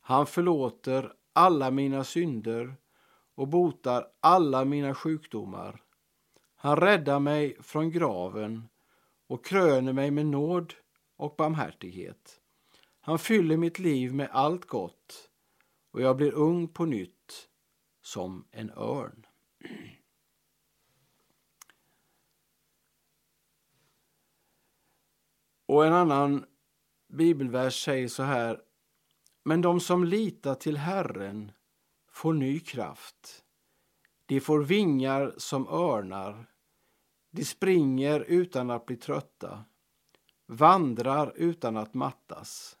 Han 0.00 0.26
förlåter 0.26 1.12
alla 1.32 1.70
mina 1.70 2.04
synder 2.04 2.76
och 3.34 3.48
botar 3.48 4.06
alla 4.20 4.64
mina 4.64 4.94
sjukdomar. 4.94 5.82
Han 6.54 6.76
räddar 6.76 7.20
mig 7.20 7.56
från 7.62 7.90
graven 7.90 8.68
och 9.26 9.44
kröner 9.44 9.92
mig 9.92 10.10
med 10.10 10.26
nåd 10.26 10.74
och 11.16 11.34
barmhärtighet. 11.38 12.37
Han 13.08 13.18
fyller 13.18 13.56
mitt 13.56 13.78
liv 13.78 14.14
med 14.14 14.28
allt 14.32 14.64
gott 14.64 15.30
och 15.90 16.00
jag 16.00 16.16
blir 16.16 16.32
ung 16.32 16.68
på 16.68 16.84
nytt 16.84 17.48
som 18.02 18.48
en 18.50 18.70
örn. 18.70 19.26
Och 25.66 25.86
en 25.86 25.92
annan 25.92 26.44
bibelvers 27.08 27.84
säger 27.84 28.08
så 28.08 28.22
här. 28.22 28.62
Men 29.44 29.60
de 29.60 29.80
som 29.80 30.04
litar 30.04 30.54
till 30.54 30.76
Herren 30.76 31.52
får 32.10 32.32
ny 32.32 32.60
kraft. 32.60 33.44
De 34.26 34.40
får 34.40 34.62
vingar 34.62 35.34
som 35.36 35.68
örnar. 35.68 36.50
De 37.30 37.44
springer 37.44 38.20
utan 38.20 38.70
att 38.70 38.86
bli 38.86 38.96
trötta, 38.96 39.64
vandrar 40.46 41.32
utan 41.36 41.76
att 41.76 41.94
mattas. 41.94 42.77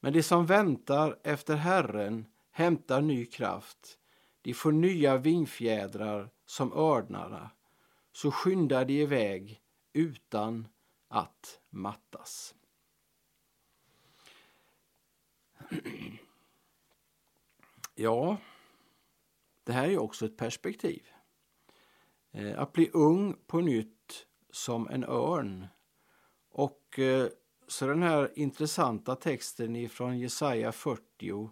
Men 0.00 0.12
de 0.12 0.22
som 0.22 0.46
väntar 0.46 1.18
efter 1.24 1.56
Herren 1.56 2.26
hämtar 2.50 3.00
ny 3.00 3.26
kraft. 3.26 3.98
De 4.42 4.54
får 4.54 4.72
nya 4.72 5.16
vingfjädrar 5.16 6.30
som 6.46 6.72
örnarna. 6.72 7.50
Så 8.12 8.30
skyndar 8.30 8.84
de 8.84 9.02
iväg 9.02 9.62
utan 9.92 10.68
att 11.08 11.60
mattas. 11.70 12.54
Ja, 17.94 18.36
det 19.64 19.72
här 19.72 19.88
är 19.88 19.98
också 19.98 20.26
ett 20.26 20.36
perspektiv. 20.36 21.06
Eh, 22.30 22.58
att 22.58 22.72
bli 22.72 22.90
ung 22.92 23.36
på 23.46 23.60
nytt 23.60 24.26
som 24.50 24.88
en 24.88 25.04
örn. 25.04 25.66
Och 26.50 26.98
eh, 26.98 27.28
så 27.68 27.86
den 27.86 28.02
här 28.02 28.32
intressanta 28.34 29.16
texten 29.16 29.76
ifrån 29.76 30.18
Jesaja 30.18 30.72
40 30.72 31.50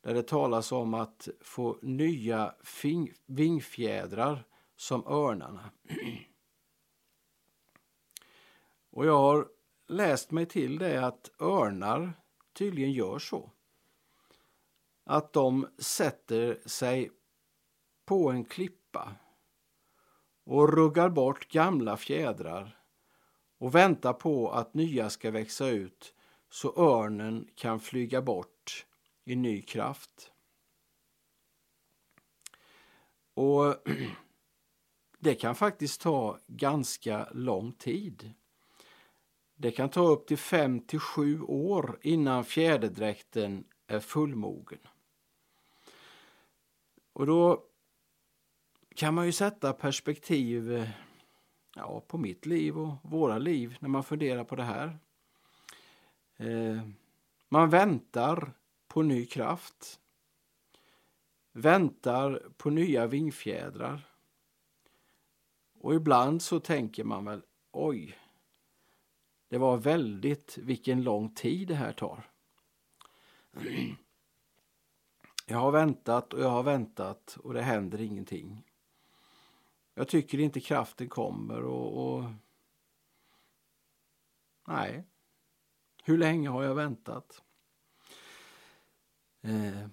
där 0.00 0.14
det 0.14 0.22
talas 0.22 0.72
om 0.72 0.94
att 0.94 1.28
få 1.40 1.78
nya 1.82 2.54
vingfjädrar 3.26 4.44
som 4.76 5.06
örnarna. 5.06 5.70
Och 8.90 9.06
jag 9.06 9.18
har 9.18 9.48
läst 9.86 10.30
mig 10.30 10.46
till 10.46 10.78
det 10.78 11.06
att 11.06 11.30
örnar 11.40 12.12
tydligen 12.52 12.92
gör 12.92 13.18
så. 13.18 13.50
Att 15.04 15.32
de 15.32 15.68
sätter 15.78 16.60
sig 16.66 17.10
på 18.04 18.30
en 18.30 18.44
klippa 18.44 19.14
och 20.44 20.72
ruggar 20.72 21.08
bort 21.08 21.48
gamla 21.48 21.96
fjädrar 21.96 22.75
och 23.58 23.74
väntar 23.74 24.12
på 24.12 24.50
att 24.50 24.74
nya 24.74 25.10
ska 25.10 25.30
växa 25.30 25.68
ut 25.68 26.14
så 26.50 26.74
örnen 26.76 27.48
kan 27.54 27.80
flyga 27.80 28.22
bort 28.22 28.86
i 29.24 29.36
ny 29.36 29.62
kraft. 29.62 30.32
Och 33.34 33.74
det 35.18 35.34
kan 35.34 35.54
faktiskt 35.54 36.00
ta 36.00 36.38
ganska 36.46 37.28
lång 37.32 37.72
tid. 37.72 38.32
Det 39.54 39.70
kan 39.70 39.90
ta 39.90 40.08
upp 40.08 40.26
till 40.26 40.38
fem 40.38 40.80
till 40.80 41.00
sju 41.00 41.40
år 41.40 41.98
innan 42.02 42.44
fjäderdräkten 42.44 43.64
är 43.86 44.00
fullmogen. 44.00 44.78
Och 47.12 47.26
då 47.26 47.64
kan 48.94 49.14
man 49.14 49.26
ju 49.26 49.32
sätta 49.32 49.72
perspektiv 49.72 50.72
eh, 50.72 50.88
ja, 51.76 52.00
på 52.00 52.18
mitt 52.18 52.46
liv 52.46 52.78
och 52.78 52.94
våra 53.02 53.38
liv 53.38 53.76
när 53.80 53.88
man 53.88 54.04
funderar 54.04 54.44
på 54.44 54.56
det 54.56 54.62
här. 54.62 54.98
Eh, 56.36 56.80
man 57.48 57.70
väntar 57.70 58.52
på 58.88 59.02
ny 59.02 59.26
kraft. 59.26 60.00
Väntar 61.52 62.42
på 62.56 62.70
nya 62.70 63.06
vingfjädrar. 63.06 64.08
Och 65.80 65.94
ibland 65.94 66.42
så 66.42 66.60
tänker 66.60 67.04
man 67.04 67.24
väl, 67.24 67.42
oj, 67.72 68.18
det 69.48 69.58
var 69.58 69.76
väldigt 69.76 70.58
vilken 70.58 71.02
lång 71.02 71.34
tid 71.34 71.68
det 71.68 71.74
här 71.74 71.92
tar. 71.92 72.30
Jag 75.48 75.58
har 75.58 75.70
väntat 75.70 76.32
och 76.32 76.40
jag 76.40 76.50
har 76.50 76.62
väntat 76.62 77.38
och 77.42 77.54
det 77.54 77.62
händer 77.62 78.00
ingenting. 78.00 78.65
Jag 79.98 80.08
tycker 80.08 80.40
inte 80.40 80.60
kraften 80.60 81.08
kommer 81.08 81.64
och, 81.64 82.16
och... 82.16 82.24
Nej. 84.68 85.04
Hur 86.04 86.18
länge 86.18 86.48
har 86.48 86.62
jag 86.62 86.74
väntat? 86.74 87.42
Eh. 89.42 89.88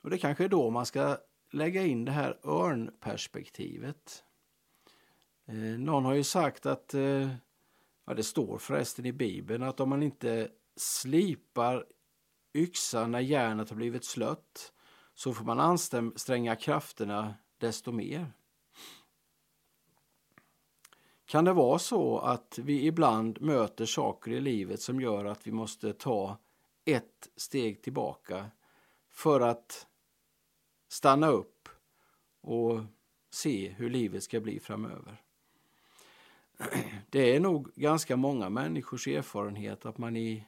Och 0.00 0.10
det 0.10 0.18
kanske 0.18 0.44
är 0.44 0.48
då 0.48 0.70
man 0.70 0.86
ska 0.86 1.18
lägga 1.50 1.82
in 1.82 2.04
det 2.04 2.12
här 2.12 2.38
örnperspektivet. 2.42 4.24
Eh, 5.46 5.54
någon 5.54 6.04
har 6.04 6.14
ju 6.14 6.24
sagt 6.24 6.66
att, 6.66 6.94
eh, 6.94 7.30
ja 8.04 8.14
det 8.14 8.24
står 8.24 8.58
förresten 8.58 9.06
i 9.06 9.12
Bibeln, 9.12 9.62
att 9.62 9.80
om 9.80 9.88
man 9.88 10.02
inte 10.02 10.50
slipar 10.76 11.86
yxan 12.54 13.10
när 13.10 13.20
järnet 13.20 13.70
har 13.70 13.76
blivit 13.76 14.04
slött 14.04 14.72
så 15.14 15.34
får 15.34 15.44
man 15.44 15.60
anstränga 15.60 16.56
krafterna 16.56 17.34
desto 17.58 17.92
mer. 17.92 18.32
Kan 21.26 21.44
det 21.44 21.52
vara 21.52 21.78
så 21.78 22.18
att 22.18 22.58
vi 22.62 22.86
ibland 22.86 23.42
möter 23.42 23.86
saker 23.86 24.30
i 24.30 24.40
livet 24.40 24.80
som 24.80 25.00
gör 25.00 25.24
att 25.24 25.46
vi 25.46 25.52
måste 25.52 25.92
ta 25.92 26.38
ett 26.84 27.28
steg 27.36 27.82
tillbaka 27.82 28.50
för 29.10 29.40
att 29.40 29.86
stanna 30.88 31.28
upp 31.28 31.68
och 32.40 32.80
se 33.30 33.68
hur 33.68 33.90
livet 33.90 34.22
ska 34.22 34.40
bli 34.40 34.60
framöver? 34.60 35.22
Det 37.10 37.36
är 37.36 37.40
nog 37.40 37.74
ganska 37.74 38.16
många 38.16 38.48
människors 38.48 39.08
erfarenhet 39.08 39.86
att 39.86 39.98
man 39.98 40.16
i 40.16 40.46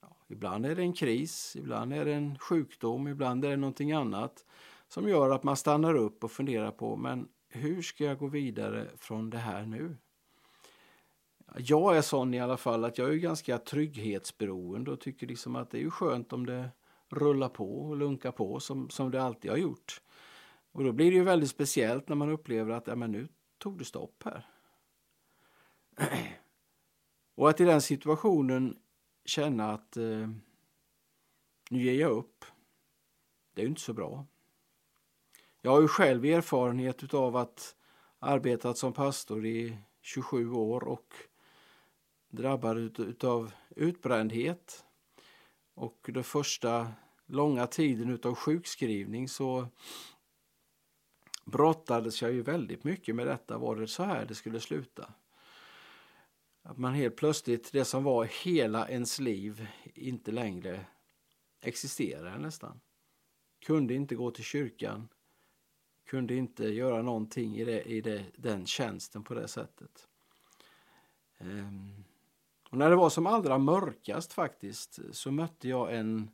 ja, 0.00 0.16
Ibland 0.28 0.66
är 0.66 0.76
det 0.76 0.82
en 0.82 0.92
kris, 0.92 1.56
ibland 1.56 1.92
är 1.92 2.04
det 2.04 2.14
en 2.14 2.38
sjukdom, 2.38 3.08
ibland 3.08 3.44
är 3.44 3.50
det 3.50 3.56
någonting 3.56 3.92
annat 3.92 4.44
som 4.88 5.08
gör 5.08 5.30
att 5.30 5.42
man 5.42 5.56
stannar 5.56 5.94
upp 5.94 6.24
och 6.24 6.32
funderar 6.32 6.70
på 6.70 6.96
men 6.96 7.28
hur 7.54 7.82
ska 7.82 8.04
jag 8.04 8.18
gå 8.18 8.26
vidare 8.26 8.90
från 8.96 9.30
det 9.30 9.38
här 9.38 9.66
nu? 9.66 9.96
Jag 11.56 11.96
är 11.96 12.02
sån 12.02 12.34
i 12.34 12.40
alla 12.40 12.56
fall 12.56 12.84
att 12.84 12.98
jag 12.98 13.10
är 13.10 13.14
ganska 13.14 13.58
trygghetsberoende 13.58 14.90
och 14.90 15.00
tycker 15.00 15.26
liksom 15.26 15.56
att 15.56 15.70
det 15.70 15.78
är 15.78 15.82
ju 15.82 15.90
skönt 15.90 16.32
om 16.32 16.46
det 16.46 16.70
rullar 17.08 17.48
på 17.48 17.78
och 17.78 17.96
lunkar 17.96 18.32
på 18.32 18.60
som, 18.60 18.90
som 18.90 19.10
det 19.10 19.22
alltid 19.22 19.50
har 19.50 19.58
gjort. 19.58 20.00
Och 20.72 20.84
då 20.84 20.92
blir 20.92 21.10
det 21.10 21.16
ju 21.16 21.24
väldigt 21.24 21.50
speciellt 21.50 22.08
när 22.08 22.16
man 22.16 22.30
upplever 22.30 22.72
att 22.72 22.86
ja, 22.86 22.94
men 22.94 23.12
nu 23.12 23.28
tog 23.58 23.78
det 23.78 23.84
stopp 23.84 24.22
här. 24.24 24.46
Och 27.34 27.50
att 27.50 27.60
i 27.60 27.64
den 27.64 27.82
situationen 27.82 28.78
känna 29.24 29.72
att 29.72 29.96
eh, 29.96 30.28
nu 31.70 31.82
ger 31.82 32.00
jag 32.00 32.10
upp. 32.10 32.44
Det 33.54 33.60
är 33.60 33.64
ju 33.64 33.68
inte 33.68 33.80
så 33.80 33.92
bra. 33.92 34.26
Jag 35.64 35.70
har 35.70 35.80
ju 35.80 35.88
själv 35.88 36.24
erfarenhet 36.24 37.14
av 37.14 37.36
att 37.36 37.76
arbetat 38.18 38.78
som 38.78 38.92
pastor 38.92 39.46
i 39.46 39.78
27 40.00 40.52
år 40.52 40.84
och 40.84 41.14
drabbad 42.28 43.24
av 43.24 43.52
utbrändhet. 43.76 44.84
Och 45.74 46.10
den 46.14 46.24
första 46.24 46.92
långa 47.26 47.66
tiden 47.66 48.20
av 48.24 48.34
sjukskrivning 48.34 49.28
så 49.28 49.68
brottades 51.44 52.22
jag 52.22 52.32
ju 52.32 52.42
väldigt 52.42 52.84
mycket 52.84 53.14
med 53.14 53.26
detta. 53.26 53.58
Var 53.58 53.76
det 53.76 53.88
så 53.88 54.02
här 54.02 54.24
det 54.26 54.34
skulle 54.34 54.60
sluta? 54.60 55.14
Att 56.62 56.78
man 56.78 56.94
helt 56.94 57.16
plötsligt, 57.16 57.72
det 57.72 57.84
som 57.84 58.04
var 58.04 58.24
hela 58.44 58.88
ens 58.88 59.20
liv, 59.20 59.66
inte 59.94 60.32
längre 60.32 60.86
existerade 61.60 62.38
nästan. 62.38 62.80
Kunde 63.66 63.94
inte 63.94 64.14
gå 64.14 64.30
till 64.30 64.44
kyrkan, 64.44 65.08
kunde 66.06 66.34
inte 66.34 66.64
göra 66.64 67.02
någonting 67.02 67.56
i, 67.56 67.64
det, 67.64 67.82
i 67.82 68.00
det, 68.00 68.24
den 68.36 68.66
tjänsten 68.66 69.24
på 69.24 69.34
det 69.34 69.48
sättet. 69.48 70.08
Ehm, 71.38 72.04
och 72.70 72.78
när 72.78 72.90
det 72.90 72.96
var 72.96 73.10
som 73.10 73.26
allra 73.26 73.58
mörkast 73.58 74.32
faktiskt 74.32 74.98
så 75.12 75.30
mötte 75.30 75.68
jag 75.68 75.94
en 75.94 76.30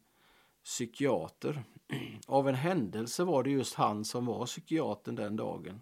psykiater. 0.65 1.63
Av 2.27 2.49
en 2.49 2.55
händelse 2.55 3.25
var 3.25 3.43
det 3.43 3.51
just 3.51 3.75
han 3.75 4.05
som 4.05 4.27
var 4.27 4.47
psykiatern 4.47 5.15
den 5.15 5.37
dagen. 5.37 5.81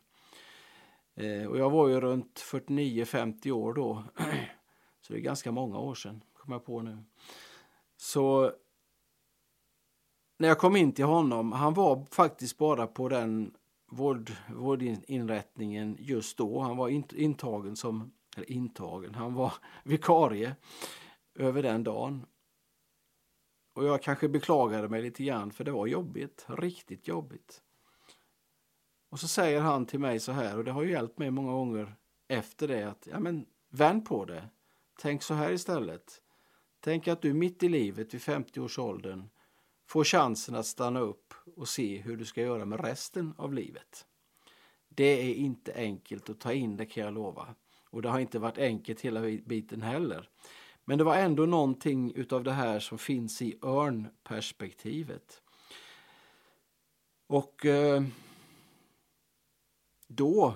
Ehm, 1.14 1.48
och 1.48 1.58
jag 1.58 1.70
var 1.70 1.88
ju 1.88 2.00
runt 2.00 2.40
49-50 2.40 3.50
år 3.50 3.72
då. 3.72 4.04
Så 5.00 5.12
det 5.12 5.18
är 5.18 5.22
ganska 5.22 5.52
många 5.52 5.78
år 5.78 5.94
sedan, 5.94 6.24
kommer 6.34 6.54
jag 6.54 6.64
på 6.64 6.82
nu. 6.82 6.98
Så 7.96 8.52
när 10.38 10.48
jag 10.48 10.58
kom 10.58 10.76
in 10.76 10.92
till 10.92 11.04
honom, 11.04 11.52
han 11.52 11.74
var 11.74 12.04
faktiskt 12.10 12.58
bara 12.58 12.86
på 12.86 13.08
den 13.08 13.54
vård, 13.88 14.32
vårdinrättningen 14.54 15.96
just 16.00 16.38
då. 16.38 16.60
Han 16.60 16.76
var 16.76 16.88
intagen 17.14 17.76
som, 17.76 18.12
eller 18.36 18.50
intagen, 18.50 19.14
han 19.14 19.34
var 19.34 19.52
vikarie 19.84 20.56
över 21.34 21.62
den 21.62 21.84
dagen. 21.84 22.26
Och 23.74 23.84
jag 23.84 24.02
kanske 24.02 24.28
beklagade 24.28 24.88
mig 24.88 25.02
lite 25.02 25.24
grann 25.24 25.50
för 25.50 25.64
det 25.64 25.70
var 25.70 25.86
jobbigt, 25.86 26.46
riktigt 26.48 27.08
jobbigt. 27.08 27.62
Och 29.10 29.20
så 29.20 29.28
säger 29.28 29.60
han 29.60 29.86
till 29.86 30.00
mig 30.00 30.20
så 30.20 30.32
här, 30.32 30.58
och 30.58 30.64
det 30.64 30.72
har 30.72 30.82
ju 30.82 30.90
hjälpt 30.90 31.18
mig 31.18 31.30
många 31.30 31.52
gånger 31.52 31.96
efter 32.28 32.68
det 32.68 32.82
att, 32.82 33.08
ja 33.10 33.20
men 33.20 33.46
vänd 33.70 34.04
på 34.04 34.24
det. 34.24 34.48
Tänk 35.00 35.22
så 35.22 35.34
här 35.34 35.52
istället. 35.52 36.22
Tänk 36.80 37.08
att 37.08 37.22
du 37.22 37.32
mitt 37.32 37.62
i 37.62 37.68
livet 37.68 38.14
vid 38.14 38.20
50-årsåldern 38.20 39.28
får 39.88 40.04
chansen 40.04 40.54
att 40.54 40.66
stanna 40.66 41.00
upp 41.00 41.34
och 41.56 41.68
se 41.68 41.98
hur 41.98 42.16
du 42.16 42.24
ska 42.24 42.42
göra 42.42 42.64
med 42.64 42.80
resten 42.80 43.34
av 43.38 43.54
livet. 43.54 44.06
Det 44.88 45.04
är 45.04 45.34
inte 45.34 45.72
enkelt 45.74 46.30
att 46.30 46.40
ta 46.40 46.52
in 46.52 46.76
det 46.76 46.86
kan 46.86 47.04
jag 47.04 47.14
lova. 47.14 47.54
Och 47.90 48.02
det 48.02 48.08
har 48.08 48.18
inte 48.18 48.38
varit 48.38 48.58
enkelt 48.58 49.00
hela 49.00 49.20
biten 49.20 49.82
heller. 49.82 50.28
Men 50.84 50.98
det 50.98 51.04
var 51.04 51.16
ändå 51.16 51.46
någonting 51.46 52.12
utav 52.14 52.44
det 52.44 52.52
här 52.52 52.80
som 52.80 52.98
finns 52.98 53.42
i 53.42 53.58
örnperspektivet. 53.62 55.42
Och 57.26 57.66
eh, 57.66 58.02
då 60.06 60.54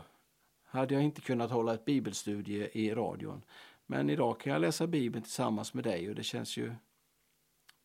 hade 0.65 0.95
jag 0.95 1.03
inte 1.03 1.21
kunnat 1.21 1.51
hålla 1.51 1.75
ett 1.75 1.85
bibelstudie 1.85 2.71
i 2.73 2.95
radion. 2.95 3.45
Men 3.87 4.11
idag 4.11 4.41
kan 4.41 4.53
jag 4.53 4.61
läsa 4.61 4.87
Bibeln 4.87 5.23
tillsammans 5.23 5.75
med 5.75 5.85
dig 5.85 6.09
och 6.09 6.15
det 6.15 6.23
känns 6.23 6.57
ju 6.57 6.73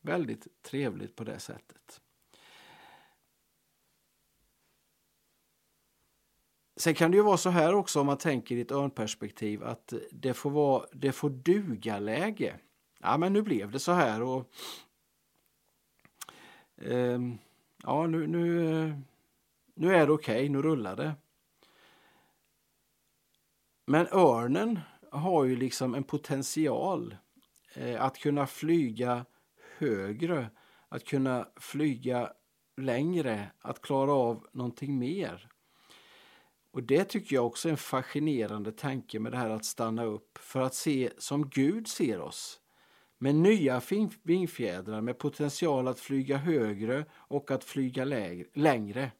väldigt 0.08 0.47
trevligt 0.62 1.16
på 1.16 1.24
det 1.24 1.39
sättet. 1.39 2.01
Sen 6.78 6.93
kan 6.93 7.12
det 7.12 7.18
ju 7.18 7.24
vara 7.24 7.38
så 7.38 7.49
här 7.49 7.74
också 7.74 7.99
om 7.99 8.05
man 8.05 8.18
tänker 8.18 8.55
i 8.55 8.62
ett 8.62 8.72
örnperspektiv 8.72 9.64
att 9.64 9.93
det 10.12 10.34
får, 10.34 10.49
vara, 10.49 10.86
det 10.93 11.12
får 11.12 11.30
duga 11.30 11.99
läge. 11.99 12.60
Ja 12.99 13.18
men 13.18 13.34
nu 13.34 13.41
blev 13.41 13.72
det 13.72 13.80
så 13.80 13.91
här 13.91 14.22
och 14.22 14.51
eh, 16.78 17.20
ja 17.84 18.08
nu, 18.08 18.28
nu, 18.28 19.01
nu 19.76 19.95
är 19.95 20.08
det 20.08 20.14
okej, 20.14 20.36
okay, 20.36 20.49
nu 20.49 20.62
rullar 20.62 20.95
det. 20.95 21.16
Men 23.86 24.08
örnen 24.08 24.80
har 25.12 25.45
ju 25.45 25.55
liksom 25.55 25.95
en 25.95 26.03
potential 26.03 27.16
eh, 27.74 28.01
att 28.01 28.18
kunna 28.18 28.47
flyga 28.47 29.26
högre, 29.78 30.49
att 30.89 31.03
kunna 31.03 31.47
flyga 31.55 32.34
längre, 32.78 33.51
att 33.59 33.82
klara 33.82 34.11
av 34.11 34.47
någonting 34.53 34.99
mer. 34.99 35.49
Och 36.71 36.84
det 36.84 37.03
tycker 37.03 37.36
jag 37.36 37.45
också 37.45 37.69
är 37.69 37.71
en 37.71 37.78
fascinerande 37.78 38.71
tanke 38.71 39.19
med 39.19 39.32
det 39.32 39.38
här 39.38 39.49
att 39.49 39.65
stanna 39.65 40.03
upp 40.03 40.38
för 40.38 40.61
att 40.61 40.73
se 40.73 41.11
som 41.17 41.49
Gud 41.49 41.88
ser 41.88 42.21
oss. 42.21 42.59
Med 43.17 43.36
nya 43.36 43.82
vingfjädrar 44.23 45.01
med 45.01 45.17
potential 45.17 45.88
att 45.88 45.99
flyga 45.99 46.38
högre 46.38 47.05
och 47.13 47.51
att 47.51 47.63
flyga 47.63 48.05
längre. 48.53 49.11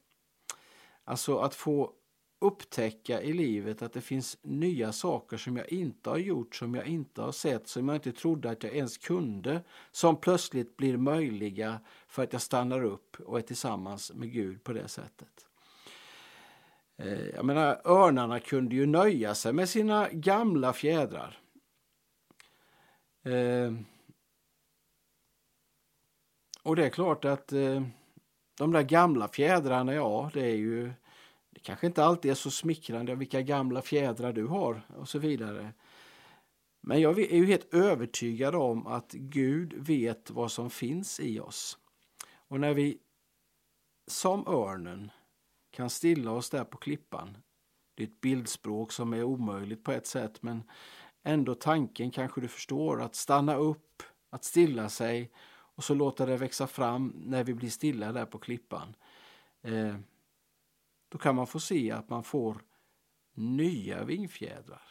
Alltså 1.04 1.38
att 1.38 1.54
få 1.54 1.92
upptäcka 2.40 3.22
i 3.22 3.32
livet 3.32 3.82
att 3.82 3.92
det 3.92 4.00
finns 4.00 4.38
nya 4.42 4.92
saker 4.92 5.36
som 5.36 5.56
jag 5.56 5.68
inte 5.72 6.10
har 6.10 6.18
gjort, 6.18 6.54
som 6.54 6.74
jag 6.74 6.86
inte 6.86 7.22
har 7.22 7.32
sett, 7.32 7.68
som 7.68 7.88
jag 7.88 7.96
inte 7.96 8.12
trodde 8.12 8.50
att 8.50 8.62
jag 8.62 8.76
ens 8.76 8.98
kunde, 8.98 9.62
som 9.90 10.16
plötsligt 10.16 10.76
blir 10.76 10.96
möjliga 10.96 11.80
för 12.08 12.22
att 12.22 12.32
jag 12.32 12.42
stannar 12.42 12.84
upp 12.84 13.16
och 13.20 13.38
är 13.38 13.42
tillsammans 13.42 14.12
med 14.14 14.32
Gud 14.32 14.64
på 14.64 14.72
det 14.72 14.88
sättet. 14.88 15.46
Eh, 16.96 17.26
jag 17.28 17.44
menar, 17.44 17.80
örnarna 17.84 18.40
kunde 18.40 18.74
ju 18.74 18.86
nöja 18.86 19.34
sig 19.34 19.52
med 19.52 19.68
sina 19.68 20.08
gamla 20.12 20.72
fjädrar. 20.72 21.38
Eh, 23.24 23.72
och 26.62 26.76
det 26.76 26.86
är 26.86 26.90
klart 26.90 27.24
att 27.24 27.52
eh, 27.52 27.82
de 28.58 28.72
där 28.72 28.82
gamla 28.82 29.28
fjädrarna, 29.28 29.94
ja, 29.94 30.30
det 30.34 30.44
är 30.44 30.56
ju 30.56 30.92
det 31.58 31.62
kanske 31.64 31.86
inte 31.86 32.04
alltid 32.04 32.30
är 32.30 32.34
så 32.34 32.50
smickrande 32.50 33.14
vilka 33.14 33.42
gamla 33.42 33.82
fjädrar 33.82 34.32
du 34.32 34.46
har 34.46 34.82
och 34.96 35.08
så 35.08 35.18
vidare. 35.18 35.72
Men 36.80 37.00
jag 37.00 37.18
är 37.18 37.36
ju 37.36 37.46
helt 37.46 37.74
övertygad 37.74 38.54
om 38.54 38.86
att 38.86 39.12
Gud 39.12 39.72
vet 39.72 40.30
vad 40.30 40.52
som 40.52 40.70
finns 40.70 41.20
i 41.20 41.40
oss. 41.40 41.78
Och 42.48 42.60
när 42.60 42.74
vi 42.74 42.98
som 44.06 44.46
örnen 44.46 45.10
kan 45.70 45.90
stilla 45.90 46.30
oss 46.30 46.50
där 46.50 46.64
på 46.64 46.78
klippan. 46.78 47.36
Det 47.94 48.02
är 48.02 48.06
ett 48.06 48.20
bildspråk 48.20 48.92
som 48.92 49.12
är 49.12 49.22
omöjligt 49.22 49.84
på 49.84 49.92
ett 49.92 50.06
sätt 50.06 50.42
men 50.42 50.62
ändå 51.22 51.54
tanken 51.54 52.10
kanske 52.10 52.40
du 52.40 52.48
förstår 52.48 53.02
att 53.02 53.14
stanna 53.14 53.56
upp, 53.56 54.02
att 54.30 54.44
stilla 54.44 54.88
sig 54.88 55.32
och 55.48 55.84
så 55.84 55.94
låta 55.94 56.26
det 56.26 56.36
växa 56.36 56.66
fram 56.66 57.12
när 57.16 57.44
vi 57.44 57.54
blir 57.54 57.70
stilla 57.70 58.12
där 58.12 58.26
på 58.26 58.38
klippan. 58.38 58.96
Eh, 59.62 59.96
då 61.08 61.18
kan 61.18 61.36
man 61.36 61.46
få 61.46 61.60
se 61.60 61.90
att 61.90 62.10
man 62.10 62.24
får 62.24 62.62
nya 63.34 64.04
vingfjädrar. 64.04 64.82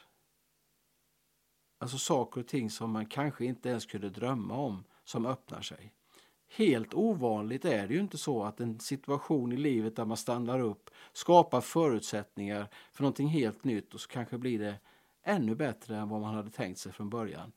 Alltså 1.80 1.97
saker 1.97 2.41
och 2.41 2.47
ting 2.47 2.70
som 2.70 2.91
man 2.91 3.05
kanske 3.05 3.45
inte 3.45 3.70
ens 3.70 3.86
kunde 3.86 4.09
drömma 4.09 4.55
om 4.55 4.84
som 5.03 5.26
öppnar 5.26 5.61
sig. 5.61 5.93
Helt 6.49 6.93
ovanligt 6.93 7.65
är 7.65 7.88
det 7.88 7.93
ju 7.93 7.99
inte 7.99 8.18
så 8.18 8.43
att 8.43 8.59
en 8.59 8.80
situation 8.80 9.51
i 9.51 9.57
livet 9.57 9.95
där 9.95 10.05
man 10.05 10.18
stannar 10.18 10.59
upp 10.59 10.89
skapar 11.13 11.61
förutsättningar 11.61 12.70
för 12.91 13.03
någonting 13.03 13.28
helt 13.28 13.63
nytt 13.63 13.93
och 13.93 14.01
så 14.01 14.09
kanske 14.09 14.38
blir 14.38 14.59
det 14.59 14.80
ännu 15.24 15.55
bättre 15.55 15.97
än 15.97 16.09
vad 16.09 16.22
man 16.22 16.36
hade 16.36 16.49
tänkt 16.49 16.80
sig 16.80 16.91
från 16.91 17.09
början. 17.09 17.51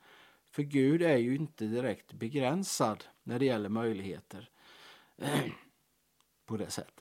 För 0.51 0.63
Gud 0.63 1.03
är 1.03 1.17
ju 1.17 1.37
inte 1.37 1.65
direkt 1.65 2.13
begränsad 2.13 3.05
när 3.23 3.39
det 3.39 3.45
gäller 3.45 3.69
möjligheter 3.69 4.51
på 6.47 6.57
det 6.57 6.71
sättet. 6.71 7.00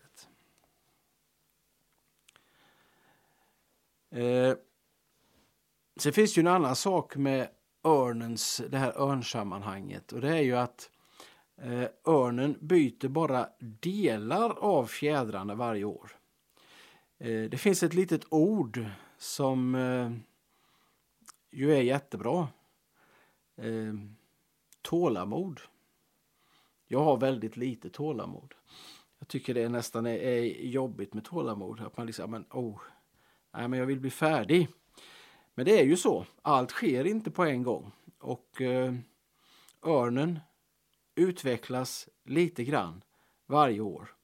Eh, 4.12 4.54
sen 6.00 6.14
finns 6.14 6.34
det 6.34 6.42
ju 6.42 6.48
en 6.48 6.56
annan 6.56 6.76
sak 6.76 7.16
med 7.16 7.50
örnens, 7.84 8.62
det 8.70 8.78
här 8.78 9.02
örnsammanhanget 9.02 10.12
och 10.12 10.22
det 10.22 10.30
är 10.30 10.42
ju 10.42 10.56
att 10.58 10.90
eh, 11.62 11.86
örnen 12.06 12.58
byter 12.60 13.08
bara 13.08 13.50
delar 13.60 14.60
av 14.60 14.86
fjädrarna 14.86 15.56
varje 15.56 15.84
år. 15.84 16.12
Eh, 17.18 17.50
det 17.50 17.58
finns 17.58 17.84
ett 17.84 17.94
litet 17.94 18.26
ord 18.30 18.86
som 19.18 19.76
eh, 19.76 20.12
ju 21.52 21.74
är 21.74 21.82
jättebra. 21.82 22.48
Eh, 23.56 23.94
tålamod. 24.82 25.60
Jag 26.88 27.00
har 27.00 27.18
väldigt 27.18 27.58
lite 27.58 27.90
tålamod. 27.90 28.54
Jag 29.20 29.28
tycker 29.28 29.54
det 29.54 29.70
nästan 29.70 30.06
är, 30.06 30.18
är 30.18 30.44
jobbigt 30.66 31.14
med 31.14 31.26
tålamod. 31.26 31.80
Att 31.80 31.98
man 31.98 32.06
liksom, 32.06 32.32
men, 32.32 32.46
oh, 32.50 32.82
nej, 33.54 33.68
men 33.68 33.80
jag 33.80 33.86
vill 33.86 34.00
bli 34.00 34.10
färdig. 34.10 34.68
Men 35.56 35.66
det 35.66 35.80
är 35.80 35.84
ju 35.84 35.98
så. 35.98 36.26
Allt 36.42 36.72
sker 36.72 37.08
inte 37.08 37.32
på 37.32 37.44
en 37.44 37.64
gång. 37.64 37.92
Och 38.20 38.62
eh, 38.62 38.94
örnen 39.84 40.40
utvecklas 41.16 42.10
lite 42.24 42.64
grann 42.64 43.02
varje 43.46 43.80
år. 43.80 44.16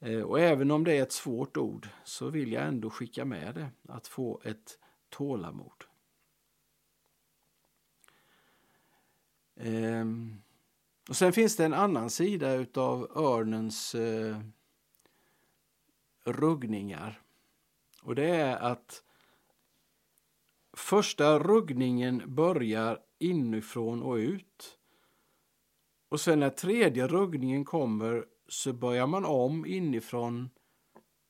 Eh, 0.00 0.20
och 0.20 0.40
även 0.40 0.70
om 0.70 0.84
det 0.84 0.92
är 0.92 1.02
ett 1.02 1.12
svårt 1.12 1.56
ord 1.56 1.88
så 2.04 2.30
vill 2.30 2.52
jag 2.52 2.66
ändå 2.66 2.90
skicka 2.90 3.24
med 3.24 3.54
det, 3.54 3.92
att 3.92 4.06
få 4.06 4.40
ett 4.44 4.78
tålamod. 5.08 5.84
Ehm, 9.56 10.42
och 11.08 11.16
sen 11.16 11.32
finns 11.32 11.56
det 11.56 11.64
en 11.64 11.74
annan 11.74 12.10
sida 12.10 12.54
utav 12.54 13.18
örnens 13.18 13.94
eh, 13.94 14.40
ruggningar. 16.24 17.22
Och 18.06 18.14
det 18.14 18.26
är 18.26 18.56
att 18.56 19.02
första 20.76 21.38
ruggningen 21.38 22.22
börjar 22.26 23.00
inifrån 23.18 24.02
och 24.02 24.14
ut. 24.14 24.78
Och 26.08 26.20
sen 26.20 26.40
när 26.40 26.50
tredje 26.50 27.06
ruggningen 27.06 27.64
kommer 27.64 28.24
så 28.48 28.72
börjar 28.72 29.06
man 29.06 29.24
om 29.24 29.66
inifrån 29.66 30.50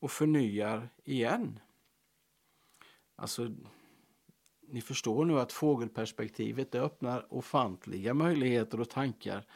och 0.00 0.10
förnyar 0.10 0.88
igen. 1.04 1.60
Alltså, 3.14 3.50
ni 4.60 4.80
förstår 4.80 5.24
nu 5.24 5.40
att 5.40 5.52
fågelperspektivet 5.52 6.72
det 6.72 6.80
öppnar 6.80 7.34
ofantliga 7.34 8.14
möjligheter 8.14 8.80
och 8.80 8.90
tankar. 8.90 9.46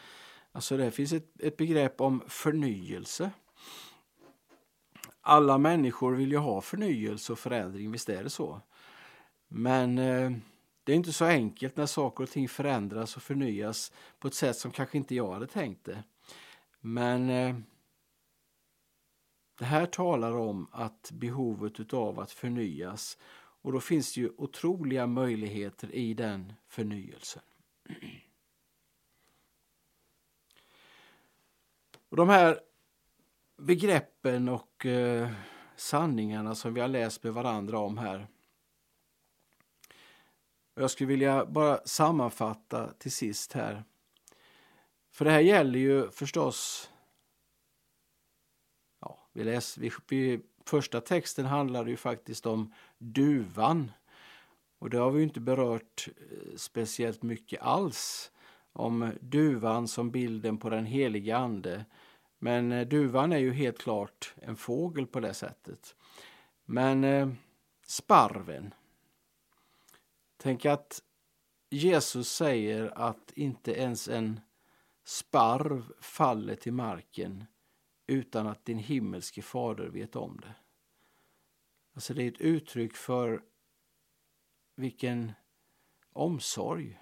Alltså 0.53 0.77
det 0.77 0.91
finns 0.91 1.13
ett, 1.13 1.41
ett 1.41 1.57
begrepp 1.57 2.01
om 2.01 2.23
förnyelse. 2.29 3.31
Alla 5.31 5.59
människor 5.59 6.15
vill 6.15 6.31
ju 6.31 6.37
ha 6.37 6.61
förnyelse 6.61 7.33
och 7.33 7.39
förändring, 7.39 7.91
visst 7.91 8.09
är 8.09 8.25
det 8.25 8.31
så. 8.31 8.61
Men 9.49 9.99
eh, 9.99 10.33
det 10.85 10.93
är 10.93 10.97
inte 10.97 11.13
så 11.13 11.25
enkelt 11.25 11.77
när 11.77 11.87
saker 11.87 12.25
och 12.25 12.31
ting 12.31 12.49
förändras 12.49 13.17
och 13.17 13.23
förnyas 13.23 13.93
på 14.19 14.29
ett 14.29 14.35
sätt 14.35 14.57
som 14.57 14.71
kanske 14.71 14.99
inte 14.99 15.15
jag 15.15 15.33
hade 15.33 15.47
tänkt 15.47 15.85
det. 15.85 16.05
Men 16.81 17.31
eh, 17.31 17.57
det 19.59 19.65
här 19.65 19.87
talar 19.87 20.37
om 20.37 20.67
att 20.73 21.11
behovet 21.13 21.95
av 21.95 22.21
att 22.21 22.33
förnyas 22.33 23.19
och 23.63 23.73
då 23.73 23.81
finns 23.81 24.15
det 24.15 24.21
ju 24.21 24.31
otroliga 24.37 25.07
möjligheter 25.07 25.95
i 25.95 26.15
den 26.15 26.53
förnyelsen. 26.69 27.43
Och 32.09 32.17
de 32.17 32.29
här 32.29 32.61
begreppen 33.61 34.49
och 34.49 34.87
eh, 34.87 35.29
sanningarna 35.77 36.55
som 36.55 36.75
vi 36.75 36.81
har 36.81 36.89
läst 36.89 37.23
med 37.23 37.35
varandra 37.35 37.79
om 37.79 37.99
här 37.99 38.27
jag 40.81 40.91
skulle 40.91 41.09
vilja 41.09 41.47
bara 41.47 41.81
sammanfatta 41.85 42.93
till 42.93 43.13
sist 43.13 43.53
här. 43.53 43.85
För 45.11 45.25
det 45.25 45.31
här 45.31 45.41
gäller 45.41 45.79
ju 45.79 46.11
förstås... 46.11 46.91
Ja, 49.01 49.29
vi 49.33 49.45
läser, 49.45 49.81
vi, 49.81 49.91
vi, 50.09 50.41
första 50.67 51.01
texten 51.01 51.47
handlar 51.47 51.87
ju 51.87 51.97
faktiskt 51.97 52.47
om 52.47 52.75
duvan. 52.99 53.93
Och 54.79 54.91
det 54.91 54.99
har 54.99 55.11
vi 55.11 55.23
inte 55.23 55.41
berört 55.41 56.09
eh, 56.09 56.57
speciellt 56.57 57.23
mycket 57.23 57.63
alls. 57.63 58.33
Om 58.73 59.13
duvan 59.21 59.89
som 59.89 60.11
bilden 60.11 60.59
på 60.59 60.71
den 60.71 60.87
heliga 60.87 61.37
ande. 61.37 61.85
Men 62.43 62.73
eh, 62.73 62.89
duvan 62.89 63.33
är 63.33 63.39
ju 63.39 63.53
helt 63.53 63.79
klart 63.79 64.35
en 64.37 64.57
fågel 64.57 65.07
på 65.07 65.21
det 65.21 65.35
sättet. 65.35 65.97
Men 66.65 67.05
eh, 67.05 67.29
sparven. 67.87 68.75
Tänk 70.37 70.67
att 70.67 71.03
Jesus 71.71 72.33
säger 72.33 72.99
att 72.99 73.33
inte 73.33 73.73
ens 73.73 74.09
en 74.09 74.41
sparv 75.05 75.93
faller 76.01 76.55
till 76.55 76.73
marken 76.73 77.45
utan 78.07 78.47
att 78.47 78.65
din 78.65 78.79
himmelske 78.79 79.43
fader 79.43 79.87
vet 79.87 80.17
om 80.17 80.41
det. 80.41 80.55
Alltså 81.95 82.15
det 82.15 82.23
är 82.23 82.29
ett 82.29 82.41
uttryck 82.41 82.97
för 82.97 83.43
vilken 84.75 85.33
omsorg. 86.13 87.01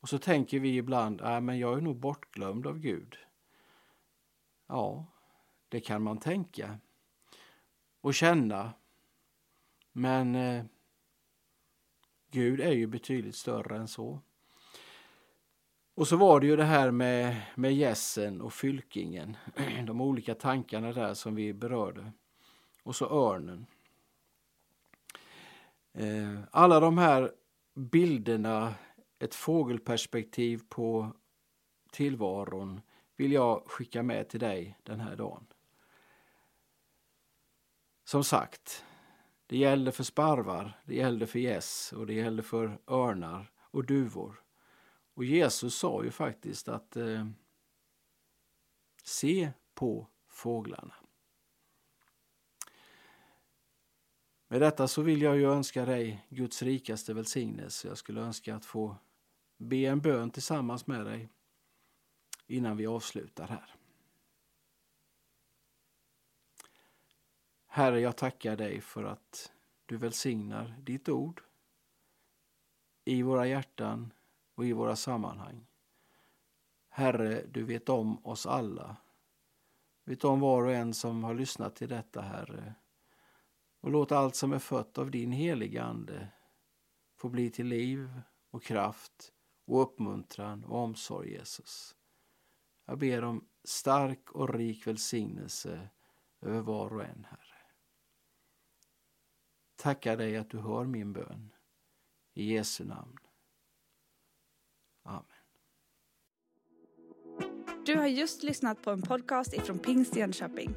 Och 0.00 0.08
så 0.08 0.18
tänker 0.18 0.60
vi 0.60 0.76
ibland, 0.76 1.20
äh, 1.20 1.40
men 1.40 1.58
jag 1.58 1.76
är 1.76 1.80
nog 1.80 1.96
bortglömd 1.96 2.66
av 2.66 2.78
Gud. 2.78 3.18
Ja, 4.70 5.06
det 5.68 5.80
kan 5.80 6.02
man 6.02 6.18
tänka 6.18 6.78
och 8.00 8.14
känna. 8.14 8.72
Men 9.92 10.34
eh, 10.34 10.64
Gud 12.30 12.60
är 12.60 12.72
ju 12.72 12.86
betydligt 12.86 13.36
större 13.36 13.76
än 13.76 13.88
så. 13.88 14.20
Och 15.94 16.08
så 16.08 16.16
var 16.16 16.40
det 16.40 16.46
ju 16.46 16.56
det 16.56 16.64
här 16.64 16.90
med, 16.90 17.42
med 17.54 17.74
gässen 17.74 18.40
och 18.40 18.52
fylkingen, 18.52 19.36
de 19.86 20.00
olika 20.00 20.34
tankarna 20.34 20.92
där 20.92 21.14
som 21.14 21.34
vi 21.34 21.52
berörde. 21.52 22.12
Och 22.82 22.96
så 22.96 23.30
örnen. 23.30 23.66
Eh, 25.92 26.40
alla 26.50 26.80
de 26.80 26.98
här 26.98 27.32
bilderna, 27.74 28.74
ett 29.18 29.34
fågelperspektiv 29.34 30.62
på 30.68 31.12
tillvaron 31.90 32.80
vill 33.20 33.32
jag 33.32 33.62
skicka 33.66 34.02
med 34.02 34.28
till 34.28 34.40
dig 34.40 34.78
den 34.82 35.00
här 35.00 35.16
dagen. 35.16 35.46
Som 38.04 38.24
sagt, 38.24 38.84
det 39.46 39.56
gäller 39.56 39.90
för 39.90 40.04
sparvar, 40.04 40.80
det 40.84 40.94
gäller 40.94 41.26
för 41.26 41.38
gäss 41.38 41.92
och 41.92 42.06
det 42.06 42.14
gäller 42.14 42.42
för 42.42 42.80
örnar 42.86 43.52
och 43.58 43.86
duvor. 43.86 44.42
Och 45.14 45.24
Jesus 45.24 45.74
sa 45.74 46.04
ju 46.04 46.10
faktiskt 46.10 46.68
att 46.68 46.96
eh, 46.96 47.26
se 49.02 49.52
på 49.74 50.06
fåglarna. 50.28 50.94
Med 54.48 54.60
detta 54.60 54.88
så 54.88 55.02
vill 55.02 55.22
jag 55.22 55.36
ju 55.36 55.52
önska 55.52 55.84
dig 55.84 56.26
Guds 56.28 56.62
rikaste 56.62 57.14
välsignelse. 57.14 57.88
Jag 57.88 57.98
skulle 57.98 58.20
önska 58.20 58.54
att 58.54 58.64
få 58.64 58.96
be 59.56 59.76
en 59.76 60.00
bön 60.00 60.30
tillsammans 60.30 60.86
med 60.86 61.04
dig 61.04 61.28
innan 62.50 62.76
vi 62.76 62.86
avslutar 62.86 63.48
här. 63.48 63.74
Herre, 67.66 68.00
jag 68.00 68.16
tackar 68.16 68.56
dig 68.56 68.80
för 68.80 69.04
att 69.04 69.52
du 69.86 69.96
välsignar 69.96 70.74
ditt 70.78 71.08
ord 71.08 71.42
i 73.04 73.22
våra 73.22 73.46
hjärtan 73.46 74.12
och 74.54 74.66
i 74.66 74.72
våra 74.72 74.96
sammanhang. 74.96 75.66
Herre, 76.88 77.46
du 77.46 77.64
vet 77.64 77.88
om 77.88 78.26
oss 78.26 78.46
alla. 78.46 78.96
Du 80.04 80.10
Vet 80.10 80.24
om 80.24 80.40
var 80.40 80.64
och 80.64 80.72
en 80.72 80.94
som 80.94 81.24
har 81.24 81.34
lyssnat 81.34 81.76
till 81.76 81.88
detta, 81.88 82.20
Herre. 82.20 82.74
Och 83.80 83.90
låt 83.90 84.12
allt 84.12 84.36
som 84.36 84.52
är 84.52 84.58
fött 84.58 84.98
av 84.98 85.10
din 85.10 85.32
heliga 85.32 85.82
Ande 85.84 86.28
få 87.16 87.28
bli 87.28 87.50
till 87.50 87.66
liv 87.66 88.20
och 88.50 88.62
kraft 88.62 89.32
och 89.64 89.82
uppmuntran 89.82 90.64
och 90.64 90.78
omsorg, 90.78 91.32
Jesus. 91.32 91.96
Jag 92.90 92.98
ber 92.98 93.24
om 93.24 93.44
stark 93.64 94.30
och 94.30 94.54
rik 94.54 94.86
välsignelse 94.86 95.88
över 96.40 96.60
var 96.60 96.94
och 96.94 97.04
en, 97.04 97.26
Herre. 97.30 97.56
Tackar 99.76 100.16
dig 100.16 100.36
att 100.36 100.50
du 100.50 100.58
hör 100.58 100.84
min 100.84 101.12
bön. 101.12 101.52
I 102.34 102.54
Jesu 102.54 102.84
namn. 102.84 103.16
Amen. 105.04 105.24
Du 107.86 107.96
har 107.96 108.06
just 108.06 108.42
lyssnat 108.42 108.82
på 108.82 108.90
en 108.90 109.02
podcast 109.02 109.54
ifrån 109.54 109.78
Pingst 109.78 110.16
Jönköping. 110.16 110.74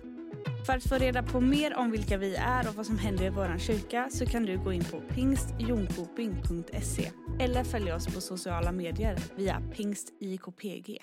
För 0.66 0.74
att 0.74 0.84
få 0.84 0.95
reda 0.95 1.24
på 1.24 1.41
mer 1.41 1.76
om 1.76 1.91
vilka 1.91 2.18
vi 2.18 2.36
är 2.36 2.70
och 2.70 2.76
vad 2.76 2.86
som 2.86 2.97
händer 2.97 3.26
i 3.26 3.30
vår 3.30 3.57
kyrka 3.57 4.09
så 4.09 4.26
kan 4.26 4.43
du 4.43 4.64
gå 4.64 4.74
in 4.74 4.84
på 4.84 5.01
pingstjonkoping.se 5.01 7.11
eller 7.39 7.64
följa 7.64 7.95
oss 7.95 8.16
på 8.16 8.22
sociala 8.22 8.72
medier 8.72 9.18
via 9.36 9.61
pingstjkpg. 9.76 10.99